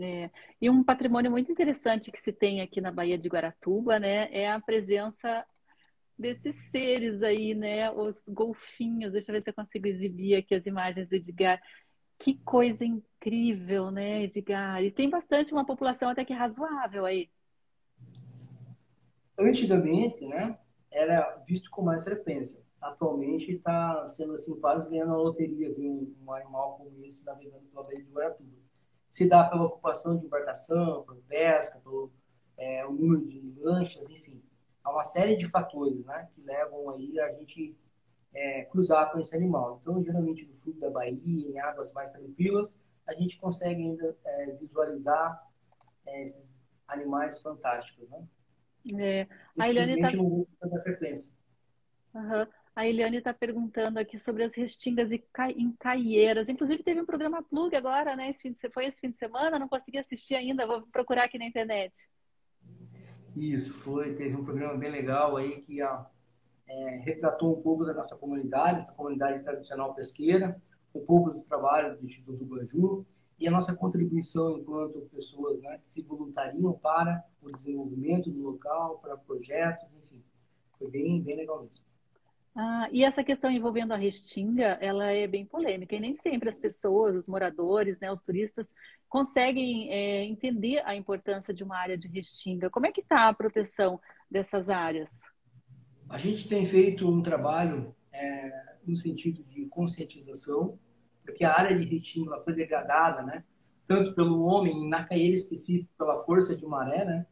É. 0.00 0.30
E 0.60 0.68
um 0.68 0.82
patrimônio 0.82 1.30
muito 1.30 1.52
interessante 1.52 2.10
que 2.10 2.20
se 2.20 2.32
tem 2.32 2.60
aqui 2.60 2.80
na 2.80 2.90
Baía 2.90 3.16
de 3.16 3.28
Guaratuba, 3.28 3.98
né, 3.98 4.28
é 4.32 4.50
a 4.50 4.60
presença 4.60 5.46
desses 6.18 6.54
seres 6.70 7.22
aí, 7.22 7.54
né? 7.54 7.90
Os 7.90 8.22
golfinhos. 8.28 9.12
Deixa 9.12 9.30
eu 9.30 9.34
ver 9.34 9.42
se 9.42 9.50
eu 9.50 9.54
consigo 9.54 9.86
exibir 9.86 10.36
aqui 10.36 10.54
as 10.54 10.66
imagens 10.66 11.08
do 11.08 11.14
Edgar. 11.14 11.60
Que 12.18 12.34
coisa 12.44 12.84
incrível, 12.84 13.90
né, 13.90 14.24
Edgar? 14.24 14.82
E 14.82 14.90
tem 14.90 15.10
bastante, 15.10 15.52
uma 15.52 15.66
população 15.66 16.08
até 16.08 16.24
que 16.24 16.32
razoável 16.32 17.04
aí. 17.04 17.28
Antigamente, 19.38 20.24
né, 20.26 20.56
era 20.92 21.42
visto 21.46 21.68
com 21.70 21.82
mais 21.82 22.04
frequência. 22.04 22.62
Atualmente 22.80 23.50
está 23.50 24.06
sendo 24.06 24.34
assim, 24.34 24.58
quase 24.60 24.88
ganhando 24.88 25.14
a 25.14 25.16
loteria 25.16 25.74
de 25.74 25.80
um, 25.80 26.14
um 26.24 26.32
animal 26.32 26.76
como 26.76 27.04
esse 27.04 27.24
navegando 27.24 27.64
pela 27.64 27.82
Baía 27.82 28.04
de 28.04 28.10
Guaratuba. 28.10 28.56
Se 29.10 29.28
dá 29.28 29.44
pela 29.44 29.64
ocupação 29.64 30.16
de 30.16 30.26
embarcação, 30.26 31.02
por 31.02 31.16
pesca, 31.28 31.80
pelo 31.80 32.12
é, 32.56 32.86
o 32.86 32.92
número 32.92 33.26
de 33.26 33.54
lanchas, 33.58 34.08
enfim 34.08 34.23
há 34.84 34.90
uma 34.90 35.02
série 35.02 35.36
de 35.36 35.48
fatores 35.48 36.04
né, 36.04 36.28
que 36.34 36.42
levam 36.42 36.90
aí 36.90 37.18
a 37.18 37.32
gente 37.32 37.76
é, 38.34 38.64
cruzar 38.66 39.10
com 39.10 39.18
esse 39.18 39.34
animal. 39.34 39.80
Então, 39.80 40.02
geralmente 40.02 40.44
no 40.44 40.54
fundo 40.54 40.78
da 40.78 40.90
Bahia, 40.90 41.18
em 41.48 41.58
águas 41.58 41.92
mais 41.92 42.12
tranquilas, 42.12 42.78
a 43.06 43.14
gente 43.14 43.38
consegue 43.38 43.82
ainda 43.82 44.16
é, 44.24 44.46
visualizar 44.52 45.42
é, 46.06 46.24
esses 46.24 46.52
animais 46.86 47.40
fantásticos. 47.40 48.08
Né? 48.10 48.26
É. 48.98 49.28
A 49.58 49.68
Eliane 49.68 49.94
está... 49.94 50.08
Uhum. 52.14 52.46
A 52.76 52.88
Eliane 52.88 53.18
está 53.18 53.32
perguntando 53.32 53.98
aqui 53.98 54.18
sobre 54.18 54.42
as 54.42 54.54
restingas 54.56 55.10
em 55.12 55.72
caieiras. 55.78 56.48
Inclusive, 56.48 56.82
teve 56.82 57.00
um 57.00 57.06
programa 57.06 57.42
Plug 57.42 57.74
agora, 57.76 58.16
né? 58.16 58.30
Esse 58.30 58.42
fim 58.42 58.52
de... 58.52 58.70
Foi 58.70 58.84
esse 58.84 59.00
fim 59.00 59.10
de 59.10 59.16
semana, 59.16 59.60
não 59.60 59.68
consegui 59.68 59.98
assistir 59.98 60.34
ainda, 60.34 60.66
vou 60.66 60.82
procurar 60.88 61.24
aqui 61.24 61.38
na 61.38 61.46
internet. 61.46 61.92
Isso, 63.36 63.72
foi. 63.74 64.14
Teve 64.14 64.36
um 64.36 64.44
programa 64.44 64.76
bem 64.76 64.90
legal 64.90 65.36
aí 65.36 65.60
que 65.60 65.80
a, 65.80 66.06
é, 66.66 66.96
retratou 67.04 67.58
um 67.58 67.62
pouco 67.62 67.84
da 67.84 67.92
nossa 67.92 68.16
comunidade, 68.16 68.76
essa 68.76 68.92
comunidade 68.92 69.42
tradicional 69.42 69.94
pesqueira, 69.94 70.60
um 70.94 71.04
pouco 71.04 71.30
do 71.30 71.40
trabalho 71.40 71.96
do 71.96 72.04
Instituto 72.04 72.44
Guanju 72.44 73.04
e 73.38 73.48
a 73.48 73.50
nossa 73.50 73.74
contribuição 73.74 74.58
enquanto 74.58 75.00
pessoas 75.12 75.60
né, 75.60 75.80
que 75.84 75.92
se 75.92 76.02
voluntariam 76.02 76.72
para 76.74 77.24
o 77.42 77.50
desenvolvimento 77.50 78.30
do 78.30 78.42
local, 78.42 78.98
para 78.98 79.16
projetos, 79.16 79.94
enfim. 79.94 80.22
Foi 80.78 80.88
bem, 80.90 81.20
bem 81.20 81.36
legal 81.36 81.62
mesmo. 81.62 81.84
Ah, 82.56 82.88
e 82.92 83.02
essa 83.02 83.24
questão 83.24 83.50
envolvendo 83.50 83.92
a 83.92 83.96
restinga, 83.96 84.78
ela 84.80 85.06
é 85.06 85.26
bem 85.26 85.44
polêmica 85.44 85.96
e 85.96 86.00
nem 86.00 86.14
sempre 86.14 86.48
as 86.48 86.58
pessoas, 86.58 87.16
os 87.16 87.26
moradores, 87.26 87.98
né, 87.98 88.12
os 88.12 88.20
turistas 88.20 88.72
conseguem 89.08 89.90
é, 89.90 90.24
entender 90.24 90.80
a 90.84 90.94
importância 90.94 91.52
de 91.52 91.64
uma 91.64 91.76
área 91.76 91.98
de 91.98 92.06
restinga. 92.06 92.70
Como 92.70 92.86
é 92.86 92.92
que 92.92 93.00
está 93.00 93.28
a 93.28 93.34
proteção 93.34 94.00
dessas 94.30 94.70
áreas? 94.70 95.22
A 96.08 96.16
gente 96.16 96.48
tem 96.48 96.64
feito 96.64 97.08
um 97.08 97.20
trabalho 97.20 97.92
é, 98.12 98.76
no 98.86 98.96
sentido 98.96 99.42
de 99.42 99.66
conscientização, 99.66 100.78
porque 101.24 101.44
a 101.44 101.58
área 101.58 101.76
de 101.76 101.84
restinga 101.84 102.40
foi 102.44 102.54
degradada, 102.54 103.22
né, 103.24 103.42
tanto 103.84 104.14
pelo 104.14 104.44
homem, 104.44 104.88
na 104.88 105.02
caída 105.02 105.34
específica, 105.34 105.90
pela 105.98 106.24
força 106.24 106.54
de 106.54 106.64
maré, 106.64 107.04
né, 107.04 107.26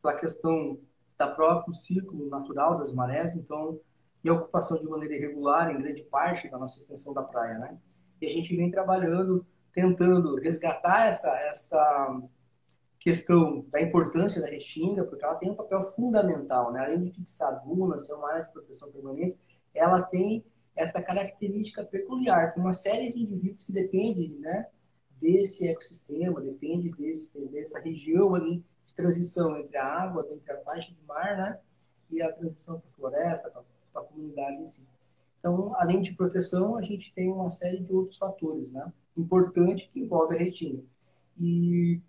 pela 0.00 0.14
questão 0.16 0.78
da 1.18 1.26
próprio 1.26 1.74
ciclo 1.74 2.28
natural 2.28 2.78
das 2.78 2.92
marés, 2.92 3.34
então, 3.34 3.80
e 4.22 4.28
a 4.28 4.34
ocupação 4.34 4.80
de 4.80 4.88
maneira 4.88 5.14
irregular 5.14 5.70
em 5.70 5.78
grande 5.78 6.02
parte 6.02 6.48
da 6.48 6.58
nossa 6.58 6.80
extensão 6.80 7.12
da 7.12 7.22
praia, 7.22 7.58
né? 7.58 7.78
E 8.20 8.26
a 8.26 8.30
gente 8.30 8.54
vem 8.54 8.70
trabalhando, 8.70 9.46
tentando 9.72 10.34
resgatar 10.36 11.06
essa, 11.06 11.28
essa 11.40 12.20
questão 12.98 13.64
da 13.70 13.80
importância 13.80 14.40
da 14.40 14.48
restinga, 14.48 15.04
porque 15.04 15.24
ela 15.24 15.36
tem 15.36 15.50
um 15.50 15.54
papel 15.54 15.82
fundamental, 15.94 16.72
né? 16.72 16.84
Além 16.84 17.02
de 17.02 17.12
fixar 17.12 17.64
dunas, 17.64 18.06
ser 18.06 18.12
uma 18.12 18.30
área 18.30 18.44
de 18.44 18.52
proteção 18.52 18.92
permanente, 18.92 19.38
ela 19.74 20.02
tem 20.02 20.44
essa 20.76 21.02
característica 21.02 21.84
peculiar, 21.84 22.54
tem 22.54 22.62
uma 22.62 22.72
série 22.72 23.12
de 23.12 23.22
indivíduos 23.22 23.64
que 23.64 23.72
dependem, 23.72 24.36
né, 24.38 24.66
desse 25.20 25.68
ecossistema, 25.68 26.40
depende 26.40 26.90
desse, 26.92 27.38
dessa 27.48 27.78
região 27.78 28.34
ali 28.34 28.64
de 28.86 28.94
transição 28.94 29.56
entre 29.58 29.76
a 29.76 29.84
água, 29.84 30.26
entre 30.30 30.52
a 30.52 30.60
faixa 30.62 30.90
de 30.92 31.02
mar, 31.06 31.36
né, 31.36 31.60
e 32.10 32.22
a 32.22 32.32
transição 32.32 32.80
para 32.80 32.90
a 32.90 32.94
floresta, 32.94 33.50
para 33.50 33.62
a 33.94 34.00
comunidade 34.00 34.62
em 34.62 34.66
si. 34.66 34.86
Então, 35.38 35.74
além 35.76 36.00
de 36.00 36.14
proteção, 36.14 36.76
a 36.76 36.82
gente 36.82 37.12
tem 37.14 37.32
uma 37.32 37.50
série 37.50 37.80
de 37.80 37.92
outros 37.92 38.18
fatores, 38.18 38.70
né, 38.70 38.92
importantes 39.16 39.88
que 39.90 40.00
envolvem 40.00 40.38
a 40.38 40.42
retina. 40.42 40.82
E 41.38 42.00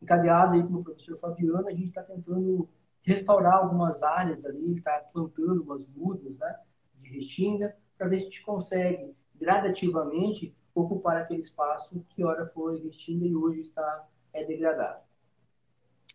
encadeado 0.00 0.54
aí 0.54 0.62
com 0.62 0.74
o 0.74 0.84
professor 0.84 1.18
Fabiano, 1.18 1.68
a 1.68 1.72
gente 1.72 1.88
está 1.88 2.02
tentando 2.02 2.68
restaurar 3.02 3.58
algumas 3.58 4.02
áreas 4.02 4.44
ali, 4.44 4.76
está 4.76 4.98
plantando 5.12 5.62
umas 5.62 5.86
mudas, 5.88 6.36
né, 6.38 6.58
de 7.02 7.10
restinga, 7.10 7.76
para 7.96 8.08
ver 8.08 8.20
se 8.20 8.22
a 8.22 8.30
gente 8.30 8.42
consegue 8.42 9.14
gradativamente 9.34 10.54
ocupar 10.74 11.16
aquele 11.16 11.40
espaço 11.40 12.04
que 12.10 12.24
ora 12.24 12.46
foi 12.48 12.82
restinga 12.82 13.26
e 13.26 13.36
hoje 13.36 13.60
está 13.60 14.06
é 14.32 14.44
degradado. 14.44 15.05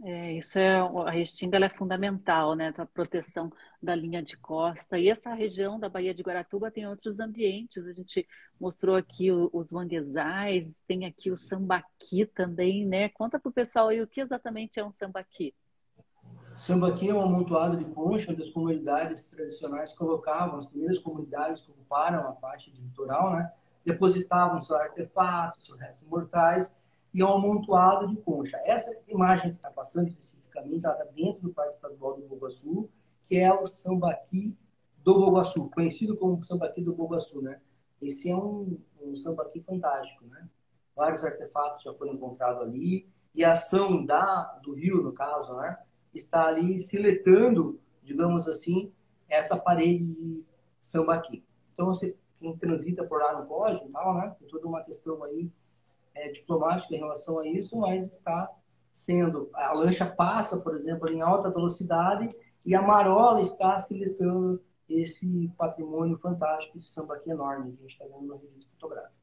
É, 0.04 0.34
isso 0.34 0.58
é 0.58 0.80
a 0.80 1.12
restinga 1.12 1.64
é 1.64 1.70
fundamental, 1.70 2.56
né, 2.56 2.72
para 2.72 2.84
a 2.84 2.88
proteção 2.88 3.52
da 3.82 3.94
linha 3.94 4.24
de 4.24 4.38
costa. 4.38 4.98
E 4.98 5.10
essa 5.10 5.34
região 5.34 5.80
da 5.80 5.90
Baía 5.90 6.14
de 6.14 6.24
Guaratuba 6.24 6.72
tem 6.72 6.88
outros 6.88 7.20
ambientes. 7.20 7.86
A 7.86 7.94
gente 7.94 8.28
mostrou 8.60 8.96
aqui 8.96 9.32
os 9.32 9.72
manguezais, 9.72 10.82
tem 10.88 11.06
aqui 11.06 11.30
o 11.30 11.36
sambaqui 11.36 12.26
também, 12.26 12.86
né? 12.86 13.10
Conta 13.10 13.40
para 13.40 13.50
o 13.50 13.54
pessoal 13.54 13.90
aí 13.90 14.02
o 14.02 14.08
que 14.08 14.22
exatamente 14.22 14.80
é 14.80 14.86
um 14.86 14.92
sambaqui. 14.92 15.54
Sambaqui 16.56 17.10
é 17.10 17.14
um 17.14 17.22
amontoado 17.22 17.78
de 17.78 17.86
concha 17.86 18.32
onde 18.32 18.44
as 18.44 18.50
comunidades 18.50 19.28
tradicionais 19.28 19.94
colocavam, 19.94 20.58
as 20.58 20.66
primeiras 20.66 21.00
comunidades 21.00 21.62
que 21.62 21.72
ocuparam 21.72 22.28
a 22.28 22.34
faixa 22.36 22.72
de 22.72 22.82
litoral, 22.82 23.34
né? 23.34 23.52
Depositavam 23.86 24.60
seus 24.62 24.80
artefatos, 24.80 25.66
seus 25.66 25.80
restos 25.80 26.08
mortais 26.08 26.72
e 27.14 27.22
é 27.22 27.26
um 27.26 27.34
amontoado 27.34 28.08
de 28.08 28.16
concha. 28.18 28.58
Essa 28.64 28.96
imagem 29.08 29.52
que 29.52 29.58
está 29.58 29.70
passando 29.70 30.08
especificamente, 30.08 30.86
ela 30.86 30.98
está 30.98 31.06
dentro 31.12 31.42
do 31.42 31.54
Parque 31.54 31.76
Estadual 31.76 32.16
do 32.16 32.28
Boguaçu, 32.28 32.90
que 33.26 33.38
é 33.38 33.54
o 33.54 33.66
sambaqui 33.66 34.56
do 35.04 35.20
Boguaçu, 35.20 35.70
conhecido 35.70 36.16
como 36.16 36.44
sambaqui 36.44 36.82
do 36.82 36.94
Boguaçu, 36.94 37.42
né? 37.42 37.60
Esse 38.02 38.30
é 38.30 38.36
um, 38.36 38.80
um 39.02 39.16
sambaqui 39.16 39.62
fantástico, 39.62 40.26
né? 40.26 40.48
Vários 40.96 41.24
artefatos 41.24 41.84
já 41.84 41.94
foram 41.94 42.14
encontrados 42.14 42.62
ali 42.62 43.08
e 43.34 43.44
a 43.44 43.54
ação 43.54 44.06
da, 44.06 44.44
do 44.64 44.74
rio, 44.74 45.02
no 45.02 45.14
caso, 45.14 45.54
né? 45.58 45.78
Está 46.14 46.48
ali 46.48 46.84
filetando, 46.84 47.80
digamos 48.04 48.48
assim, 48.48 48.92
essa 49.30 49.58
parede 49.58 50.06
de 50.06 50.44
sambaqui. 50.80 51.44
Então, 51.74 51.88
você, 51.88 52.16
quem 52.40 52.58
transita 52.58 53.04
por 53.04 53.22
lá 53.22 53.40
no 53.40 53.48
pode, 53.48 53.88
tal, 53.90 54.16
né? 54.16 54.36
Tem 54.40 54.48
toda 54.48 54.68
uma 54.68 54.84
questão 54.84 55.24
aí 55.24 55.50
é, 56.14 56.30
diplomática 56.30 56.96
em 56.96 57.00
relação 57.00 57.40
a 57.40 57.48
isso, 57.48 57.78
mas 57.78 58.08
está 58.08 58.50
sendo. 58.92 59.50
A 59.54 59.74
lancha 59.74 60.06
passa, 60.06 60.62
por 60.62 60.76
exemplo, 60.76 61.10
em 61.10 61.22
alta 61.22 61.50
velocidade 61.50 62.28
e 62.66 62.76
a 62.76 62.82
marola 62.82 63.42
está 63.42 63.84
filetando 63.84 64.62
esse 64.88 65.50
patrimônio 65.58 66.18
fantástico, 66.18 66.78
esse 66.78 66.88
samba 66.88 67.16
aqui 67.16 67.30
enorme 67.30 67.72
que 67.72 67.78
a 67.78 67.82
gente 67.82 67.94
está 67.94 68.06
vendo 68.06 68.28
no 68.28 68.38
registro 68.38 68.70
fotográfico. 68.74 69.22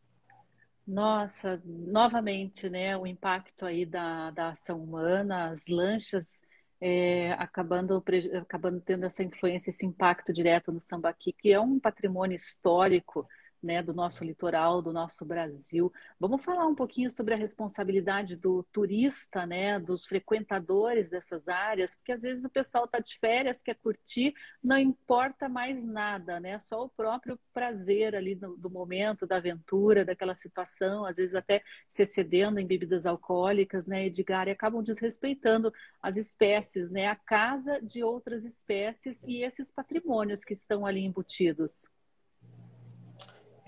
Nossa, 0.86 1.62
novamente, 1.66 2.70
né, 2.70 2.96
o 2.96 3.06
impacto 3.06 3.66
aí 3.66 3.84
da, 3.84 4.30
da 4.30 4.48
ação 4.48 4.82
humana, 4.82 5.50
as 5.50 5.66
lanchas 5.68 6.40
é, 6.80 7.32
acabando, 7.32 8.02
acabando 8.40 8.80
tendo 8.80 9.04
essa 9.04 9.22
influência, 9.22 9.68
esse 9.68 9.84
impacto 9.84 10.32
direto 10.32 10.72
no 10.72 10.80
sambaqui, 10.80 11.32
que 11.32 11.52
é 11.52 11.60
um 11.60 11.78
patrimônio 11.78 12.34
histórico 12.34 13.28
né, 13.62 13.82
do 13.82 13.92
nosso 13.92 14.24
litoral, 14.24 14.80
do 14.80 14.92
nosso 14.92 15.24
Brasil. 15.24 15.92
Vamos 16.18 16.44
falar 16.44 16.66
um 16.66 16.74
pouquinho 16.74 17.10
sobre 17.10 17.34
a 17.34 17.36
responsabilidade 17.36 18.36
do 18.36 18.62
turista, 18.72 19.46
né, 19.46 19.78
dos 19.78 20.06
frequentadores 20.06 21.10
dessas 21.10 21.48
áreas, 21.48 21.94
porque 21.94 22.12
às 22.12 22.22
vezes 22.22 22.44
o 22.44 22.50
pessoal 22.50 22.84
está 22.84 22.98
de 23.00 23.18
férias, 23.18 23.62
quer 23.62 23.74
curtir, 23.74 24.34
não 24.62 24.78
importa 24.78 25.48
mais 25.48 25.84
nada, 25.84 26.38
né, 26.38 26.58
só 26.58 26.84
o 26.84 26.88
próprio 26.88 27.38
prazer 27.52 28.14
ali 28.14 28.34
do, 28.34 28.56
do 28.56 28.70
momento, 28.70 29.26
da 29.26 29.36
aventura, 29.36 30.04
daquela 30.04 30.34
situação, 30.34 31.04
às 31.04 31.16
vezes 31.16 31.34
até 31.34 31.62
se 31.88 32.02
excedendo 32.02 32.60
em 32.60 32.66
bebidas 32.66 33.06
alcoólicas, 33.06 33.86
né, 33.86 34.06
Edgar, 34.06 34.48
e 34.48 34.52
acabam 34.52 34.82
desrespeitando 34.82 35.72
as 36.00 36.16
espécies, 36.16 36.90
né, 36.90 37.08
a 37.08 37.16
casa 37.16 37.80
de 37.80 38.02
outras 38.02 38.44
espécies 38.44 39.22
e 39.24 39.42
esses 39.42 39.70
patrimônios 39.70 40.44
que 40.44 40.54
estão 40.54 40.86
ali 40.86 41.04
embutidos. 41.04 41.88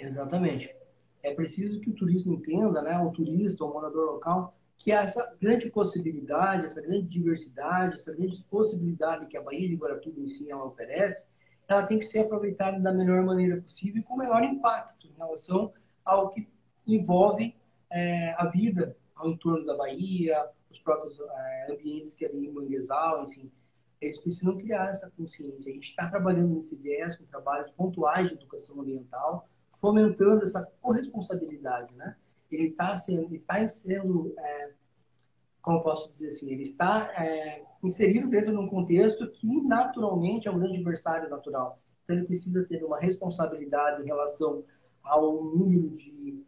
Exatamente. 0.00 0.74
É 1.22 1.34
preciso 1.34 1.80
que 1.80 1.90
o 1.90 1.94
turista 1.94 2.28
entenda, 2.28 2.80
né, 2.82 2.98
o 2.98 3.10
turista, 3.10 3.64
o 3.64 3.72
morador 3.72 4.12
local, 4.12 4.56
que 4.78 4.90
essa 4.90 5.36
grande 5.38 5.70
possibilidade, 5.70 6.64
essa 6.64 6.80
grande 6.80 7.06
diversidade, 7.06 7.96
essa 7.96 8.12
grande 8.12 8.42
possibilidade 8.44 9.26
que 9.26 9.36
a 9.36 9.42
Baía 9.42 9.68
de 9.68 9.76
Guaratuba 9.76 10.20
em 10.20 10.26
si 10.26 10.50
ela 10.50 10.64
oferece, 10.64 11.26
ela 11.68 11.86
tem 11.86 11.98
que 11.98 12.06
ser 12.06 12.20
aproveitada 12.20 12.80
da 12.80 12.92
melhor 12.92 13.22
maneira 13.22 13.60
possível 13.60 14.00
e 14.00 14.04
com 14.04 14.14
o 14.14 14.18
menor 14.18 14.42
impacto 14.42 15.06
em 15.06 15.12
relação 15.12 15.72
ao 16.04 16.30
que 16.30 16.48
envolve 16.86 17.54
é, 17.90 18.34
a 18.38 18.46
vida 18.46 18.96
ao 19.14 19.30
entorno 19.30 19.66
da 19.66 19.76
Bahia, 19.76 20.48
os 20.70 20.78
próprios 20.80 21.20
é, 21.20 21.72
ambientes 21.72 22.14
que 22.14 22.24
ali 22.24 22.46
em 22.46 22.52
Manguezal, 22.52 23.28
enfim. 23.28 23.52
Eles 24.00 24.18
precisam 24.18 24.56
criar 24.56 24.88
essa 24.88 25.10
consciência. 25.10 25.70
A 25.70 25.74
gente 25.74 25.90
está 25.90 26.08
trabalhando 26.08 26.54
nesse 26.54 26.74
viés 26.74 27.16
com 27.16 27.26
trabalhos 27.26 27.70
pontuais 27.72 28.28
de 28.28 28.34
educação 28.34 28.80
ambiental, 28.80 29.46
fomentando 29.80 30.44
essa 30.44 30.64
corresponsabilidade, 30.80 31.94
né? 31.94 32.16
Ele 32.50 32.68
está 32.68 32.96
sendo, 32.96 33.22
ele 33.22 33.36
está 33.36 33.66
sendo, 33.66 34.34
é, 34.38 34.72
como 35.62 35.82
posso 35.82 36.10
dizer 36.10 36.28
assim, 36.28 36.50
ele 36.52 36.62
está 36.62 37.10
é, 37.16 37.62
inserido 37.82 38.28
dentro 38.28 38.50
de 38.50 38.58
um 38.58 38.68
contexto 38.68 39.30
que 39.30 39.60
naturalmente 39.62 40.48
é 40.48 40.50
um 40.50 40.58
grande 40.58 40.76
adversário 40.76 41.30
natural. 41.30 41.80
Então 42.04 42.16
ele 42.16 42.26
precisa 42.26 42.64
ter 42.64 42.82
uma 42.84 42.98
responsabilidade 42.98 44.02
em 44.02 44.06
relação 44.06 44.64
ao 45.02 45.42
número 45.44 45.88
de 45.90 46.44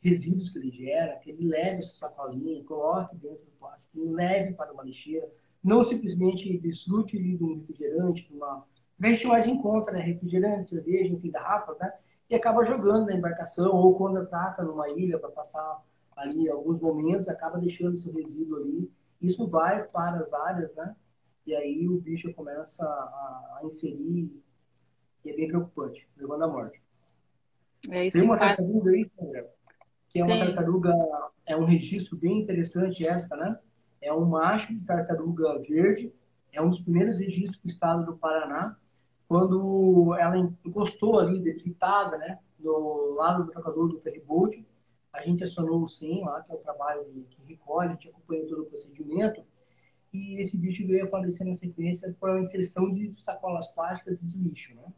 resíduos 0.00 0.50
que 0.50 0.58
ele 0.58 0.70
gera, 0.70 1.16
que 1.16 1.30
ele 1.30 1.48
leve 1.48 1.78
essa 1.78 1.94
sacolinha, 1.94 2.62
coloque 2.64 3.16
dentro 3.16 3.44
do 3.44 3.52
plástico, 3.58 4.12
leve 4.12 4.52
para 4.54 4.72
uma 4.72 4.84
lixeira, 4.84 5.28
não 5.62 5.82
simplesmente 5.82 6.58
desfrute 6.58 7.18
de 7.18 7.42
um 7.42 7.54
refrigerante, 7.54 8.28
de 8.28 8.34
uma... 8.34 8.64
Gente 9.00 9.26
mais 9.26 9.46
encontra, 9.46 9.92
né? 9.92 10.00
Refrigerante, 10.00 10.70
cerveja, 10.70 11.12
enfim, 11.12 11.30
garrafas, 11.30 11.76
né? 11.78 11.92
E 12.28 12.34
acaba 12.34 12.64
jogando 12.64 13.06
na 13.06 13.14
embarcação 13.14 13.74
ou 13.74 13.96
quando 13.96 14.18
atraca 14.18 14.62
numa 14.62 14.88
ilha 14.90 15.18
para 15.18 15.30
passar 15.30 15.82
ali 16.16 16.48
alguns 16.48 16.80
momentos, 16.80 17.28
acaba 17.28 17.58
deixando 17.58 17.98
seu 17.98 18.12
resíduo 18.12 18.56
ali. 18.56 18.90
Isso 19.20 19.46
vai 19.48 19.86
para 19.86 20.20
as 20.20 20.32
áreas, 20.32 20.74
né? 20.74 20.96
E 21.46 21.54
aí 21.54 21.88
o 21.88 22.00
bicho 22.00 22.32
começa 22.34 22.84
a, 22.84 23.58
a 23.58 23.60
inserir 23.64 24.30
e 25.24 25.30
é 25.30 25.36
bem 25.36 25.48
preocupante, 25.48 26.08
levando 26.16 26.44
à 26.44 26.48
morte. 26.48 26.82
É 27.88 28.10
Tem 28.10 28.22
uma 28.22 28.38
tartaruga 28.38 28.90
aí, 28.90 29.04
Sandra, 29.04 29.48
que 30.08 30.18
é 30.18 30.24
uma 30.24 30.34
Sim. 30.34 30.40
tartaruga, 30.40 30.92
é 31.46 31.56
um 31.56 31.64
registro 31.64 32.16
bem 32.16 32.40
interessante 32.40 33.06
esta, 33.06 33.36
né? 33.36 33.58
É 34.00 34.12
um 34.12 34.24
macho 34.24 34.74
de 34.74 34.84
tartaruga 34.84 35.58
verde, 35.60 36.12
é 36.52 36.60
um 36.60 36.70
dos 36.70 36.80
primeiros 36.80 37.20
registros 37.20 37.58
do 37.58 37.68
estado 37.68 38.06
do 38.06 38.16
Paraná, 38.16 38.76
quando 39.28 40.14
ela 40.14 40.36
encostou 40.64 41.18
ali, 41.18 41.40
debilitada, 41.40 42.16
né, 42.16 42.38
do 42.58 43.14
lado 43.14 43.44
do 43.44 43.50
trocador 43.50 43.88
do 43.88 44.00
ferryboat, 44.00 44.66
a 45.12 45.22
gente 45.22 45.42
acionou 45.42 45.82
o 45.82 45.88
SEM 45.88 46.24
lá, 46.24 46.42
que 46.42 46.52
é 46.52 46.54
o 46.54 46.58
trabalho 46.58 47.04
que 47.30 47.42
recolhe, 47.44 47.88
a 47.88 47.92
gente 47.92 48.08
acompanha 48.08 48.46
todo 48.46 48.62
o 48.62 48.66
procedimento, 48.66 49.42
e 50.12 50.40
esse 50.40 50.56
bicho 50.56 50.86
veio 50.86 51.06
a 51.06 51.08
falecer 51.08 51.46
na 51.46 51.54
sequência 51.54 52.14
por 52.18 52.30
a 52.30 52.40
inserção 52.40 52.92
de 52.92 53.12
sacolas 53.22 53.66
plásticas 53.72 54.22
e 54.22 54.26
de 54.26 54.38
lixo, 54.38 54.74
né? 54.74 54.92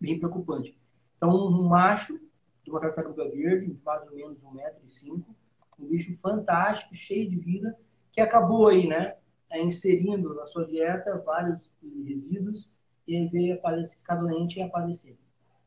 Bem 0.00 0.18
preocupante. 0.18 0.76
Então, 1.16 1.30
um 1.30 1.68
macho 1.68 2.18
de 2.64 2.70
uma 2.70 2.80
tartaruga 2.80 3.28
verde, 3.28 3.66
de 3.66 3.80
mais 3.84 4.08
ou 4.08 4.16
menos 4.16 4.42
um 4.42 4.52
metro 4.52 4.80
e 4.84 4.90
cinco, 4.90 5.34
um 5.78 5.86
bicho 5.86 6.16
fantástico, 6.16 6.94
cheio 6.94 7.28
de 7.28 7.36
vida, 7.36 7.76
que 8.12 8.20
acabou 8.20 8.68
aí, 8.68 8.86
né, 8.86 9.16
inserindo 9.54 10.34
na 10.34 10.46
sua 10.46 10.66
dieta 10.66 11.22
vários 11.24 11.70
resíduos 12.04 12.71
e 13.06 13.26
veio 13.28 13.60
ficar 13.88 14.16
doente 14.16 14.58
e 14.58 14.62
a 14.62 14.70
falecer, 14.70 15.16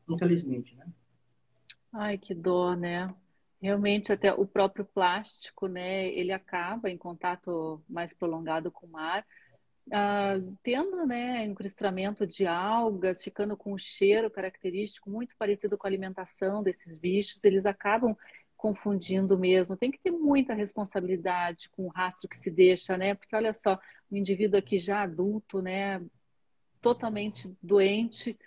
infelizmente, 0.08 0.74
né? 0.76 0.86
Ai, 1.92 2.18
que 2.18 2.34
dó, 2.34 2.74
né? 2.74 3.06
Realmente, 3.60 4.12
até 4.12 4.32
o 4.32 4.46
próprio 4.46 4.84
plástico, 4.84 5.66
né? 5.66 6.08
Ele 6.08 6.32
acaba 6.32 6.90
em 6.90 6.96
contato 6.96 7.82
mais 7.88 8.12
prolongado 8.12 8.70
com 8.70 8.86
o 8.86 8.90
mar, 8.90 9.24
ah, 9.92 10.34
tendo 10.64 11.06
né, 11.06 11.44
encrustamento 11.44 12.26
de 12.26 12.44
algas, 12.46 13.22
ficando 13.22 13.56
com 13.56 13.72
um 13.72 13.78
cheiro 13.78 14.30
característico 14.30 15.08
muito 15.08 15.36
parecido 15.36 15.78
com 15.78 15.86
a 15.86 15.90
alimentação 15.90 16.62
desses 16.62 16.98
bichos, 16.98 17.44
eles 17.44 17.66
acabam 17.66 18.16
confundindo 18.56 19.38
mesmo. 19.38 19.76
Tem 19.76 19.90
que 19.90 20.00
ter 20.00 20.10
muita 20.10 20.54
responsabilidade 20.54 21.68
com 21.70 21.84
o 21.84 21.88
rastro 21.88 22.28
que 22.28 22.36
se 22.36 22.50
deixa, 22.50 22.96
né? 22.96 23.14
Porque 23.14 23.36
olha 23.36 23.52
só, 23.52 23.78
o 24.10 24.16
indivíduo 24.16 24.58
aqui 24.58 24.78
já 24.78 25.02
adulto, 25.02 25.62
né, 25.62 26.02
totalmente 26.86 27.52
doente. 27.60 28.38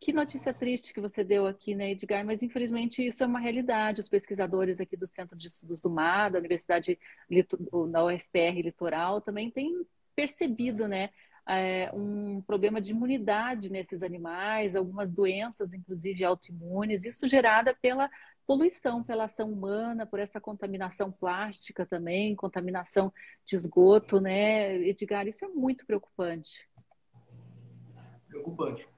Que 0.00 0.12
notícia 0.12 0.52
triste 0.52 0.92
que 0.92 1.00
você 1.00 1.22
deu 1.22 1.46
aqui, 1.46 1.76
né, 1.76 1.92
Edgar? 1.92 2.24
Mas 2.26 2.42
infelizmente 2.42 3.06
isso 3.06 3.22
é 3.22 3.26
uma 3.26 3.38
realidade. 3.38 4.00
Os 4.00 4.08
pesquisadores 4.08 4.80
aqui 4.80 4.96
do 4.96 5.06
Centro 5.06 5.38
de 5.38 5.46
Estudos 5.46 5.80
do 5.80 5.88
Mar, 5.88 6.32
da 6.32 6.40
Universidade 6.40 6.98
da 7.90 8.04
UFPR 8.04 8.60
Litoral, 8.62 9.20
também 9.20 9.48
têm 9.48 9.86
percebido, 10.14 10.88
né, 10.88 11.10
é, 11.48 11.88
um 11.94 12.40
problema 12.42 12.80
de 12.80 12.90
imunidade 12.90 13.70
nesses 13.70 14.02
animais, 14.02 14.74
algumas 14.74 15.12
doenças, 15.12 15.72
inclusive 15.72 16.24
autoimunes, 16.24 17.04
isso 17.04 17.28
gerada 17.28 17.76
pela 17.80 18.10
poluição, 18.46 19.04
pela 19.04 19.24
ação 19.24 19.50
humana, 19.52 20.04
por 20.04 20.18
essa 20.18 20.40
contaminação 20.40 21.12
plástica 21.12 21.86
também, 21.86 22.34
contaminação 22.34 23.12
de 23.46 23.54
esgoto, 23.54 24.20
né, 24.20 24.76
Edgar? 24.78 25.26
Isso 25.28 25.44
é 25.44 25.48
muito 25.48 25.86
preocupante. 25.86 26.68
Preocupante. 28.34 28.88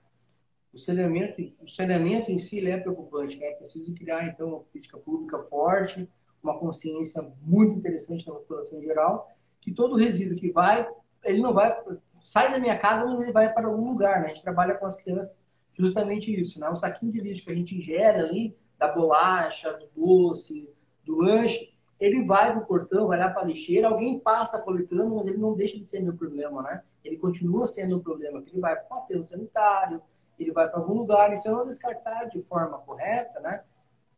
O 0.72 0.78
saneamento, 0.78 1.42
o 1.60 1.68
saneamento 1.68 2.30
em 2.30 2.38
si 2.38 2.66
é 2.66 2.78
preocupante, 2.78 3.36
né? 3.36 3.46
É 3.46 3.54
preciso 3.54 3.94
criar, 3.94 4.26
então, 4.26 4.48
uma 4.48 4.60
política 4.60 4.96
pública 4.96 5.38
forte, 5.44 6.08
uma 6.42 6.58
consciência 6.58 7.22
muito 7.42 7.78
interessante 7.78 8.26
na 8.26 8.34
população 8.34 8.78
em 8.78 8.82
geral, 8.82 9.30
que 9.60 9.72
todo 9.72 9.96
resíduo 9.96 10.36
que 10.36 10.50
vai 10.50 10.88
ele 11.26 11.42
não 11.42 11.52
vai, 11.52 11.76
sai 12.22 12.50
da 12.50 12.58
minha 12.58 12.78
casa, 12.78 13.04
mas 13.04 13.20
ele 13.20 13.32
vai 13.32 13.52
para 13.52 13.66
algum 13.66 13.90
lugar, 13.90 14.20
né? 14.20 14.26
A 14.26 14.28
gente 14.28 14.42
trabalha 14.42 14.74
com 14.74 14.86
as 14.86 14.96
crianças 14.96 15.44
justamente 15.72 16.32
isso, 16.32 16.58
né? 16.58 16.68
O 16.70 16.76
saquinho 16.76 17.12
de 17.12 17.20
lixo 17.20 17.44
que 17.44 17.50
a 17.50 17.54
gente 17.54 17.76
ingere 17.76 18.20
ali, 18.20 18.56
da 18.78 18.88
bolacha, 18.88 19.72
do 19.72 19.88
doce, 19.94 20.70
do 21.04 21.16
lanche, 21.16 21.75
ele 21.98 22.24
vai 22.24 22.52
pro 22.52 22.66
portão, 22.66 23.08
vai 23.08 23.18
lá 23.18 23.30
para 23.30 23.42
a 23.42 23.44
lixeira, 23.44 23.88
alguém 23.88 24.20
passa 24.20 24.62
coletando, 24.62 25.16
mas 25.16 25.26
ele 25.26 25.38
não 25.38 25.54
deixa 25.54 25.78
de 25.78 25.84
ser 25.84 26.00
meu 26.00 26.14
problema, 26.14 26.62
né? 26.62 26.82
Ele 27.02 27.16
continua 27.16 27.66
sendo 27.66 27.96
o 27.96 28.02
problema, 28.02 28.42
que 28.42 28.50
ele 28.50 28.60
vai 28.60 28.76
para 28.76 28.96
o 28.96 29.00
aterro 29.00 29.24
sanitário, 29.24 30.02
ele 30.38 30.52
vai 30.52 30.68
para 30.68 30.78
algum 30.78 30.94
lugar, 30.94 31.32
e 31.32 31.38
se 31.38 31.48
eu 31.48 31.56
não 31.56 31.64
descartar 31.64 32.26
de 32.26 32.42
forma 32.42 32.78
correta, 32.78 33.40
né? 33.40 33.64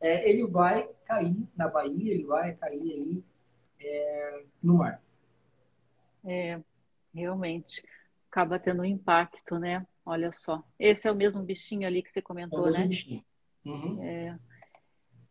É, 0.01 0.29
ele 0.29 0.47
vai 0.47 0.89
cair 1.05 1.37
na 1.57 1.69
Bahia, 1.69 2.15
ele 2.15 2.25
vai 2.25 2.55
cair 2.55 2.93
aí 2.93 3.25
é, 3.81 4.45
no 4.63 4.75
mar. 4.75 5.03
É, 6.25 6.61
realmente 7.15 7.83
acaba 8.31 8.59
tendo 8.59 8.83
um 8.83 8.85
impacto, 8.85 9.59
né? 9.59 9.87
Olha 10.05 10.33
só. 10.33 10.63
Esse 10.79 11.09
é 11.09 11.13
o 11.13 11.17
mesmo 11.17 11.43
bichinho 11.43 11.87
ali 11.87 12.03
que 12.03 12.11
você 12.11 12.23
comentou, 12.23 12.61
é 12.61 12.63
o 12.63 12.65
mesmo 12.67 12.81
né? 12.81 12.89
Bichinho. 12.89 13.25
Uhum. 13.65 14.03
É. 14.03 14.39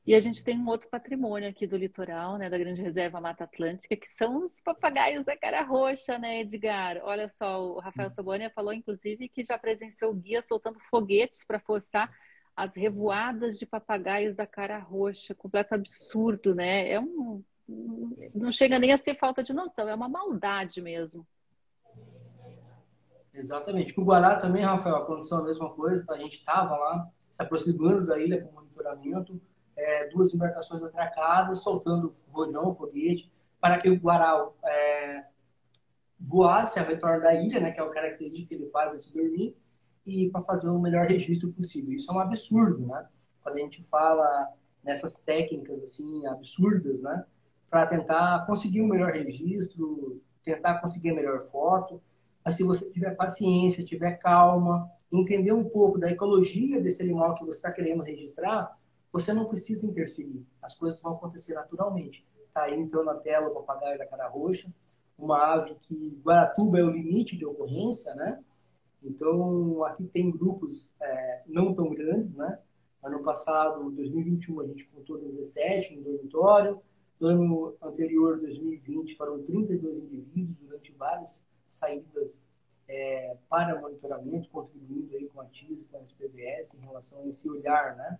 E 0.07 0.15
a 0.15 0.21
gente 0.21 0.41
tem 0.41 0.57
um 0.57 0.69
outro 0.69 0.87
patrimônio 0.87 1.49
aqui 1.49 1.67
do 1.67 1.75
litoral, 1.75 2.37
né, 2.37 2.49
da 2.49 2.57
Grande 2.57 2.81
Reserva 2.81 3.19
Mata 3.19 3.43
Atlântica, 3.43 3.93
que 3.93 4.07
são 4.07 4.45
os 4.45 4.57
papagaios 4.61 5.25
da 5.25 5.35
cara 5.35 5.61
roxa, 5.63 6.17
né, 6.17 6.39
Edgar? 6.39 7.01
Olha 7.03 7.27
só, 7.27 7.61
o 7.61 7.79
Rafael 7.79 8.09
Sobonia 8.09 8.49
falou, 8.49 8.71
inclusive, 8.71 9.27
que 9.27 9.43
já 9.43 9.57
presenciou 9.57 10.13
guia 10.13 10.41
soltando 10.41 10.79
foguetes 10.89 11.43
para 11.45 11.59
forçar 11.59 12.09
as 12.55 12.73
revoadas 12.73 13.59
de 13.59 13.65
papagaios 13.65 14.33
da 14.33 14.47
cara 14.47 14.79
roxa. 14.79 15.35
Completo 15.35 15.75
absurdo, 15.75 16.55
né? 16.55 16.89
É 16.89 17.01
um. 17.01 17.43
Não 18.33 18.49
chega 18.49 18.79
nem 18.79 18.93
a 18.93 18.97
ser 18.97 19.15
falta 19.15 19.43
de 19.43 19.51
noção, 19.51 19.89
é 19.89 19.93
uma 19.93 20.07
maldade 20.07 20.81
mesmo. 20.81 21.27
Exatamente. 23.33 23.93
Com 23.93 24.03
o 24.03 24.05
Guará 24.05 24.39
também, 24.39 24.63
Rafael, 24.63 24.95
aconteceu 24.95 25.37
a 25.37 25.43
mesma 25.43 25.69
coisa. 25.69 26.05
Tá? 26.05 26.13
A 26.13 26.17
gente 26.17 26.37
estava 26.37 26.77
lá, 26.77 27.09
se 27.29 27.43
aproximando 27.43 28.05
da 28.05 28.17
ilha 28.17 28.41
com 28.41 28.53
monitoramento, 28.53 29.39
é, 29.77 30.07
duas 30.09 30.33
embarcações 30.33 30.81
atracadas, 30.83 31.59
soltando 31.59 32.13
rojão, 32.31 32.75
foguete, 32.75 33.31
para 33.61 33.79
que 33.79 33.89
o 33.89 33.95
Guará 33.95 34.49
é, 34.65 35.25
voasse 36.19 36.79
ao 36.79 36.85
redor 36.85 37.21
da 37.21 37.33
ilha, 37.35 37.59
né, 37.59 37.71
que 37.71 37.79
é 37.79 37.83
o 37.83 37.91
característico 37.91 38.49
que 38.49 38.55
ele 38.55 38.69
faz 38.71 38.93
esse 38.95 39.13
dormir, 39.13 39.55
e 40.05 40.29
para 40.29 40.41
fazer 40.41 40.69
o 40.69 40.79
melhor 40.79 41.05
registro 41.05 41.51
possível. 41.51 41.93
Isso 41.93 42.11
é 42.11 42.15
um 42.15 42.19
absurdo, 42.19 42.87
né? 42.87 43.07
Quando 43.41 43.57
a 43.57 43.59
gente 43.59 43.83
fala 43.83 44.47
nessas 44.83 45.15
técnicas 45.15 45.83
assim 45.83 46.25
absurdas, 46.27 47.01
né, 47.01 47.25
para 47.69 47.85
tentar 47.85 48.45
conseguir 48.45 48.81
um 48.81 48.87
melhor 48.87 49.11
registro, 49.11 50.21
tentar 50.43 50.79
conseguir 50.79 51.11
a 51.11 51.15
melhor 51.15 51.45
foto, 51.47 52.01
mas 52.43 52.55
se 52.55 52.63
você 52.63 52.89
tiver 52.89 53.15
paciência, 53.15 53.83
tiver 53.83 54.13
calma, 54.13 54.89
entender 55.11 55.51
um 55.51 55.65
pouco 55.65 55.99
da 55.99 56.09
ecologia 56.09 56.81
desse 56.81 57.01
animal 57.01 57.35
que 57.35 57.43
você 57.43 57.57
está 57.57 57.71
querendo 57.71 58.01
registrar, 58.03 58.77
você 59.17 59.33
não 59.33 59.45
precisa 59.45 59.85
interferir. 59.85 60.45
As 60.61 60.75
coisas 60.75 61.01
vão 61.01 61.13
acontecer 61.13 61.55
naturalmente. 61.55 62.25
Está 62.47 62.63
aí 62.63 62.79
então 62.79 63.03
na 63.03 63.15
tela 63.15 63.47
o 63.47 63.53
papagaio 63.53 63.97
da 63.97 64.05
cara 64.05 64.27
roxa, 64.27 64.71
uma 65.17 65.39
ave 65.39 65.75
que 65.81 66.19
Guaratuba 66.23 66.79
é 66.79 66.83
o 66.83 66.91
limite 66.91 67.35
de 67.35 67.45
ocorrência, 67.45 68.13
né? 68.13 68.39
Então 69.03 69.83
aqui 69.85 70.05
tem 70.05 70.29
grupos 70.29 70.91
é, 71.01 71.43
não 71.47 71.73
tão 71.73 71.89
grandes, 71.89 72.35
né? 72.35 72.59
Ano 73.01 73.23
passado, 73.23 73.89
2021, 73.91 74.61
a 74.61 74.67
gente 74.67 74.87
contou 74.87 75.17
17 75.17 75.95
no 75.95 76.03
dormitório. 76.03 76.79
No 77.19 77.27
ano 77.27 77.77
anterior, 77.81 78.39
2020, 78.39 79.15
foram 79.15 79.41
32 79.43 80.03
indivíduos 80.03 80.55
durante 80.59 80.91
várias 80.91 81.43
saídas 81.67 82.43
é, 82.87 83.35
para 83.49 83.81
monitoramento, 83.81 84.49
contribuindo 84.49 85.15
aí 85.15 85.27
com 85.29 85.41
a 85.41 85.45
TIS, 85.45 85.87
com 85.89 85.97
a 85.97 86.01
SPVS 86.01 86.75
em 86.75 86.81
relação 86.81 87.19
a 87.23 87.27
esse 87.27 87.49
olhar, 87.49 87.95
né? 87.95 88.19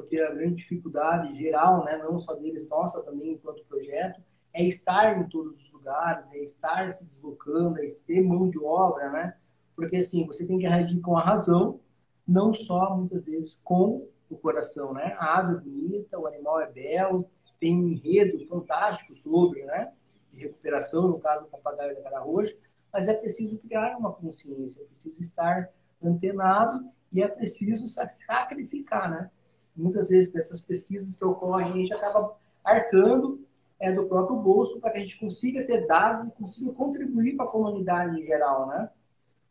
Porque 0.00 0.18
a 0.20 0.32
grande 0.32 0.56
dificuldade 0.56 1.34
geral, 1.34 1.84
né, 1.84 1.96
não 1.98 2.18
só 2.18 2.34
deles, 2.34 2.68
nossa 2.68 3.02
também 3.02 3.32
enquanto 3.32 3.64
projeto, 3.64 4.20
é 4.52 4.64
estar 4.64 5.18
em 5.18 5.28
todos 5.28 5.60
os 5.60 5.72
lugares, 5.72 6.30
é 6.32 6.38
estar 6.38 6.90
se 6.92 7.04
deslocando, 7.04 7.78
é 7.78 7.86
ter 8.06 8.22
mão 8.22 8.48
de 8.48 8.58
obra, 8.58 9.10
né? 9.10 9.36
Porque 9.74 9.96
assim, 9.96 10.26
você 10.26 10.46
tem 10.46 10.58
que 10.58 10.66
reagir 10.66 11.00
com 11.00 11.16
a 11.16 11.22
razão, 11.22 11.80
não 12.26 12.52
só 12.52 12.96
muitas 12.96 13.26
vezes 13.26 13.58
com 13.64 14.08
o 14.28 14.36
coração, 14.36 14.92
né? 14.92 15.16
A 15.18 15.38
ave 15.38 15.56
é 15.56 15.60
bonita, 15.60 16.18
o 16.18 16.26
animal 16.26 16.60
é 16.60 16.70
belo, 16.70 17.28
tem 17.60 17.76
um 17.76 17.88
enredo 17.88 18.46
fantástico 18.46 19.14
sobre, 19.16 19.64
né? 19.64 19.92
de 20.32 20.44
recuperação, 20.44 21.08
no 21.08 21.18
caso 21.18 21.44
do 21.44 21.50
papagaio 21.50 21.94
da 21.96 22.02
cara 22.02 22.20
roxa, 22.20 22.56
mas 22.92 23.08
é 23.08 23.14
preciso 23.14 23.58
criar 23.58 23.96
uma 23.96 24.12
consciência, 24.12 24.82
é 24.82 24.84
preciso 24.86 25.20
estar 25.20 25.68
antenado 26.02 26.88
e 27.12 27.22
é 27.22 27.28
preciso 27.28 27.86
sacrificar, 27.88 29.10
né? 29.10 29.30
Muitas 29.78 30.10
vezes 30.10 30.32
dessas 30.32 30.60
pesquisas 30.60 31.16
que 31.16 31.24
ocorrem, 31.24 31.72
a 31.72 31.76
gente 31.76 31.94
acaba 31.94 32.36
arcando 32.64 33.46
é, 33.78 33.92
do 33.92 34.06
próprio 34.06 34.36
bolso 34.38 34.80
para 34.80 34.90
que 34.90 34.98
a 34.98 35.00
gente 35.00 35.18
consiga 35.18 35.64
ter 35.64 35.86
dados 35.86 36.26
e 36.26 36.30
consiga 36.32 36.72
contribuir 36.72 37.36
para 37.36 37.46
a 37.46 37.50
comunidade 37.50 38.20
em 38.20 38.26
geral, 38.26 38.66
né? 38.66 38.90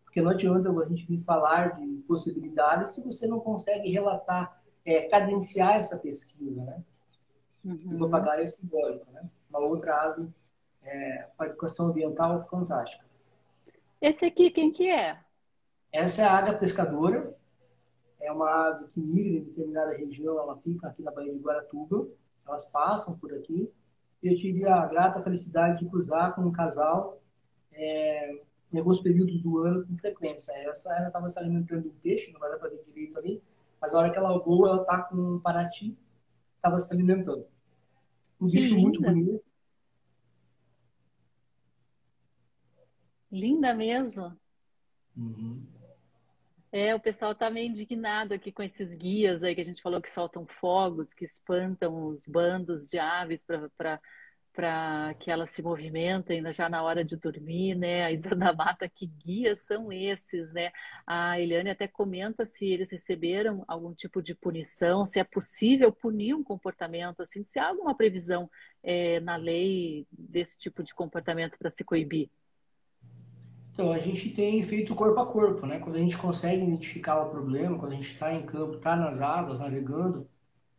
Porque 0.03 0.21
não 0.21 0.32
adianta 0.32 0.69
a 0.69 0.86
gente 0.86 1.05
vir 1.05 1.23
falar 1.23 1.73
de 1.73 1.86
possibilidades 2.07 2.91
se 2.91 3.01
você 3.01 3.25
não 3.28 3.39
consegue 3.39 3.89
relatar, 3.89 4.61
é, 4.86 5.07
cadenciar 5.07 5.75
essa 5.75 5.97
pesquisa, 5.97 6.63
né? 6.63 6.84
Uhum. 7.63 7.95
O 7.95 7.99
papagaio 7.99 8.43
é 8.43 8.47
simbólico, 8.47 9.09
né? 9.11 9.30
Uma 9.49 9.59
outra 9.59 9.95
ave 9.95 10.28
é, 10.88 11.28
uma 11.38 11.47
educação 11.47 11.88
ambiental 11.88 12.39
fantástica. 12.41 13.05
Esse 14.01 14.25
aqui, 14.25 14.49
quem 14.49 14.71
que 14.71 14.89
é? 14.89 15.19
Essa 15.91 16.21
é 16.21 16.25
a 16.25 16.38
águia 16.38 16.57
pescadora. 16.57 17.36
É 18.20 18.32
uma 18.32 18.49
ave 18.68 18.88
que 18.89 18.99
migra 18.99 19.38
em 19.38 19.43
determinada 19.43 19.95
região, 19.95 20.39
ela 20.39 20.57
fica 20.57 20.88
aqui 20.88 21.03
na 21.03 21.11
Baía 21.11 21.34
de 21.34 21.39
Guaratuba. 21.39 22.07
Elas 22.47 22.65
passam 22.65 23.18
por 23.18 23.34
aqui. 23.34 23.72
Eu 24.24 24.36
tive 24.36 24.68
a 24.68 24.86
grata 24.86 25.22
felicidade 25.22 25.80
de 25.80 25.89
cruzar 25.89 26.34
com 26.34 26.41
um 26.41 26.51
casal 26.51 27.22
é, 27.72 28.41
em 28.74 28.80
alguns 28.80 28.99
períodos 28.99 29.41
do 29.41 29.59
ano 29.59 29.86
com 29.86 29.97
frequência. 29.97 30.51
Essa 30.53 30.93
ela 30.95 31.07
estava 31.07 31.30
se 31.30 31.39
alimentando 31.39 31.89
um 31.89 31.93
peixe, 32.01 32.32
não 32.32 32.39
vai 32.39 32.49
dar 32.49 32.57
para 32.57 32.70
ver 32.70 32.84
direito 32.86 33.18
ali, 33.18 33.41
mas 33.80 33.93
a 33.93 33.99
hora 33.99 34.11
que 34.11 34.18
ela 34.18 34.38
voa, 34.39 34.70
ela 34.70 34.82
está 34.82 35.03
com 35.03 35.15
um 35.15 35.39
parati, 35.39 35.95
estava 36.55 36.80
se 36.80 36.91
alimentando. 36.91 37.45
Um 38.41 38.47
bicho 38.47 38.78
muito 38.78 39.01
bonito. 39.01 39.43
Linda 43.32 43.74
mesmo. 43.74 44.36
Uhum. 45.15 45.61
É, 46.80 46.93
o 46.93 46.99
pessoal 46.99 47.32
está 47.32 47.49
meio 47.49 47.69
indignado 47.69 48.36
aqui 48.36 48.51
com 48.51 48.61
esses 48.61 48.93
guias 48.93 49.41
aí 49.41 49.55
que 49.55 49.61
a 49.61 49.65
gente 49.65 49.82
falou 49.82 49.99
que 49.99 50.11
soltam 50.11 50.45
fogos, 50.45 51.11
que 51.11 51.25
espantam 51.25 52.05
os 52.05 52.28
bandos 52.28 52.88
de 52.88 52.99
aves 52.99 53.43
para 53.43 55.15
que 55.19 55.32
elas 55.32 55.49
se 55.49 55.63
movimentem 55.63 56.43
já 56.51 56.69
na 56.69 56.84
hora 56.84 57.03
de 57.03 57.17
dormir, 57.17 57.73
né? 57.73 58.03
A 58.05 58.11
Isa 58.11 58.36
da 58.36 58.53
Mata, 58.53 58.88
que 58.88 59.07
guias 59.07 59.61
são 59.61 59.91
esses, 59.91 60.53
né? 60.53 60.71
A 61.07 61.39
Eliane 61.39 61.71
até 61.71 61.88
comenta 61.88 62.45
se 62.45 62.67
eles 62.67 62.91
receberam 62.91 63.65
algum 63.67 63.91
tipo 63.95 64.21
de 64.21 64.36
punição, 64.36 65.03
se 65.03 65.19
é 65.19 65.23
possível 65.23 65.91
punir 65.91 66.36
um 66.36 66.43
comportamento 66.43 67.21
assim, 67.21 67.43
se 67.43 67.57
há 67.57 67.69
alguma 67.69 67.97
previsão 67.97 68.47
é, 68.84 69.19
na 69.19 69.36
lei 69.36 70.05
desse 70.11 70.59
tipo 70.59 70.84
de 70.84 70.93
comportamento 70.93 71.57
para 71.57 71.71
se 71.71 71.84
coibir. 71.84 72.30
Então, 73.78 73.91
a 73.91 73.99
gente 73.99 74.32
tem 74.32 74.63
feito 74.63 74.95
corpo 74.95 75.19
a 75.19 75.25
corpo, 75.28 75.67
né? 75.67 75.78
Quando 75.78 75.97
a 75.97 75.99
gente 75.99 76.17
consegue 76.17 76.63
identificar 76.63 77.21
o 77.21 77.30
problema, 77.30 77.78
quando 77.78 77.91
a 77.91 77.95
gente 77.95 78.11
está 78.11 78.34
em 78.34 78.43
campo, 78.43 78.78
está 78.78 78.95
nas 78.95 79.21
águas, 79.21 79.59
navegando, 79.59 80.28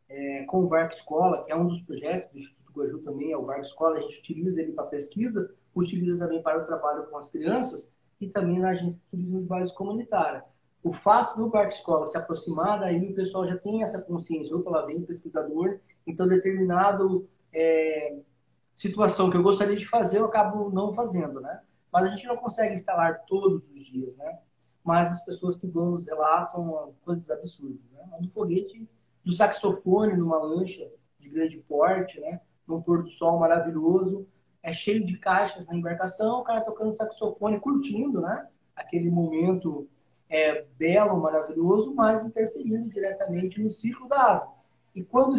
é, 0.09 0.42
com 0.46 0.64
o 0.64 0.66
Barco 0.66 0.96
Escola, 0.96 1.44
que 1.44 1.53
é 1.53 1.55
um 1.55 1.68
dos 1.68 1.80
projetos 1.82 2.32
do 2.32 2.38
Instituto 2.40 2.72
Guaju 2.72 2.99
também, 3.05 3.30
é 3.30 3.36
o 3.36 3.44
Barco 3.44 3.62
Escola, 3.62 3.99
a 3.99 4.01
gente 4.01 4.18
utiliza 4.18 4.61
ele 4.61 4.72
para 4.72 4.86
pesquisa, 4.86 5.55
utiliza 5.76 6.18
também 6.18 6.42
para 6.42 6.59
o 6.59 6.64
trabalho 6.64 7.07
com 7.07 7.16
as 7.16 7.30
crianças 7.30 7.88
e 8.20 8.26
também 8.26 8.59
na 8.59 8.70
agência 8.70 8.99
de 8.99 9.05
turismo 9.12 9.42
de 9.42 9.46
base 9.46 9.72
comunitária. 9.72 10.42
O 10.82 10.92
fato 10.92 11.36
do 11.36 11.51
Barco 11.51 11.74
Escola 11.74 12.09
se 12.09 12.18
aproximar, 12.18 12.80
daí 12.80 13.12
o 13.12 13.14
pessoal 13.14 13.46
já 13.46 13.57
tem 13.57 13.84
essa 13.84 14.03
consciência, 14.03 14.57
opa, 14.57 14.70
lá 14.70 14.84
vem 14.84 14.96
o 14.96 15.07
pesquisador, 15.07 15.78
então 16.05 16.26
determinado 16.26 17.28
é, 17.53 18.16
situação 18.74 19.30
que 19.30 19.36
eu 19.36 19.42
gostaria 19.44 19.76
de 19.76 19.86
fazer, 19.86 20.18
eu 20.18 20.24
acabo 20.24 20.68
não 20.72 20.92
fazendo, 20.92 21.40
né? 21.40 21.61
Mas 21.93 22.05
a 22.05 22.09
gente 22.09 22.26
não 22.26 22.36
consegue 22.36 22.74
instalar 22.74 23.24
todos 23.26 23.68
os 23.70 23.84
dias, 23.84 24.16
né? 24.16 24.39
Mas 24.84 25.12
as 25.12 25.24
pessoas 25.24 25.57
que 25.57 25.66
vão 25.66 26.03
relatam 26.03 26.95
coisas 27.05 27.28
absurdas, 27.30 27.80
né? 27.93 28.05
Do 28.20 28.30
foguete, 28.30 28.89
do 29.24 29.32
saxofone 29.32 30.16
numa 30.16 30.39
lancha 30.39 30.91
de 31.18 31.28
grande 31.28 31.59
porte, 31.59 32.20
né? 32.20 32.41
Num 32.66 32.80
pôr 32.80 33.03
do 33.03 33.11
sol 33.11 33.39
maravilhoso, 33.39 34.26
é 34.62 34.72
cheio 34.72 35.05
de 35.05 35.16
caixas 35.18 35.66
na 35.66 35.74
embarcação, 35.74 36.41
o 36.41 36.45
cara 36.45 36.61
tocando 36.61 36.95
saxofone, 36.95 37.61
curtindo, 37.61 38.20
né? 38.20 38.47
Aquele 38.76 39.11
momento 39.11 39.89
é, 40.28 40.64
belo, 40.76 41.20
maravilhoso, 41.20 41.95
mas 41.95 42.24
interferindo 42.24 42.89
diretamente 42.89 43.61
no 43.62 43.70
ciclo 43.70 44.09
da 44.09 44.20
água. 44.20 44.55
E 44.95 45.03
quando 45.03 45.36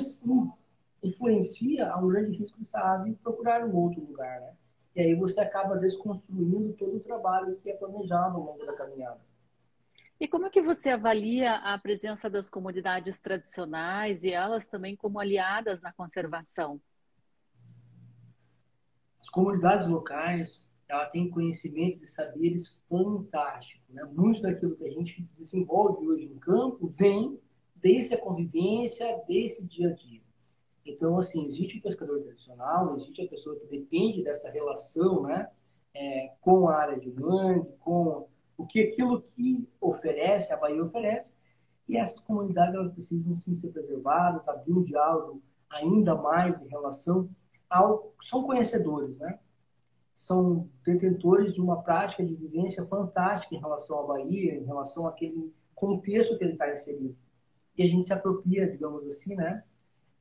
influencia, 1.03 1.91
há 1.91 1.97
um 1.97 2.07
grande 2.07 2.37
risco 2.37 2.57
dessa 2.57 2.79
ave 2.79 3.13
procurar 3.15 3.65
um 3.65 3.75
outro 3.75 4.01
lugar, 4.01 4.41
né? 4.41 4.53
E 4.95 5.01
aí 5.01 5.15
você 5.15 5.39
acaba 5.39 5.77
desconstruindo 5.77 6.73
todo 6.73 6.97
o 6.97 6.99
trabalho 6.99 7.57
que 7.57 7.69
é 7.69 7.75
planejado 7.75 8.37
ao 8.37 8.43
longo 8.43 8.65
da 8.65 8.75
caminhada. 8.75 9.21
E 10.19 10.27
como 10.27 10.47
é 10.47 10.49
que 10.49 10.61
você 10.61 10.89
avalia 10.89 11.55
a 11.55 11.77
presença 11.77 12.29
das 12.29 12.49
comunidades 12.49 13.17
tradicionais 13.19 14.25
e 14.25 14.31
elas 14.31 14.67
também 14.67 14.95
como 14.95 15.19
aliadas 15.19 15.81
na 15.81 15.93
conservação? 15.93 16.81
As 19.21 19.29
comunidades 19.29 19.87
locais, 19.87 20.67
ela 20.89 21.05
tem 21.05 21.29
conhecimento 21.29 21.99
de 21.99 22.07
saberes 22.07 22.81
fantástico, 22.89 23.83
né? 23.89 24.03
Muito 24.11 24.41
daquilo 24.41 24.75
que 24.75 24.85
a 24.85 24.91
gente 24.91 25.21
desenvolve 25.37 26.05
hoje 26.05 26.25
em 26.25 26.37
campo 26.39 26.93
vem 26.97 27.39
desde 27.75 28.15
a 28.15 28.21
convivência, 28.21 29.23
desse 29.25 29.65
dia 29.65 29.89
a 29.89 29.93
dia. 29.93 30.21
Então, 30.89 31.17
assim, 31.17 31.45
existe 31.45 31.77
o 31.77 31.81
pescador 31.81 32.21
tradicional, 32.21 32.95
existe 32.95 33.21
a 33.21 33.27
pessoa 33.27 33.55
que 33.59 33.67
depende 33.67 34.23
dessa 34.23 34.49
relação, 34.49 35.23
né, 35.23 35.49
é, 35.93 36.33
com 36.41 36.67
a 36.67 36.75
área 36.75 36.99
de 36.99 37.11
mangue, 37.11 37.69
com 37.79 38.27
o 38.57 38.65
que 38.65 38.81
aquilo 38.81 39.21
que 39.21 39.67
oferece, 39.79 40.51
a 40.51 40.57
Bahia 40.57 40.83
oferece, 40.83 41.33
e 41.87 41.97
essas 41.97 42.19
comunidades 42.19 42.75
elas 42.75 42.93
precisam 42.93 43.35
sim 43.37 43.55
ser 43.55 43.69
preservadas, 43.69 44.47
abrir 44.47 44.73
um 44.73 44.83
diálogo 44.83 45.41
ainda 45.69 46.15
mais 46.15 46.61
em 46.61 46.67
relação 46.67 47.29
ao 47.69 48.13
são 48.21 48.43
conhecedores, 48.43 49.17
né? 49.17 49.39
São 50.13 50.69
detentores 50.83 51.53
de 51.53 51.61
uma 51.61 51.81
prática 51.81 52.23
de 52.23 52.35
vivência 52.35 52.85
fantástica 52.85 53.55
em 53.55 53.59
relação 53.59 53.99
à 53.99 54.03
Bahia, 54.03 54.55
em 54.55 54.65
relação 54.65 55.07
àquele 55.07 55.53
contexto 55.73 56.37
que 56.37 56.43
ele 56.43 56.53
está 56.53 56.71
inserido. 56.71 57.15
E 57.77 57.83
a 57.83 57.85
gente 57.85 58.05
se 58.05 58.13
apropria, 58.13 58.69
digamos 58.69 59.05
assim, 59.05 59.35
né? 59.35 59.63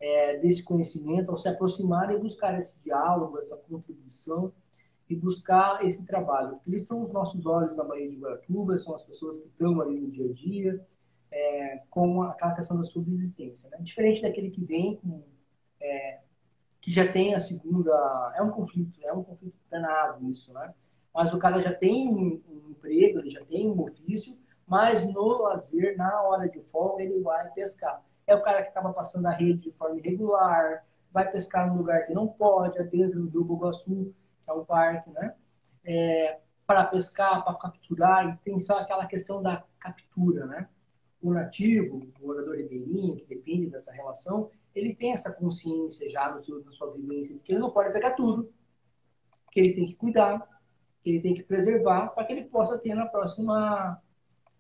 É, 0.01 0.39
desse 0.39 0.63
conhecimento, 0.63 1.31
ao 1.31 1.37
se 1.37 1.49
aproximar 1.49 2.13
e 2.13 2.19
buscar 2.19 2.57
esse 2.59 2.81
diálogo, 2.83 3.39
essa 3.39 3.57
contribuição 3.57 4.53
e 5.09 5.17
buscar 5.17 5.85
esse 5.85 6.05
trabalho. 6.05 6.61
Eles 6.67 6.87
são 6.87 7.05
os 7.05 7.13
nossos 7.13 7.45
olhos 7.47 7.77
na 7.77 7.85
Bahia 7.85 8.09
de 8.09 8.17
Guaratuba, 8.17 8.79
são 8.79 8.95
as 8.95 9.03
pessoas 9.03 9.39
que 9.39 9.49
estão 9.49 9.81
ali 9.81 9.99
no 9.99 10.11
dia 10.11 10.31
a 10.31 10.33
dia, 10.33 10.87
é, 11.31 11.83
com 11.91 12.23
aquela 12.23 12.55
questão 12.55 12.77
da 12.77 12.85
subsistência. 12.85 13.69
Né? 13.71 13.79
Diferente 13.81 14.23
daquele 14.23 14.51
que 14.51 14.65
vem 14.65 14.97
com, 14.97 15.23
é, 15.81 16.21
que 16.81 16.93
já 16.93 17.11
tem 17.11 17.35
a 17.35 17.41
segunda, 17.41 17.93
é 18.37 18.43
um 18.43 18.51
conflito, 18.51 19.01
é 19.03 19.13
um 19.13 19.25
conflito 19.25 19.57
danado 19.71 20.25
isso, 20.31 20.53
né? 20.53 20.75
Mas 21.13 21.33
o 21.33 21.39
cara 21.39 21.59
já 21.61 21.75
tem 21.75 22.09
um, 22.09 22.41
um 22.49 22.71
emprego, 22.71 23.19
ele 23.19 23.31
já 23.31 23.45
tem 23.45 23.69
um 23.69 23.81
ofício, 23.81 24.39
mas 24.67 25.13
no 25.13 25.43
lazer, 25.43 25.97
na 25.97 26.23
hora 26.23 26.49
de 26.49 26.61
folga, 26.71 27.03
ele 27.03 27.21
vai 27.21 27.51
pescar 27.53 28.05
é 28.29 28.35
o 28.35 28.43
cara 28.43 28.63
que 28.63 28.69
acaba 28.69 28.93
passando 28.93 29.27
a 29.27 29.31
rede 29.31 29.71
de 29.71 29.73
forma 29.73 29.99
irregular, 29.99 30.85
vai 31.11 31.31
pescar 31.31 31.67
num 31.67 31.79
lugar 31.79 32.07
que 32.07 32.13
não 32.13 32.29
pode, 32.29 32.79
é 32.79 32.85
dentro 32.85 33.21
do 33.21 33.29
Rio 33.31 33.45
Boguaçu, 33.45 34.15
que 34.43 34.51
é 34.51 34.53
um 34.53 34.65
parque, 34.65 35.11
né? 35.11 35.35
É, 35.83 36.39
para 36.67 36.85
pescar, 36.85 37.43
para 37.43 37.55
capturar, 37.55 38.29
e 38.29 38.37
tem 38.45 38.59
só 38.59 38.79
aquela 38.79 39.07
questão 39.07 39.43
da 39.43 39.65
captura, 39.81 40.45
né? 40.45 40.69
O 41.23 41.33
nativo, 41.33 42.01
o 42.21 42.27
morador 42.27 42.57
ribeirinho, 42.57 43.17
que 43.17 43.25
depende 43.25 43.71
dessa 43.71 43.91
relação, 43.93 44.51
ele 44.75 44.95
tem 44.95 45.13
essa 45.13 45.33
consciência 45.33 46.09
já 46.11 46.31
no 46.31 46.45
seu, 46.45 46.63
na 46.63 46.71
sua 46.71 46.93
vivência, 46.93 47.35
de 47.35 47.41
que 47.41 47.53
ele 47.53 47.61
não 47.61 47.71
pode 47.71 47.93
pegar 47.95 48.11
tudo, 48.11 48.53
que 49.51 49.59
ele 49.59 49.73
tem 49.73 49.87
que 49.87 49.97
cuidar, 49.97 50.47
que 51.03 51.09
ele 51.09 51.21
tem 51.23 51.35
que 51.35 51.43
preservar, 51.43 52.09
para 52.09 52.25
que 52.25 52.35
ele 52.35 52.45
possa 52.45 52.79
ter 52.79 52.95
na 52.95 53.07
próxima 53.07 53.99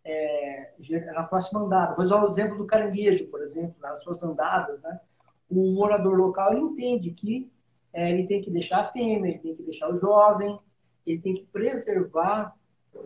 é, 0.09 0.73
na 1.13 1.23
próxima 1.23 1.61
andada. 1.61 1.95
Vou 1.95 2.09
dar 2.09 2.25
o 2.25 2.31
exemplo 2.31 2.57
do 2.57 2.67
caranguejo, 2.67 3.27
por 3.27 3.43
exemplo, 3.43 3.77
nas 3.81 4.03
suas 4.03 4.23
andadas, 4.23 4.81
né? 4.81 4.99
O 5.51 5.75
morador 5.75 6.17
local 6.17 6.55
entende 6.55 7.11
que 7.11 7.53
é, 7.93 8.11
ele 8.11 8.27
tem 8.27 8.41
que 8.41 8.51
deixar 8.51 8.81
a 8.81 8.93
fêmea, 8.93 9.31
ele 9.31 9.39
tem 9.39 9.55
que 9.55 9.63
deixar 9.63 9.93
o 9.93 9.99
jovem, 9.99 10.59
ele 11.07 11.21
tem 11.21 11.35
que 11.35 11.45
preservar 11.47 12.55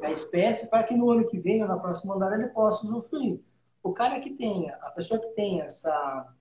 a 0.01 0.13
espécie 0.13 0.69
para 0.69 0.85
que 0.85 0.95
no 0.95 1.11
ano 1.11 1.27
que 1.27 1.39
vem 1.39 1.63
ou 1.63 1.69
na 1.69 1.79
próxima 1.79 2.15
andada 2.15 2.37
ele 2.37 2.49
possa 2.49 2.87
usufruir. 2.87 3.41
O 3.83 3.93
cara 3.93 4.21
que 4.21 4.31
tenha, 4.31 4.77
a 4.77 4.91
pessoa 4.91 5.21
que 5.21 5.29
tem 5.31 5.61
essa, 5.61 6.33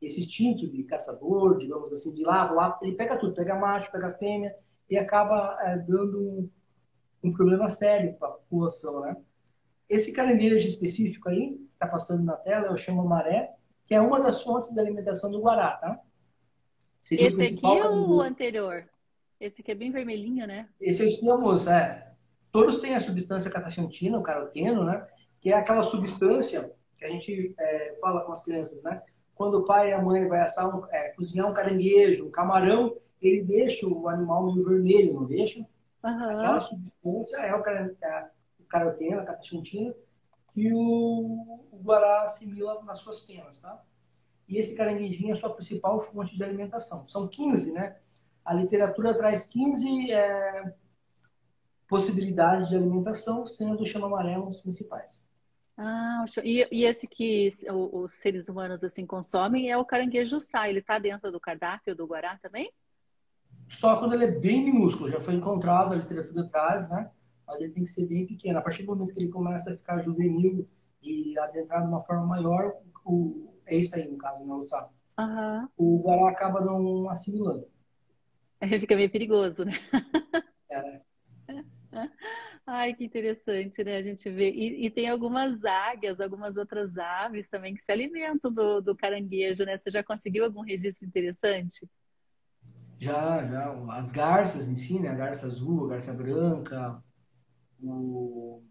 esse 0.00 0.20
instinto 0.20 0.68
de 0.68 0.82
caçador, 0.84 1.56
digamos 1.56 1.90
assim, 1.90 2.12
de 2.12 2.22
lá, 2.22 2.50
lá, 2.50 2.78
ele 2.82 2.94
pega 2.94 3.16
tudo, 3.16 3.34
pega 3.34 3.54
macho, 3.54 3.90
pega 3.90 4.12
fêmea 4.12 4.54
e 4.90 4.98
acaba 4.98 5.56
é, 5.62 5.78
dando 5.78 6.20
um, 6.20 6.50
um 7.24 7.32
problema 7.32 7.68
sério 7.70 8.14
para 8.14 8.28
a 8.28 8.32
população, 8.32 9.00
né? 9.00 9.16
Esse 9.92 10.10
caranguejo 10.10 10.66
específico 10.66 11.28
aí, 11.28 11.50
que 11.50 11.68
está 11.74 11.86
passando 11.86 12.24
na 12.24 12.32
tela, 12.32 12.68
eu 12.68 12.76
chamo 12.78 13.04
maré, 13.04 13.52
que 13.86 13.94
é 13.94 14.00
uma 14.00 14.22
das 14.22 14.40
fontes 14.40 14.74
da 14.74 14.80
alimentação 14.80 15.30
do 15.30 15.42
Guará, 15.42 15.72
tá? 15.72 16.00
Seria 17.02 17.28
Esse 17.28 17.42
aqui 17.42 17.60
ou 17.62 18.08
o 18.08 18.20
anterior? 18.22 18.82
Esse 19.38 19.60
aqui 19.60 19.70
é 19.70 19.74
bem 19.74 19.90
vermelhinho, 19.90 20.46
né? 20.46 20.66
Esse 20.80 21.02
é 21.02 21.04
o 21.04 21.08
espinhamoso, 21.08 21.68
é. 21.68 22.10
Todos 22.50 22.80
têm 22.80 22.94
a 22.94 23.02
substância 23.02 23.50
catachantina, 23.50 24.18
o 24.18 24.22
caroteno, 24.22 24.82
né? 24.82 25.06
Que 25.42 25.52
é 25.52 25.56
aquela 25.56 25.82
substância 25.82 26.74
que 26.96 27.04
a 27.04 27.10
gente 27.10 27.54
é, 27.58 27.98
fala 28.00 28.22
com 28.22 28.32
as 28.32 28.42
crianças, 28.42 28.82
né? 28.82 29.02
Quando 29.34 29.58
o 29.58 29.66
pai 29.66 29.90
e 29.90 29.92
a 29.92 30.00
mãe 30.00 30.26
vai 30.26 30.40
assar 30.40 30.74
um, 30.74 30.86
é, 30.90 31.10
cozinhar 31.10 31.50
um 31.50 31.52
caranguejo, 31.52 32.28
um 32.28 32.30
camarão, 32.30 32.96
ele 33.20 33.42
deixa 33.42 33.86
o 33.86 34.08
animal 34.08 34.46
meio 34.46 34.66
vermelho, 34.66 35.12
não 35.12 35.26
deixa? 35.26 35.58
Uhum. 35.58 35.66
Aquela 36.02 36.60
substância 36.62 37.36
é 37.36 37.54
o, 37.54 37.62
é 37.68 38.30
carotena, 38.72 39.24
cataxantina, 39.24 39.94
que 40.54 40.72
o, 40.72 41.68
o 41.70 41.80
guará 41.82 42.22
assimila 42.22 42.82
nas 42.82 43.00
suas 43.00 43.20
penas, 43.20 43.58
tá? 43.58 43.84
E 44.48 44.56
esse 44.56 44.74
caranguejinho 44.74 45.30
é 45.30 45.32
a 45.34 45.36
sua 45.36 45.54
principal 45.54 46.00
fonte 46.00 46.36
de 46.36 46.42
alimentação. 46.42 47.06
São 47.06 47.28
15, 47.28 47.72
né? 47.72 47.96
A 48.44 48.54
literatura 48.54 49.16
traz 49.16 49.46
15 49.46 50.10
é, 50.10 50.74
possibilidades 51.86 52.68
de 52.68 52.76
alimentação, 52.76 53.46
sendo 53.46 53.80
o 53.80 53.86
chama 53.86 54.06
amarelo 54.06 54.48
os 54.48 54.60
principais. 54.60 55.22
Ah, 55.76 56.24
e, 56.42 56.66
e 56.70 56.84
esse 56.84 57.06
que 57.06 57.50
os 57.70 58.14
seres 58.14 58.48
humanos 58.48 58.84
assim 58.84 59.06
consomem 59.06 59.70
é 59.70 59.76
o 59.76 59.84
caranguejo 59.84 60.40
sá. 60.40 60.68
Ele 60.68 60.80
está 60.80 60.98
dentro 60.98 61.30
do 61.30 61.40
cardápio 61.40 61.94
do 61.94 62.06
guará 62.06 62.38
também? 62.42 62.70
Só 63.68 63.98
quando 63.98 64.14
ele 64.14 64.24
é 64.24 64.30
bem 64.38 64.64
minúsculo. 64.64 65.08
Já 65.08 65.20
foi 65.20 65.34
encontrado, 65.34 65.92
a 65.92 65.96
literatura 65.96 66.46
traz, 66.46 66.88
né? 66.90 67.10
Mas 67.52 67.60
ele 67.60 67.72
tem 67.72 67.84
que 67.84 67.90
ser 67.90 68.06
bem 68.06 68.26
pequeno. 68.26 68.58
A 68.58 68.62
partir 68.62 68.82
do 68.82 68.94
momento 68.94 69.14
que 69.14 69.20
ele 69.20 69.30
começa 69.30 69.70
a 69.70 69.76
ficar 69.76 70.00
juvenil 70.00 70.68
e 71.02 71.38
adentrar 71.38 71.82
de 71.82 71.88
uma 71.88 72.02
forma 72.02 72.26
maior, 72.26 72.72
o, 73.04 73.52
é 73.66 73.76
isso 73.76 73.94
aí, 73.94 74.08
no 74.08 74.16
caso, 74.16 74.44
né, 74.44 74.62
sabe? 74.62 74.90
Uhum. 75.18 75.68
O 75.76 76.02
guará 76.02 76.30
acaba 76.30 76.60
não 76.60 77.08
assimilando. 77.10 77.66
Ele 78.60 78.78
fica 78.80 78.96
meio 78.96 79.10
perigoso, 79.10 79.64
né? 79.64 79.72
É. 80.70 81.00
Ai, 82.64 82.94
que 82.94 83.04
interessante, 83.04 83.82
né? 83.82 83.96
A 83.96 84.02
gente 84.02 84.30
vê. 84.30 84.50
E, 84.50 84.86
e, 84.86 84.90
tem 84.90 85.08
algumas 85.08 85.64
águias, 85.64 86.20
algumas 86.20 86.56
outras 86.56 86.96
aves 86.96 87.48
também 87.48 87.74
que 87.74 87.82
se 87.82 87.90
alimentam 87.90 88.52
do, 88.52 88.80
do 88.80 88.96
caranguejo, 88.96 89.64
né? 89.64 89.76
Você 89.76 89.90
já 89.90 90.02
conseguiu 90.02 90.44
algum 90.44 90.60
registro 90.60 91.04
interessante? 91.06 91.88
Já, 93.00 93.44
já. 93.44 93.72
As 93.90 94.12
garças 94.12 94.68
em 94.68 94.76
si, 94.76 95.00
né? 95.00 95.08
A 95.08 95.14
garça 95.14 95.46
azul, 95.46 95.86
a 95.86 95.88
garça 95.90 96.12
branca, 96.14 97.02
o 97.82 98.62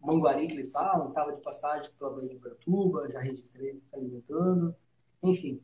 Manguari 0.00 0.46
que 0.48 0.54
eles 0.54 0.72
falam, 0.72 1.08
estava 1.08 1.32
de 1.32 1.40
passagem 1.42 1.90
pela 1.98 2.10
Baía 2.10 2.30
de 2.30 2.38
Bratuba, 2.38 3.08
já 3.08 3.20
registrei 3.20 3.80
se 3.80 3.94
alimentando. 3.94 4.74
Enfim, 5.22 5.62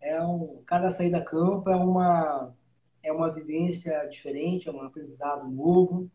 é 0.00 0.22
um, 0.22 0.62
cada 0.66 0.90
saída 0.90 1.18
a 1.18 1.24
campo 1.24 1.68
é 1.68 1.76
uma, 1.76 2.54
é 3.02 3.12
uma 3.12 3.32
vivência 3.32 4.06
diferente, 4.08 4.68
é 4.68 4.72
um 4.72 4.82
aprendizado 4.82 5.48
novo. 5.48 6.10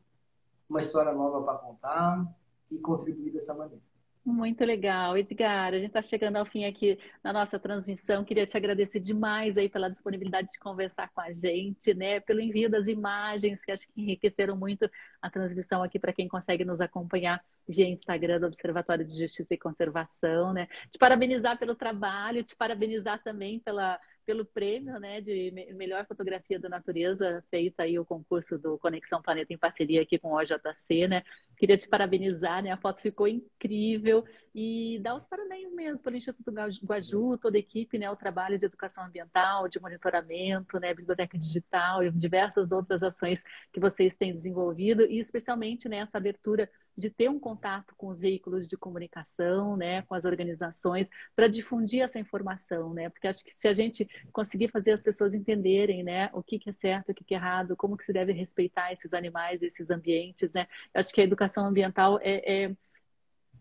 uma 0.69 0.79
história 0.79 1.13
nova 1.13 1.43
para 1.43 1.57
contar 1.57 2.35
e 2.69 2.79
contribuir 2.79 3.31
dessa 3.33 3.53
maneira. 3.53 3.90
Muito 4.23 4.63
legal, 4.63 5.17
Edgar. 5.17 5.73
A 5.73 5.77
gente 5.79 5.87
está 5.87 6.01
chegando 6.01 6.35
ao 6.35 6.45
fim 6.45 6.63
aqui 6.65 6.99
na 7.23 7.33
nossa 7.33 7.57
transmissão. 7.57 8.23
Queria 8.23 8.45
te 8.45 8.55
agradecer 8.55 8.99
demais 8.99 9.57
aí 9.57 9.67
pela 9.67 9.89
disponibilidade 9.89 10.51
de 10.51 10.59
conversar 10.59 11.09
com 11.11 11.21
a 11.21 11.33
gente, 11.33 11.91
né? 11.95 12.19
Pelo 12.19 12.39
envio 12.39 12.69
das 12.69 12.87
imagens 12.87 13.65
que 13.65 13.71
acho 13.71 13.87
que 13.87 13.99
enriqueceram 13.99 14.55
muito 14.55 14.87
a 15.19 15.29
transmissão 15.29 15.81
aqui 15.81 15.97
para 15.97 16.13
quem 16.13 16.27
consegue 16.27 16.63
nos 16.63 16.79
acompanhar 16.79 17.43
via 17.67 17.87
Instagram 17.89 18.39
do 18.39 18.45
Observatório 18.45 19.03
de 19.03 19.17
Justiça 19.17 19.55
e 19.55 19.57
Conservação, 19.57 20.53
né? 20.53 20.67
Te 20.91 20.99
parabenizar 20.99 21.57
pelo 21.57 21.73
trabalho, 21.73 22.43
te 22.43 22.55
parabenizar 22.55 23.23
também 23.23 23.59
pela 23.59 23.99
pelo 24.31 24.45
prêmio 24.45 24.97
né, 24.97 25.19
de 25.19 25.51
melhor 25.75 26.05
fotografia 26.07 26.57
da 26.57 26.69
natureza, 26.69 27.43
feita 27.49 27.83
aí 27.83 27.99
o 27.99 28.05
concurso 28.05 28.57
do 28.57 28.77
Conexão 28.77 29.21
Planeta 29.21 29.53
em 29.53 29.57
parceria 29.57 30.01
aqui 30.01 30.17
com 30.17 30.29
o 30.29 30.37
OJC, 30.37 31.05
né? 31.05 31.21
Queria 31.57 31.77
te 31.77 31.85
parabenizar, 31.85 32.63
né? 32.63 32.71
A 32.71 32.77
foto 32.77 33.01
ficou 33.01 33.27
incrível 33.27 34.23
e 34.55 34.99
dar 35.01 35.15
os 35.15 35.27
parabéns 35.27 35.69
mesmo 35.73 36.01
pelo 36.01 36.15
Instituto 36.15 36.49
Guaju, 36.81 37.37
toda 37.37 37.57
a 37.57 37.59
equipe, 37.59 37.99
né? 37.99 38.09
O 38.09 38.15
trabalho 38.15 38.57
de 38.57 38.65
educação 38.65 39.03
ambiental, 39.03 39.67
de 39.67 39.81
monitoramento, 39.81 40.79
né? 40.79 40.93
Biblioteca 40.93 41.37
digital 41.37 42.01
e 42.01 42.09
diversas 42.09 42.71
outras 42.71 43.03
ações 43.03 43.43
que 43.73 43.81
vocês 43.81 44.15
têm 44.15 44.33
desenvolvido 44.33 45.05
e 45.05 45.19
especialmente 45.19 45.89
né, 45.89 46.07
abertura 46.13 46.69
de 46.97 47.09
ter 47.09 47.29
um 47.29 47.39
contato 47.39 47.93
com 47.95 48.07
os 48.07 48.21
veículos 48.21 48.67
de 48.67 48.77
comunicação, 48.77 49.75
né, 49.77 50.01
com 50.03 50.13
as 50.13 50.25
organizações, 50.25 51.09
para 51.35 51.47
difundir 51.47 52.01
essa 52.01 52.19
informação, 52.19 52.93
né? 52.93 53.09
Porque 53.09 53.27
acho 53.27 53.43
que 53.43 53.51
se 53.51 53.67
a 53.67 53.73
gente 53.73 54.07
conseguir 54.31 54.69
fazer 54.69 54.91
as 54.91 55.01
pessoas 55.01 55.33
entenderem, 55.33 56.03
né, 56.03 56.29
o 56.33 56.43
que, 56.43 56.59
que 56.59 56.69
é 56.69 56.73
certo, 56.73 57.11
o 57.11 57.13
que, 57.13 57.23
que 57.23 57.33
é 57.33 57.37
errado, 57.37 57.75
como 57.75 57.97
que 57.97 58.03
se 58.03 58.13
deve 58.13 58.33
respeitar 58.33 58.91
esses 58.91 59.13
animais, 59.13 59.61
esses 59.61 59.89
ambientes, 59.89 60.53
né? 60.53 60.67
acho 60.93 61.13
que 61.13 61.21
a 61.21 61.23
educação 61.23 61.65
ambiental 61.65 62.19
é, 62.21 62.65
é 62.65 62.75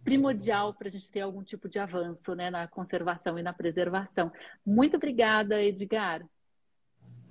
primordial 0.05 0.75
para 0.75 0.89
a 0.89 0.91
gente 0.91 1.11
ter 1.11 1.21
algum 1.21 1.43
tipo 1.43 1.69
de 1.69 1.79
avanço, 1.79 2.35
né, 2.35 2.51
na 2.51 2.67
conservação 2.67 3.39
e 3.39 3.43
na 3.43 3.53
preservação. 3.53 4.33
Muito 4.65 4.97
obrigada, 4.97 5.63
Edgar. 5.63 6.27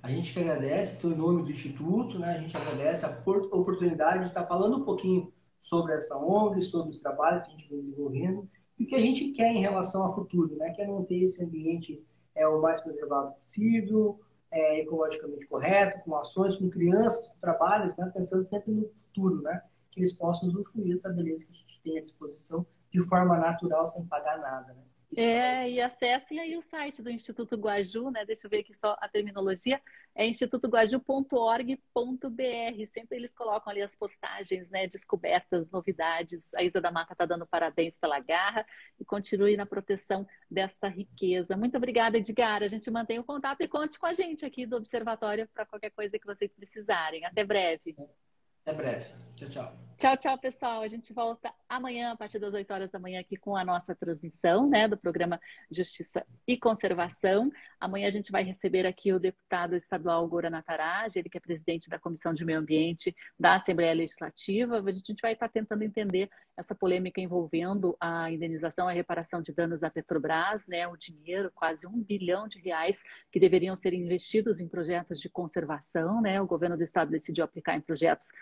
A 0.02 0.08
gente 0.08 0.32
que 0.32 0.40
agradece, 0.40 1.06
o 1.06 1.10
nome 1.10 1.42
do 1.42 1.50
Instituto, 1.50 2.18
né? 2.18 2.36
A 2.36 2.40
gente 2.40 2.56
agradece 2.56 3.04
a 3.04 3.10
oportunidade 3.10 4.20
de 4.20 4.28
estar 4.28 4.46
falando 4.46 4.78
um 4.78 4.84
pouquinho 4.84 5.30
sobre 5.60 5.94
essa 5.94 6.16
ONG, 6.16 6.60
sobre 6.62 6.90
os 6.90 7.00
trabalhos 7.00 7.44
que 7.44 7.48
a 7.48 7.52
gente 7.52 7.68
vem 7.68 7.80
desenvolvendo 7.80 8.48
e 8.78 8.84
o 8.84 8.86
que 8.86 8.94
a 8.94 9.00
gente 9.00 9.32
quer 9.32 9.52
em 9.52 9.60
relação 9.60 10.04
ao 10.04 10.14
futuro, 10.14 10.56
né? 10.56 10.70
Que 10.70 10.82
é 10.82 10.86
manter 10.86 11.22
esse 11.22 11.44
ambiente 11.44 12.02
é, 12.34 12.46
o 12.48 12.60
mais 12.60 12.80
preservado 12.80 13.34
possível, 13.34 14.20
é, 14.50 14.80
ecologicamente 14.80 15.46
correto, 15.46 16.02
com 16.04 16.16
ações, 16.16 16.56
com 16.56 16.70
crianças, 16.70 17.28
com 17.28 17.38
trabalhos, 17.40 17.94
né? 17.96 18.10
Pensando 18.14 18.48
sempre 18.48 18.72
no 18.72 18.88
futuro, 18.88 19.42
né? 19.42 19.62
Que 19.90 20.00
eles 20.00 20.12
possam 20.12 20.48
usufruir 20.48 20.94
essa 20.94 21.10
beleza 21.10 21.44
que 21.44 21.52
a 21.52 21.56
gente 21.56 21.80
tem 21.82 21.98
à 21.98 22.02
disposição 22.02 22.66
de 22.90 23.00
forma 23.02 23.36
natural, 23.36 23.86
sem 23.86 24.04
pagar 24.06 24.38
nada, 24.38 24.72
né? 24.72 24.82
É, 25.16 25.68
e 25.68 25.80
acessem 25.80 26.38
aí 26.38 26.56
o 26.56 26.62
site 26.62 27.02
do 27.02 27.10
Instituto 27.10 27.56
Guaju, 27.56 28.10
né? 28.10 28.24
Deixa 28.24 28.46
eu 28.46 28.50
ver 28.50 28.60
aqui 28.60 28.72
só 28.72 28.96
a 29.00 29.08
terminologia. 29.08 29.80
É 30.14 30.24
institutoguaju.org.br. 30.26 32.86
Sempre 32.86 33.18
eles 33.18 33.34
colocam 33.34 33.72
ali 33.72 33.82
as 33.82 33.96
postagens, 33.96 34.70
né? 34.70 34.86
Descobertas, 34.86 35.70
novidades. 35.70 36.54
A 36.54 36.62
Isa 36.62 36.80
da 36.80 36.92
Mata 36.92 37.12
está 37.12 37.26
dando 37.26 37.46
parabéns 37.46 37.98
pela 37.98 38.20
garra 38.20 38.64
e 39.00 39.04
continue 39.04 39.56
na 39.56 39.66
proteção 39.66 40.26
desta 40.48 40.88
riqueza. 40.88 41.56
Muito 41.56 41.76
obrigada, 41.76 42.16
Edgar. 42.16 42.62
A 42.62 42.68
gente 42.68 42.88
mantém 42.90 43.18
o 43.18 43.24
contato 43.24 43.62
e 43.62 43.68
conte 43.68 43.98
com 43.98 44.06
a 44.06 44.14
gente 44.14 44.44
aqui 44.44 44.64
do 44.64 44.76
Observatório 44.76 45.48
para 45.52 45.66
qualquer 45.66 45.90
coisa 45.90 46.18
que 46.18 46.26
vocês 46.26 46.54
precisarem. 46.54 47.24
Até 47.24 47.42
breve. 47.42 47.96
Até 48.62 48.74
breve. 48.74 49.06
Tchau, 49.34 49.48
tchau. 49.48 49.89
Tchau, 50.00 50.16
tchau, 50.16 50.38
pessoal. 50.38 50.80
A 50.80 50.88
gente 50.88 51.12
volta 51.12 51.52
amanhã, 51.68 52.12
a 52.12 52.16
partir 52.16 52.38
das 52.38 52.54
8 52.54 52.72
horas 52.72 52.90
da 52.90 52.98
manhã, 52.98 53.20
aqui 53.20 53.36
com 53.36 53.54
a 53.54 53.62
nossa 53.62 53.94
transmissão, 53.94 54.66
né, 54.66 54.88
do 54.88 54.96
programa 54.96 55.38
Justiça 55.70 56.24
e 56.48 56.56
Conservação. 56.56 57.52
Amanhã 57.78 58.06
a 58.08 58.10
gente 58.10 58.32
vai 58.32 58.42
receber 58.42 58.86
aqui 58.86 59.12
o 59.12 59.18
deputado 59.18 59.76
estadual 59.76 60.26
Gora 60.26 60.48
Nataraj, 60.48 61.18
ele 61.18 61.28
que 61.28 61.36
é 61.36 61.40
presidente 61.40 61.90
da 61.90 61.98
Comissão 61.98 62.32
de 62.32 62.46
Meio 62.46 62.60
Ambiente 62.60 63.14
da 63.38 63.56
Assembleia 63.56 63.92
Legislativa. 63.92 64.78
A 64.78 64.90
gente 64.90 65.20
vai 65.20 65.34
estar 65.34 65.50
tentando 65.50 65.82
entender 65.82 66.30
essa 66.56 66.74
polêmica 66.74 67.20
envolvendo 67.20 67.94
a 68.00 68.30
indenização, 68.30 68.88
a 68.88 68.92
reparação 68.92 69.42
de 69.42 69.52
danos 69.52 69.80
da 69.80 69.90
Petrobras, 69.90 70.66
né, 70.66 70.88
o 70.88 70.96
dinheiro, 70.96 71.52
quase 71.54 71.86
um 71.86 72.02
bilhão 72.02 72.48
de 72.48 72.58
reais 72.58 73.02
que 73.30 73.38
deveriam 73.38 73.76
ser 73.76 73.92
investidos 73.92 74.60
em 74.60 74.68
projetos 74.68 75.20
de 75.20 75.28
conservação, 75.28 76.22
né? 76.22 76.40
O 76.40 76.46
governo 76.46 76.76
do 76.76 76.82
estado 76.82 77.10
decidiu 77.10 77.44
aplicar 77.44 77.76
em 77.76 77.80
projetos 77.82 78.32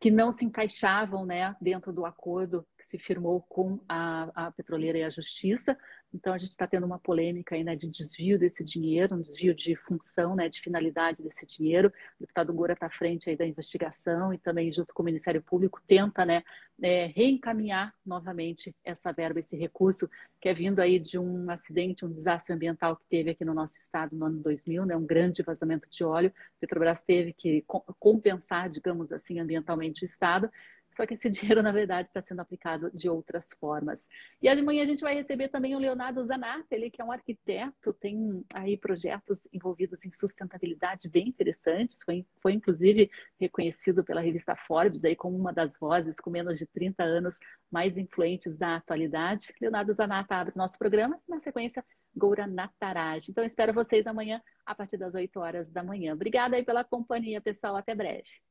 que 0.00 0.10
não 0.10 0.30
se 0.30 0.44
encaixavam 0.44 1.26
né, 1.26 1.56
dentro 1.60 1.92
do 1.92 2.06
acordo 2.06 2.66
que 2.76 2.84
se 2.84 2.98
firmou 2.98 3.40
com 3.42 3.80
a, 3.88 4.46
a 4.46 4.52
petroleira 4.52 4.98
e 4.98 5.02
a 5.02 5.10
justiça. 5.10 5.76
Então, 6.12 6.32
a 6.32 6.38
gente 6.38 6.50
está 6.50 6.66
tendo 6.66 6.86
uma 6.86 6.98
polêmica 6.98 7.54
aí, 7.54 7.62
né, 7.62 7.76
de 7.76 7.86
desvio 7.86 8.38
desse 8.38 8.64
dinheiro, 8.64 9.14
um 9.14 9.20
desvio 9.20 9.54
de 9.54 9.76
função, 9.76 10.34
né, 10.34 10.48
de 10.48 10.60
finalidade 10.60 11.22
desse 11.22 11.44
dinheiro. 11.44 11.88
O 12.18 12.20
deputado 12.20 12.52
Gora 12.52 12.72
está 12.72 12.86
à 12.86 12.90
frente 12.90 13.28
aí 13.28 13.36
da 13.36 13.46
investigação 13.46 14.32
e 14.32 14.38
também, 14.38 14.72
junto 14.72 14.94
com 14.94 15.02
o 15.02 15.04
Ministério 15.04 15.42
Público, 15.42 15.82
tenta 15.86 16.24
né, 16.24 16.42
é, 16.80 17.06
reencaminhar 17.06 17.94
novamente 18.06 18.74
essa 18.82 19.12
verba, 19.12 19.40
esse 19.40 19.56
recurso, 19.56 20.08
que 20.40 20.48
é 20.48 20.54
vindo 20.54 20.80
aí 20.80 20.98
de 20.98 21.18
um 21.18 21.50
acidente, 21.50 22.06
um 22.06 22.12
desastre 22.12 22.54
ambiental 22.54 22.96
que 22.96 23.04
teve 23.08 23.30
aqui 23.30 23.44
no 23.44 23.52
nosso 23.52 23.76
estado 23.76 24.16
no 24.16 24.24
ano 24.24 24.42
2000, 24.42 24.86
né, 24.86 24.96
um 24.96 25.04
grande 25.04 25.42
vazamento 25.42 25.88
de 25.90 26.02
óleo. 26.04 26.32
Petrobras 26.58 27.02
teve 27.02 27.34
que 27.34 27.64
compensar, 27.98 28.70
digamos 28.70 29.12
assim, 29.12 29.40
ambientalmente 29.40 30.04
o 30.04 30.06
estado. 30.06 30.50
Só 30.98 31.06
que 31.06 31.14
esse 31.14 31.30
dinheiro, 31.30 31.62
na 31.62 31.70
verdade, 31.70 32.08
está 32.08 32.20
sendo 32.20 32.40
aplicado 32.40 32.90
de 32.92 33.08
outras 33.08 33.50
formas. 33.60 34.08
E 34.42 34.48
amanhã 34.48 34.82
a 34.82 34.86
gente 34.86 35.00
vai 35.00 35.14
receber 35.14 35.46
também 35.46 35.76
o 35.76 35.78
Leonardo 35.78 36.24
Zanata, 36.26 36.66
ele 36.72 36.90
que 36.90 37.00
é 37.00 37.04
um 37.04 37.12
arquiteto, 37.12 37.92
tem 37.92 38.44
aí 38.52 38.76
projetos 38.76 39.46
envolvidos 39.52 40.04
em 40.04 40.10
sustentabilidade 40.10 41.08
bem 41.08 41.28
interessantes, 41.28 42.00
foi, 42.04 42.26
foi 42.42 42.52
inclusive 42.54 43.08
reconhecido 43.40 44.02
pela 44.02 44.20
revista 44.20 44.56
Forbes 44.56 45.04
aí 45.04 45.14
como 45.14 45.36
uma 45.36 45.52
das 45.52 45.78
vozes 45.78 46.18
com 46.18 46.30
menos 46.30 46.58
de 46.58 46.66
30 46.66 47.04
anos 47.04 47.38
mais 47.70 47.96
influentes 47.96 48.58
da 48.58 48.74
atualidade. 48.74 49.54
Leonardo 49.60 49.94
Zanata 49.94 50.34
abre 50.34 50.52
o 50.52 50.58
nosso 50.58 50.76
programa 50.76 51.20
na 51.28 51.38
sequência 51.38 51.84
Goura 52.12 52.48
Nataraj. 52.48 53.30
Então, 53.30 53.44
espero 53.44 53.72
vocês 53.72 54.04
amanhã 54.04 54.42
a 54.66 54.74
partir 54.74 54.96
das 54.96 55.14
8 55.14 55.38
horas 55.38 55.70
da 55.70 55.84
manhã. 55.84 56.12
Obrigada 56.14 56.56
aí 56.56 56.64
pela 56.64 56.82
companhia, 56.82 57.40
pessoal. 57.40 57.76
Até 57.76 57.94
breve. 57.94 58.47